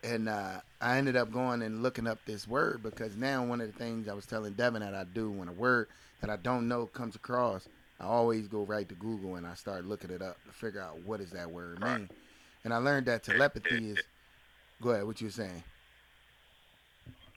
And 0.05 0.29
uh, 0.29 0.61
I 0.81 0.99
ended 0.99 1.17
up 1.17 1.33
going 1.33 1.63
and 1.63 1.83
looking 1.83 2.07
up 2.07 2.19
this 2.27 2.47
word 2.47 2.83
because 2.83 3.17
now 3.17 3.45
one 3.45 3.61
of 3.61 3.73
the 3.73 3.79
things 3.79 4.07
I 4.07 4.15
was 4.15 4.27
telling 4.27 4.53
Devin 4.53 4.83
that 4.83 4.95
I 4.95 5.05
do 5.05 5.31
when 5.31 5.49
a 5.49 5.53
word 5.53 5.89
that 6.21 6.31
I 6.31 6.37
don't 6.37 6.69
know 6.69 6.87
comes 6.87 7.17
across, 7.17 7.67
I 7.99 8.05
always 8.05 8.47
go 8.47 8.65
right 8.65 8.89
to 8.89 8.95
Google 8.95 9.37
and 9.37 9.47
I 9.47 9.55
start 9.55 9.87
looking 9.87 10.11
it 10.11 10.23
up 10.23 10.37
to 10.47 10.53
figure 10.53 10.81
out 10.81 10.99
what 11.05 11.21
does 11.21 11.31
that 11.33 11.51
word 11.51 11.81
mean. 11.81 12.09
And 12.65 12.73
I 12.73 12.77
learned 12.77 13.07
that 13.07 13.25
telepathy 13.25 13.91
is. 13.91 13.99
Go 14.83 14.91
ahead. 14.91 15.07
What 15.07 15.21
you 15.21 15.29
were 15.29 15.33
saying? 15.33 15.63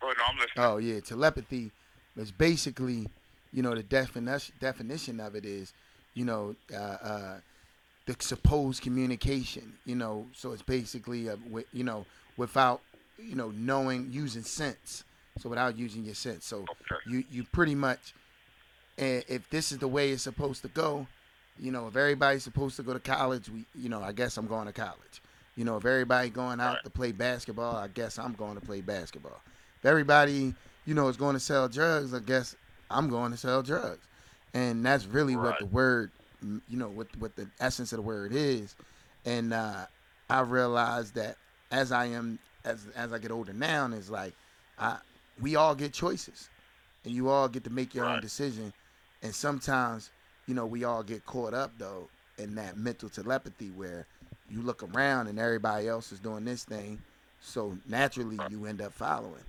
But 0.02 0.16
no, 0.18 0.24
I'm 0.30 0.36
listening. 0.38 0.56
Oh 0.58 0.78
yeah, 0.78 1.00
telepathy 1.00 1.72
is 2.16 2.32
basically, 2.32 3.08
you 3.52 3.62
know, 3.62 3.76
the 3.76 3.84
definition 3.84 4.56
definition 4.60 5.20
of 5.20 5.36
it 5.36 5.46
is, 5.46 5.74
you 6.14 6.26
know, 6.26 6.56
uh, 6.74 6.78
uh, 6.78 7.40
the 8.06 8.16
supposed 8.20 8.82
communication. 8.82 9.74
You 9.86 9.96
know, 9.96 10.30
so 10.34 10.52
it's 10.52 10.62
basically, 10.62 11.28
a, 11.28 11.38
you 11.72 11.84
know, 11.84 12.06
without, 12.38 12.82
you 13.18 13.36
know, 13.36 13.52
knowing 13.52 14.12
using 14.12 14.44
sense. 14.44 15.04
So 15.38 15.50
without 15.50 15.78
using 15.78 16.04
your 16.04 16.16
sense. 16.16 16.46
So 16.46 16.70
Okay. 16.70 17.02
you 17.06 17.24
you 17.30 17.44
pretty 17.44 17.76
much, 17.76 18.14
and 18.98 19.24
if 19.28 19.50
this 19.50 19.72
is 19.72 19.80
the 19.80 19.88
way 19.88 20.12
it's 20.12 20.24
supposed 20.24 20.62
to 20.64 20.68
go, 20.70 21.08
you 21.58 21.72
know, 21.72 21.88
if 21.88 21.96
everybody's 21.96 22.44
supposed 22.44 22.76
to 22.78 22.84
go 22.84 22.94
to 22.94 23.00
college, 23.00 23.50
we, 23.50 23.66
you 23.74 23.90
know, 23.90 24.02
I 24.02 24.12
guess 24.12 24.38
I'm 24.38 24.48
going 24.48 24.68
to 24.68 24.74
college. 24.74 25.22
You 25.56 25.66
know, 25.66 25.78
if 25.78 25.86
everybody 25.86 26.30
going 26.30 26.60
out 26.60 26.74
Right. 26.76 26.84
to 26.84 26.90
play 26.90 27.12
basketball, 27.12 27.76
I 27.76 27.88
guess 27.88 28.20
I'm 28.20 28.34
going 28.34 28.56
to 28.56 28.62
play 28.62 28.82
basketball. 28.82 29.42
If 29.80 29.86
everybody, 29.86 30.54
you 30.86 30.94
know, 30.94 31.08
is 31.08 31.18
going 31.18 31.34
to 31.34 31.40
sell 31.40 31.68
drugs, 31.68 32.14
I 32.14 32.20
guess 32.20 32.56
I'm 32.90 33.10
going 33.10 33.32
to 33.32 33.38
sell 33.38 33.62
drugs. 33.62 34.06
And 34.54 34.86
that's 34.86 35.06
really 35.06 35.36
what 35.36 35.60
the 35.60 35.66
word, 35.66 36.12
you 36.42 36.78
know, 36.78 36.90
what 36.90 37.08
what 37.20 37.36
the 37.36 37.48
essence 37.60 37.92
of 37.92 37.98
the 37.98 38.04
word 38.04 38.32
is. 38.34 38.76
And 39.26 39.54
uh, 39.54 39.86
I 40.30 40.40
realized 40.42 41.16
that 41.16 41.36
as 41.72 41.92
I 41.92 42.06
am, 42.06 42.40
as 42.66 42.88
as 42.96 43.14
I 43.14 43.20
get 43.20 43.32
older 43.32 43.54
now, 43.54 43.86
and 43.86 43.94
it's 43.94 44.10
like, 44.10 44.34
I 44.80 44.98
we 45.40 45.56
all 45.56 45.76
get 45.76 45.94
choices, 45.94 46.50
and 47.06 47.14
you 47.14 47.30
all 47.30 47.48
get 47.48 47.64
to 47.66 47.70
make 47.70 47.94
your 47.94 48.06
own 48.06 48.22
decision. 48.22 48.74
And 49.22 49.34
sometimes, 49.34 50.12
you 50.48 50.54
know, 50.54 50.66
we 50.66 50.84
all 50.84 51.04
get 51.04 51.26
caught 51.26 51.54
up 51.54 51.72
though 51.78 52.08
in 52.38 52.56
that 52.56 52.78
mental 52.78 53.10
telepathy 53.10 53.70
where 53.72 54.06
you 54.50 54.62
look 54.62 54.84
around 54.84 55.28
and 55.28 55.40
everybody 55.40 55.88
else 55.88 56.12
is 56.12 56.20
doing 56.20 56.46
this 56.46 56.64
thing, 56.64 57.00
so 57.42 57.78
naturally 57.88 58.38
you 58.50 58.66
end 58.66 58.82
up 58.82 58.94
following, 58.94 59.44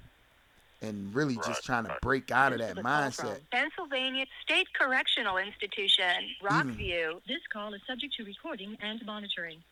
and 0.83 1.15
really 1.15 1.35
Right, 1.37 1.47
just 1.47 1.65
trying 1.65 1.85
to 1.85 1.91
right. 1.91 2.01
break 2.01 2.31
out 2.31 2.53
of 2.53 2.59
This 2.59 2.69
that 2.69 2.73
is 2.73 2.79
a 2.79 2.83
call 2.83 3.11
from 3.11 3.27
mindset. 3.27 3.41
Pennsylvania 3.53 4.27
State 4.43 4.67
Correctional 4.79 5.37
Institution, 5.39 6.29
Rockview. 6.43 7.21
This 7.27 7.41
call 7.53 7.75
is 7.75 7.81
subject 7.87 8.15
to 8.17 8.25
recording 8.25 8.77
and 8.81 9.05
monitoring. 9.05 9.63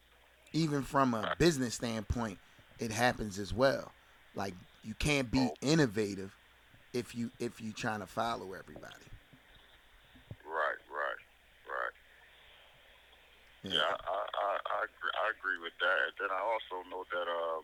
even 0.52 0.82
from 0.82 1.14
a 1.14 1.34
business 1.38 1.74
standpoint, 1.74 2.38
it 2.78 2.90
happens 2.90 3.38
as 3.38 3.52
well. 3.52 3.92
Like 4.34 4.54
you 4.82 4.94
can't 4.94 5.30
be 5.30 5.38
Oh. 5.38 5.54
innovative 5.60 6.36
if 6.92 7.14
you 7.14 7.30
if 7.38 7.60
you 7.60 7.72
trying 7.72 8.00
to 8.00 8.06
follow 8.06 8.52
everybody. 8.52 9.06
Right, 10.44 10.80
right, 10.90 11.22
right. 11.68 11.94
Yeah, 13.64 13.80
I, 13.82 13.82
I, 13.82 14.18
I, 14.22 14.50
I, 14.78 14.78
agree, 14.86 15.12
I 15.12 15.26
agree 15.34 15.58
with 15.62 15.74
that. 15.80 15.98
And 16.06 16.14
then 16.20 16.30
I 16.30 16.40
also 16.40 16.86
know 16.88 17.02
that 17.10 17.26
uh, 17.26 17.60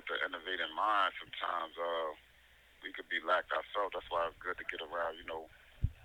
with 0.00 0.08
the 0.08 0.16
innovating 0.24 0.72
mind, 0.72 1.12
sometimes 1.20 1.76
uh, 1.76 2.16
we 2.80 2.88
could 2.96 3.04
be 3.12 3.20
lacked 3.20 3.52
ourselves. 3.52 3.92
That's 3.92 4.08
why 4.08 4.24
it's 4.32 4.40
good 4.40 4.56
to 4.56 4.64
get 4.72 4.80
around, 4.80 5.20
you 5.20 5.28
know, 5.28 5.44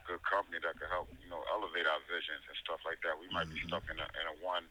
good 0.03 0.19
company 0.27 0.59
that 0.59 0.75
can 0.75 0.91
help, 0.91 1.07
you 1.23 1.31
know, 1.31 1.39
elevate 1.47 1.87
our 1.87 2.03
visions 2.11 2.43
and 2.43 2.59
stuff 2.59 2.83
like 2.83 2.99
that. 3.07 3.15
We 3.15 3.31
might 3.31 3.47
be 3.47 3.63
stuck 3.63 3.87
in 3.87 3.95
a, 3.95 4.07
in 4.19 4.25
a 4.27 4.35
one, 4.43 4.67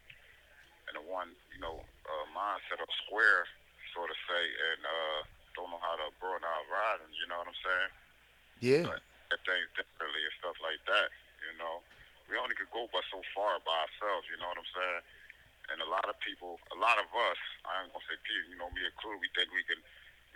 in 0.93 1.01
a 1.01 1.05
one, 1.09 1.33
you 1.57 1.61
know, 1.65 1.81
uh, 2.05 2.25
mindset 2.37 2.85
or 2.85 2.91
square, 3.09 3.49
so 3.97 4.05
to 4.05 4.17
say, 4.29 4.45
and 4.45 4.85
uh, 4.85 5.19
don't 5.57 5.73
know 5.73 5.81
how 5.81 5.97
to 5.97 6.13
broaden 6.21 6.45
our 6.45 6.63
horizons. 6.69 7.17
You 7.17 7.25
know 7.33 7.41
what 7.41 7.49
I'm 7.49 7.63
saying? 7.65 7.91
Yeah, 8.61 8.85
But 8.93 9.01
at 9.33 9.41
things 9.49 9.73
differently 9.73 10.21
and 10.21 10.37
stuff 10.37 10.61
like 10.61 10.85
that. 10.85 11.09
You 11.49 11.57
know, 11.57 11.81
we 12.29 12.37
only 12.37 12.53
could 12.53 12.69
go 12.77 12.93
but 12.93 13.09
so 13.09 13.25
far 13.33 13.57
by 13.65 13.89
ourselves. 13.89 14.29
You 14.29 14.37
know 14.37 14.53
what 14.53 14.61
I'm 14.61 14.69
saying? 14.77 15.01
And 15.73 15.81
a 15.81 15.89
lot 15.89 16.05
of 16.09 16.17
people, 16.21 16.61
a 16.75 16.79
lot 16.79 17.01
of 17.01 17.09
us, 17.09 17.41
I 17.65 17.85
ain't 17.85 17.93
gonna 17.93 18.05
say 18.05 18.17
people, 18.21 18.49
you 18.53 18.59
know, 18.61 18.69
me 18.73 18.85
included, 18.85 19.21
we 19.21 19.31
think 19.33 19.49
we 19.53 19.65
can, 19.65 19.81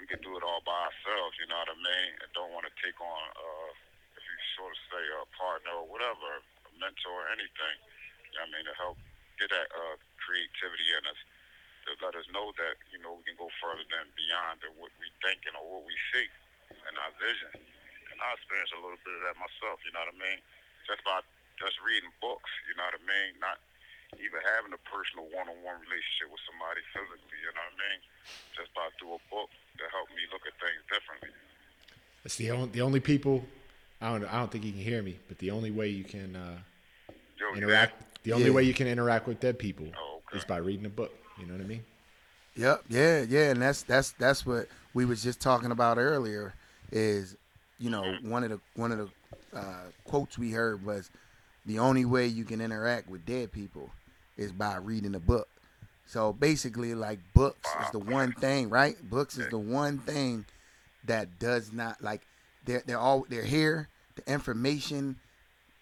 we 0.00 0.08
can 0.08 0.20
do 0.24 0.36
it 0.38 0.42
all 0.42 0.64
by 0.64 0.88
ourselves. 0.88 1.36
You 1.36 1.46
know 1.52 1.60
what 1.60 1.72
I 1.72 1.78
mean? 1.78 2.10
And 2.24 2.28
don't 2.32 2.52
want 2.56 2.64
to 2.64 2.74
take 2.80 2.96
on, 2.96 3.22
uh, 3.36 3.70
if 4.16 4.22
you 4.24 4.36
sort 4.56 4.72
of 4.72 4.80
say 4.88 5.02
a 5.04 5.28
partner 5.36 5.72
or 5.76 5.86
whatever, 5.86 6.40
a 6.40 6.70
mentor 6.80 7.28
or 7.28 7.28
anything. 7.28 7.76
You 8.32 8.40
know 8.40 8.48
what 8.48 8.52
I 8.52 8.54
mean? 8.56 8.66
To 8.72 8.76
help 8.76 8.96
get 9.36 9.52
that 9.52 9.68
uh, 9.70 9.96
creativity 10.18 10.88
in 10.96 11.04
us, 11.06 11.20
to 11.86 11.96
let 12.04 12.16
us 12.16 12.26
know 12.34 12.52
that 12.58 12.76
you 12.92 12.98
know 13.00 13.16
we 13.16 13.24
can 13.24 13.38
go 13.38 13.48
further 13.62 13.84
than 13.88 14.10
beyond 14.18 14.60
than 14.60 14.72
what 14.76 14.92
we 15.00 15.08
thinking 15.24 15.56
or 15.56 15.64
what 15.64 15.84
we 15.88 15.96
see 16.12 16.28
and 16.68 16.94
our 17.00 17.12
vision. 17.16 17.52
And 18.12 18.18
I 18.20 18.34
experienced 18.36 18.76
a 18.76 18.80
little 18.82 19.00
bit 19.00 19.14
of 19.14 19.22
that 19.30 19.36
myself, 19.40 19.80
you 19.86 19.92
know 19.94 20.04
what 20.04 20.12
I 20.12 20.18
mean? 20.18 20.40
Just 20.84 21.00
by 21.04 21.22
just 21.56 21.78
reading 21.80 22.12
books, 22.20 22.50
you 22.68 22.76
know 22.76 22.86
what 22.86 22.98
I 22.98 23.02
mean? 23.04 23.38
Not 23.40 23.58
even 24.16 24.40
having 24.56 24.72
a 24.72 24.82
personal 24.88 25.28
one-on-one 25.28 25.78
relationship 25.84 26.32
with 26.32 26.40
somebody 26.48 26.80
physically, 26.96 27.38
you 27.44 27.52
know 27.52 27.60
what 27.60 27.76
I 27.76 27.84
mean? 27.84 28.00
Just 28.56 28.70
by 28.72 28.88
through 28.96 29.20
a 29.20 29.22
book 29.28 29.52
to 29.52 29.84
help 29.92 30.08
me 30.16 30.24
look 30.32 30.42
at 30.48 30.56
things 30.56 30.80
differently. 30.88 31.32
It's 32.24 32.36
the 32.36 32.50
only 32.50 32.68
the 32.72 32.80
only 32.82 33.00
people. 33.00 33.44
I 34.00 34.10
don't. 34.10 34.24
I 34.24 34.38
don't 34.38 34.50
think 34.50 34.64
you 34.64 34.72
can 34.72 34.80
hear 34.80 35.02
me, 35.02 35.18
but 35.28 35.38
the 35.38 35.50
only 35.50 35.70
way 35.70 35.88
you 35.88 36.04
can 36.04 36.34
uh, 36.34 36.58
Yo, 37.38 37.50
you 37.50 37.56
interact, 37.56 38.22
the 38.24 38.32
only 38.32 38.48
Yeah. 38.48 38.56
way 38.56 38.62
you 38.64 38.74
can 38.74 38.86
interact 38.86 39.26
with 39.26 39.40
dead 39.40 39.58
people 39.58 39.86
Oh, 39.96 40.20
okay. 40.26 40.38
is 40.38 40.44
by 40.44 40.56
reading 40.58 40.86
a 40.86 40.90
book. 40.90 41.12
You 41.36 41.46
know 41.46 41.54
what 41.54 41.62
I 41.62 41.66
mean? 41.66 41.84
Yep, 42.56 42.84
yeah, 42.88 43.22
yeah, 43.22 43.50
and 43.50 43.62
that's 43.62 43.82
that's 43.82 44.10
that's 44.12 44.44
what 44.44 44.66
we 44.94 45.04
was 45.04 45.22
just 45.22 45.40
talking 45.40 45.70
about 45.70 45.98
earlier. 45.98 46.54
Is 46.90 47.36
you 47.78 47.90
know 47.90 48.02
one 48.22 48.42
of 48.42 48.50
the 48.50 48.60
one 48.74 48.90
of 48.90 48.98
the 48.98 49.56
uh, 49.56 49.90
quotes 50.04 50.36
we 50.36 50.50
heard 50.50 50.84
was 50.84 51.10
the 51.64 51.78
only 51.78 52.04
way 52.04 52.26
you 52.26 52.44
can 52.44 52.60
interact 52.60 53.08
with 53.08 53.24
dead 53.24 53.52
people 53.52 53.92
is 54.38 54.52
by 54.52 54.76
reading 54.76 55.14
a 55.14 55.20
book. 55.20 55.48
So 56.06 56.32
basically, 56.32 56.94
like 56.94 57.18
books 57.34 57.68
is 57.84 57.90
the 57.90 57.98
one 57.98 58.32
thing, 58.32 58.70
right? 58.70 58.96
Books 59.10 59.36
is 59.36 59.48
the 59.50 59.58
one 59.58 59.98
thing 59.98 60.46
that 61.04 61.38
does 61.38 61.72
not 61.72 62.02
like 62.02 62.22
they're 62.64 62.82
they're 62.86 62.98
all 62.98 63.26
they're 63.28 63.44
here. 63.44 63.88
The 64.16 64.32
information 64.32 65.16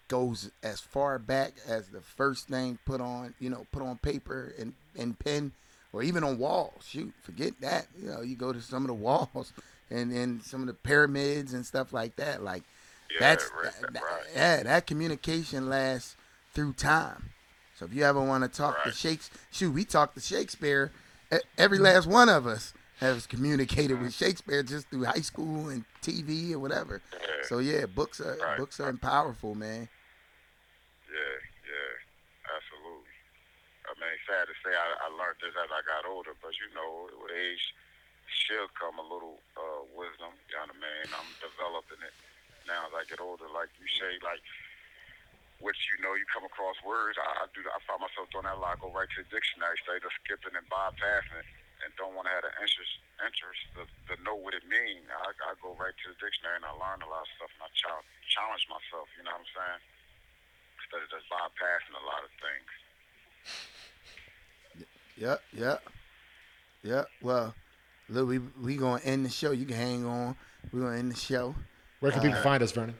goes 0.09 0.51
as 0.63 0.79
far 0.79 1.19
back 1.19 1.53
as 1.67 1.87
the 1.89 2.01
first 2.01 2.47
thing 2.47 2.77
put 2.85 3.01
on, 3.01 3.33
you 3.39 3.49
know, 3.49 3.65
put 3.71 3.81
on 3.83 3.97
paper 3.97 4.53
and, 4.59 4.73
and 4.97 5.17
pen 5.19 5.51
or 5.93 6.01
even 6.03 6.23
on 6.23 6.37
walls. 6.37 6.83
Shoot, 6.87 7.13
forget 7.23 7.53
that. 7.61 7.87
You 8.01 8.09
know, 8.09 8.21
you 8.21 8.35
go 8.35 8.53
to 8.53 8.61
some 8.61 8.83
of 8.83 8.87
the 8.87 8.93
walls 8.93 9.51
and, 9.91 10.11
and 10.11 10.43
some 10.43 10.61
of 10.61 10.67
the 10.67 10.73
pyramids 10.73 11.53
and 11.53 11.65
stuff 11.65 11.91
like 11.93 12.15
that. 12.17 12.41
Like 12.43 12.63
Yeah, 13.11 13.17
that's 13.19 13.49
right, 13.63 13.73
that- 13.81 13.93
that- 13.93 14.03
right. 14.03 14.21
yeah, 14.35 14.63
that 14.63 14.87
communication 14.87 15.69
lasts 15.69 16.15
through 16.53 16.73
time. 16.73 17.29
So 17.77 17.85
if 17.85 17.93
you 17.93 18.01
ever 18.01 18.17
want 18.17 18.41
to 18.41 18.49
talk 18.49 18.81
to 18.85 18.91
Shakespeare, 18.91 19.37
shoot, 19.53 19.69
we 19.69 19.85
talk 19.85 20.17
to 20.17 20.19
Shakespeare. 20.19 20.89
E- 21.31 21.37
Every 21.61 21.77
last 21.77 22.09
one 22.09 22.25
of 22.25 22.47
us 22.49 22.73
has 22.97 23.29
communicated 23.29 24.01
with 24.01 24.17
Shakespeare 24.17 24.63
just 24.65 24.89
through 24.89 25.05
high 25.05 25.21
school 25.21 25.69
and 25.69 25.85
TV 26.01 26.53
or 26.53 26.59
whatever. 26.59 27.05
Yeah. 27.13 27.45
So 27.45 27.59
yeah, 27.61 27.85
books 27.85 28.17
are 28.19 28.33
Right. 28.33 28.57
books 28.57 28.79
are 28.81 28.89
powerful, 28.97 29.53
man. 29.53 29.85
Yeah, 31.05 31.37
yeah, 31.69 31.93
absolutely. 32.57 33.13
I 33.85 33.93
mean, 34.01 34.17
sad 34.25 34.49
to 34.49 34.57
say, 34.65 34.73
I, 34.73 34.87
I 35.05 35.07
learned 35.13 35.37
this 35.37 35.53
as 35.53 35.69
I 35.69 35.81
got 35.85 36.09
older, 36.09 36.33
but 36.41 36.57
you 36.57 36.73
know, 36.73 37.13
with 37.21 37.29
age 37.29 37.61
should 38.25 38.73
come 38.73 38.97
a 38.97 39.05
little 39.05 39.37
uh, 39.53 39.85
wisdom. 39.93 40.33
You 40.49 40.57
know 40.57 40.65
what 40.65 40.73
I 40.73 40.81
mean? 40.81 41.07
I'm 41.13 41.29
developing 41.45 42.01
it 42.01 42.15
now 42.65 42.89
as 42.89 42.93
I 42.97 43.05
get 43.05 43.21
older. 43.21 43.45
Like 43.53 43.69
you 43.77 43.85
say, 43.85 44.17
like 44.25 44.41
which 45.59 45.77
you 45.89 45.97
know, 46.05 46.13
you 46.13 46.25
come 46.29 46.45
across 46.45 46.77
words. 46.85 47.17
I, 47.17 47.45
I 47.45 47.49
do. 47.53 47.65
I 47.65 47.79
find 47.89 48.01
myself 48.01 48.29
doing 48.29 48.45
that 48.45 48.57
a 48.57 48.61
lot. 48.61 48.77
I 48.77 48.81
go 48.81 48.93
right 48.93 49.09
to 49.09 49.19
the 49.25 49.29
dictionary, 49.33 49.77
instead 49.81 50.05
of 50.05 50.13
skipping 50.21 50.53
and 50.53 50.65
bypassing 50.69 51.41
it, 51.41 51.47
and 51.81 51.89
don't 51.97 52.13
want 52.13 52.29
to 52.29 52.33
have 52.33 52.45
the 52.45 52.53
interest 52.61 52.93
interest 53.21 53.61
to, 53.73 53.81
to 54.09 54.13
know 54.21 54.37
what 54.37 54.53
it 54.53 54.65
means. 54.69 55.09
I, 55.09 55.33
I 55.33 55.57
go 55.57 55.73
right 55.77 55.93
to 55.93 56.07
the 56.13 56.17
dictionary 56.21 56.61
and 56.61 56.67
I 56.69 56.73
learn 56.77 57.01
a 57.01 57.09
lot 57.09 57.25
of 57.25 57.31
stuff, 57.37 57.49
and 57.57 57.65
I 57.65 57.69
challenge, 57.73 58.05
challenge 58.29 58.65
myself. 58.69 59.09
You 59.17 59.25
know 59.25 59.33
what 59.33 59.45
I'm 59.45 59.53
saying? 59.57 59.81
Instead 60.77 61.01
of 61.01 61.09
just 61.09 61.25
bypassing 61.25 61.95
a 61.97 62.05
lot 62.05 62.21
of 62.21 62.31
things. 62.37 62.69
Yep, 65.17 65.41
yep, 65.57 65.81
yep. 66.85 67.05
Well, 67.25 67.57
look, 68.09 68.29
we 68.29 68.37
we 68.61 68.77
gonna 68.77 69.01
end 69.01 69.25
the 69.25 69.33
show. 69.33 69.49
You 69.49 69.65
can 69.65 69.75
hang 69.75 70.05
on. 70.05 70.37
We're 70.69 70.85
gonna 70.85 71.01
end 71.01 71.11
the 71.11 71.17
show. 71.17 71.57
Where 71.99 72.11
can 72.11 72.21
people 72.21 72.37
uh, 72.37 72.43
find 72.43 72.61
us, 72.61 72.71
Vernon? 72.71 72.93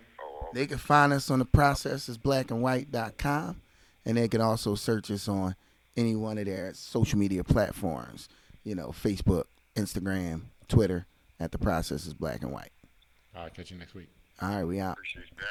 They 0.54 0.68
can 0.68 0.78
find 0.78 1.14
us 1.14 1.30
on 1.30 1.40
the 1.40 1.46
processesblackandwhite.com, 1.46 3.62
and 4.06 4.18
they 4.18 4.28
can 4.28 4.42
also 4.42 4.76
search 4.76 5.12
us 5.12 5.28
on 5.28 5.56
any 5.96 6.16
one 6.16 6.38
of 6.38 6.46
their 6.46 6.74
social 6.74 7.20
media 7.20 7.44
platforms. 7.44 8.30
You 8.64 8.76
know, 8.76 8.88
Facebook, 8.88 9.46
Instagram, 9.76 10.44
Twitter, 10.68 11.06
at 11.40 11.52
the 11.52 11.58
process 11.58 12.06
is 12.06 12.14
black 12.14 12.44
and 12.44 12.52
white. 12.52 12.72
All 13.36 13.44
right, 13.44 13.54
catch 13.54 13.72
you 13.72 13.78
next 13.78 13.94
week. 13.94 14.10
All 14.42 14.50
right, 14.50 14.64
we 14.64 14.80
out. 14.80 14.94
Appreciate 14.94 15.26
that. 15.38 15.46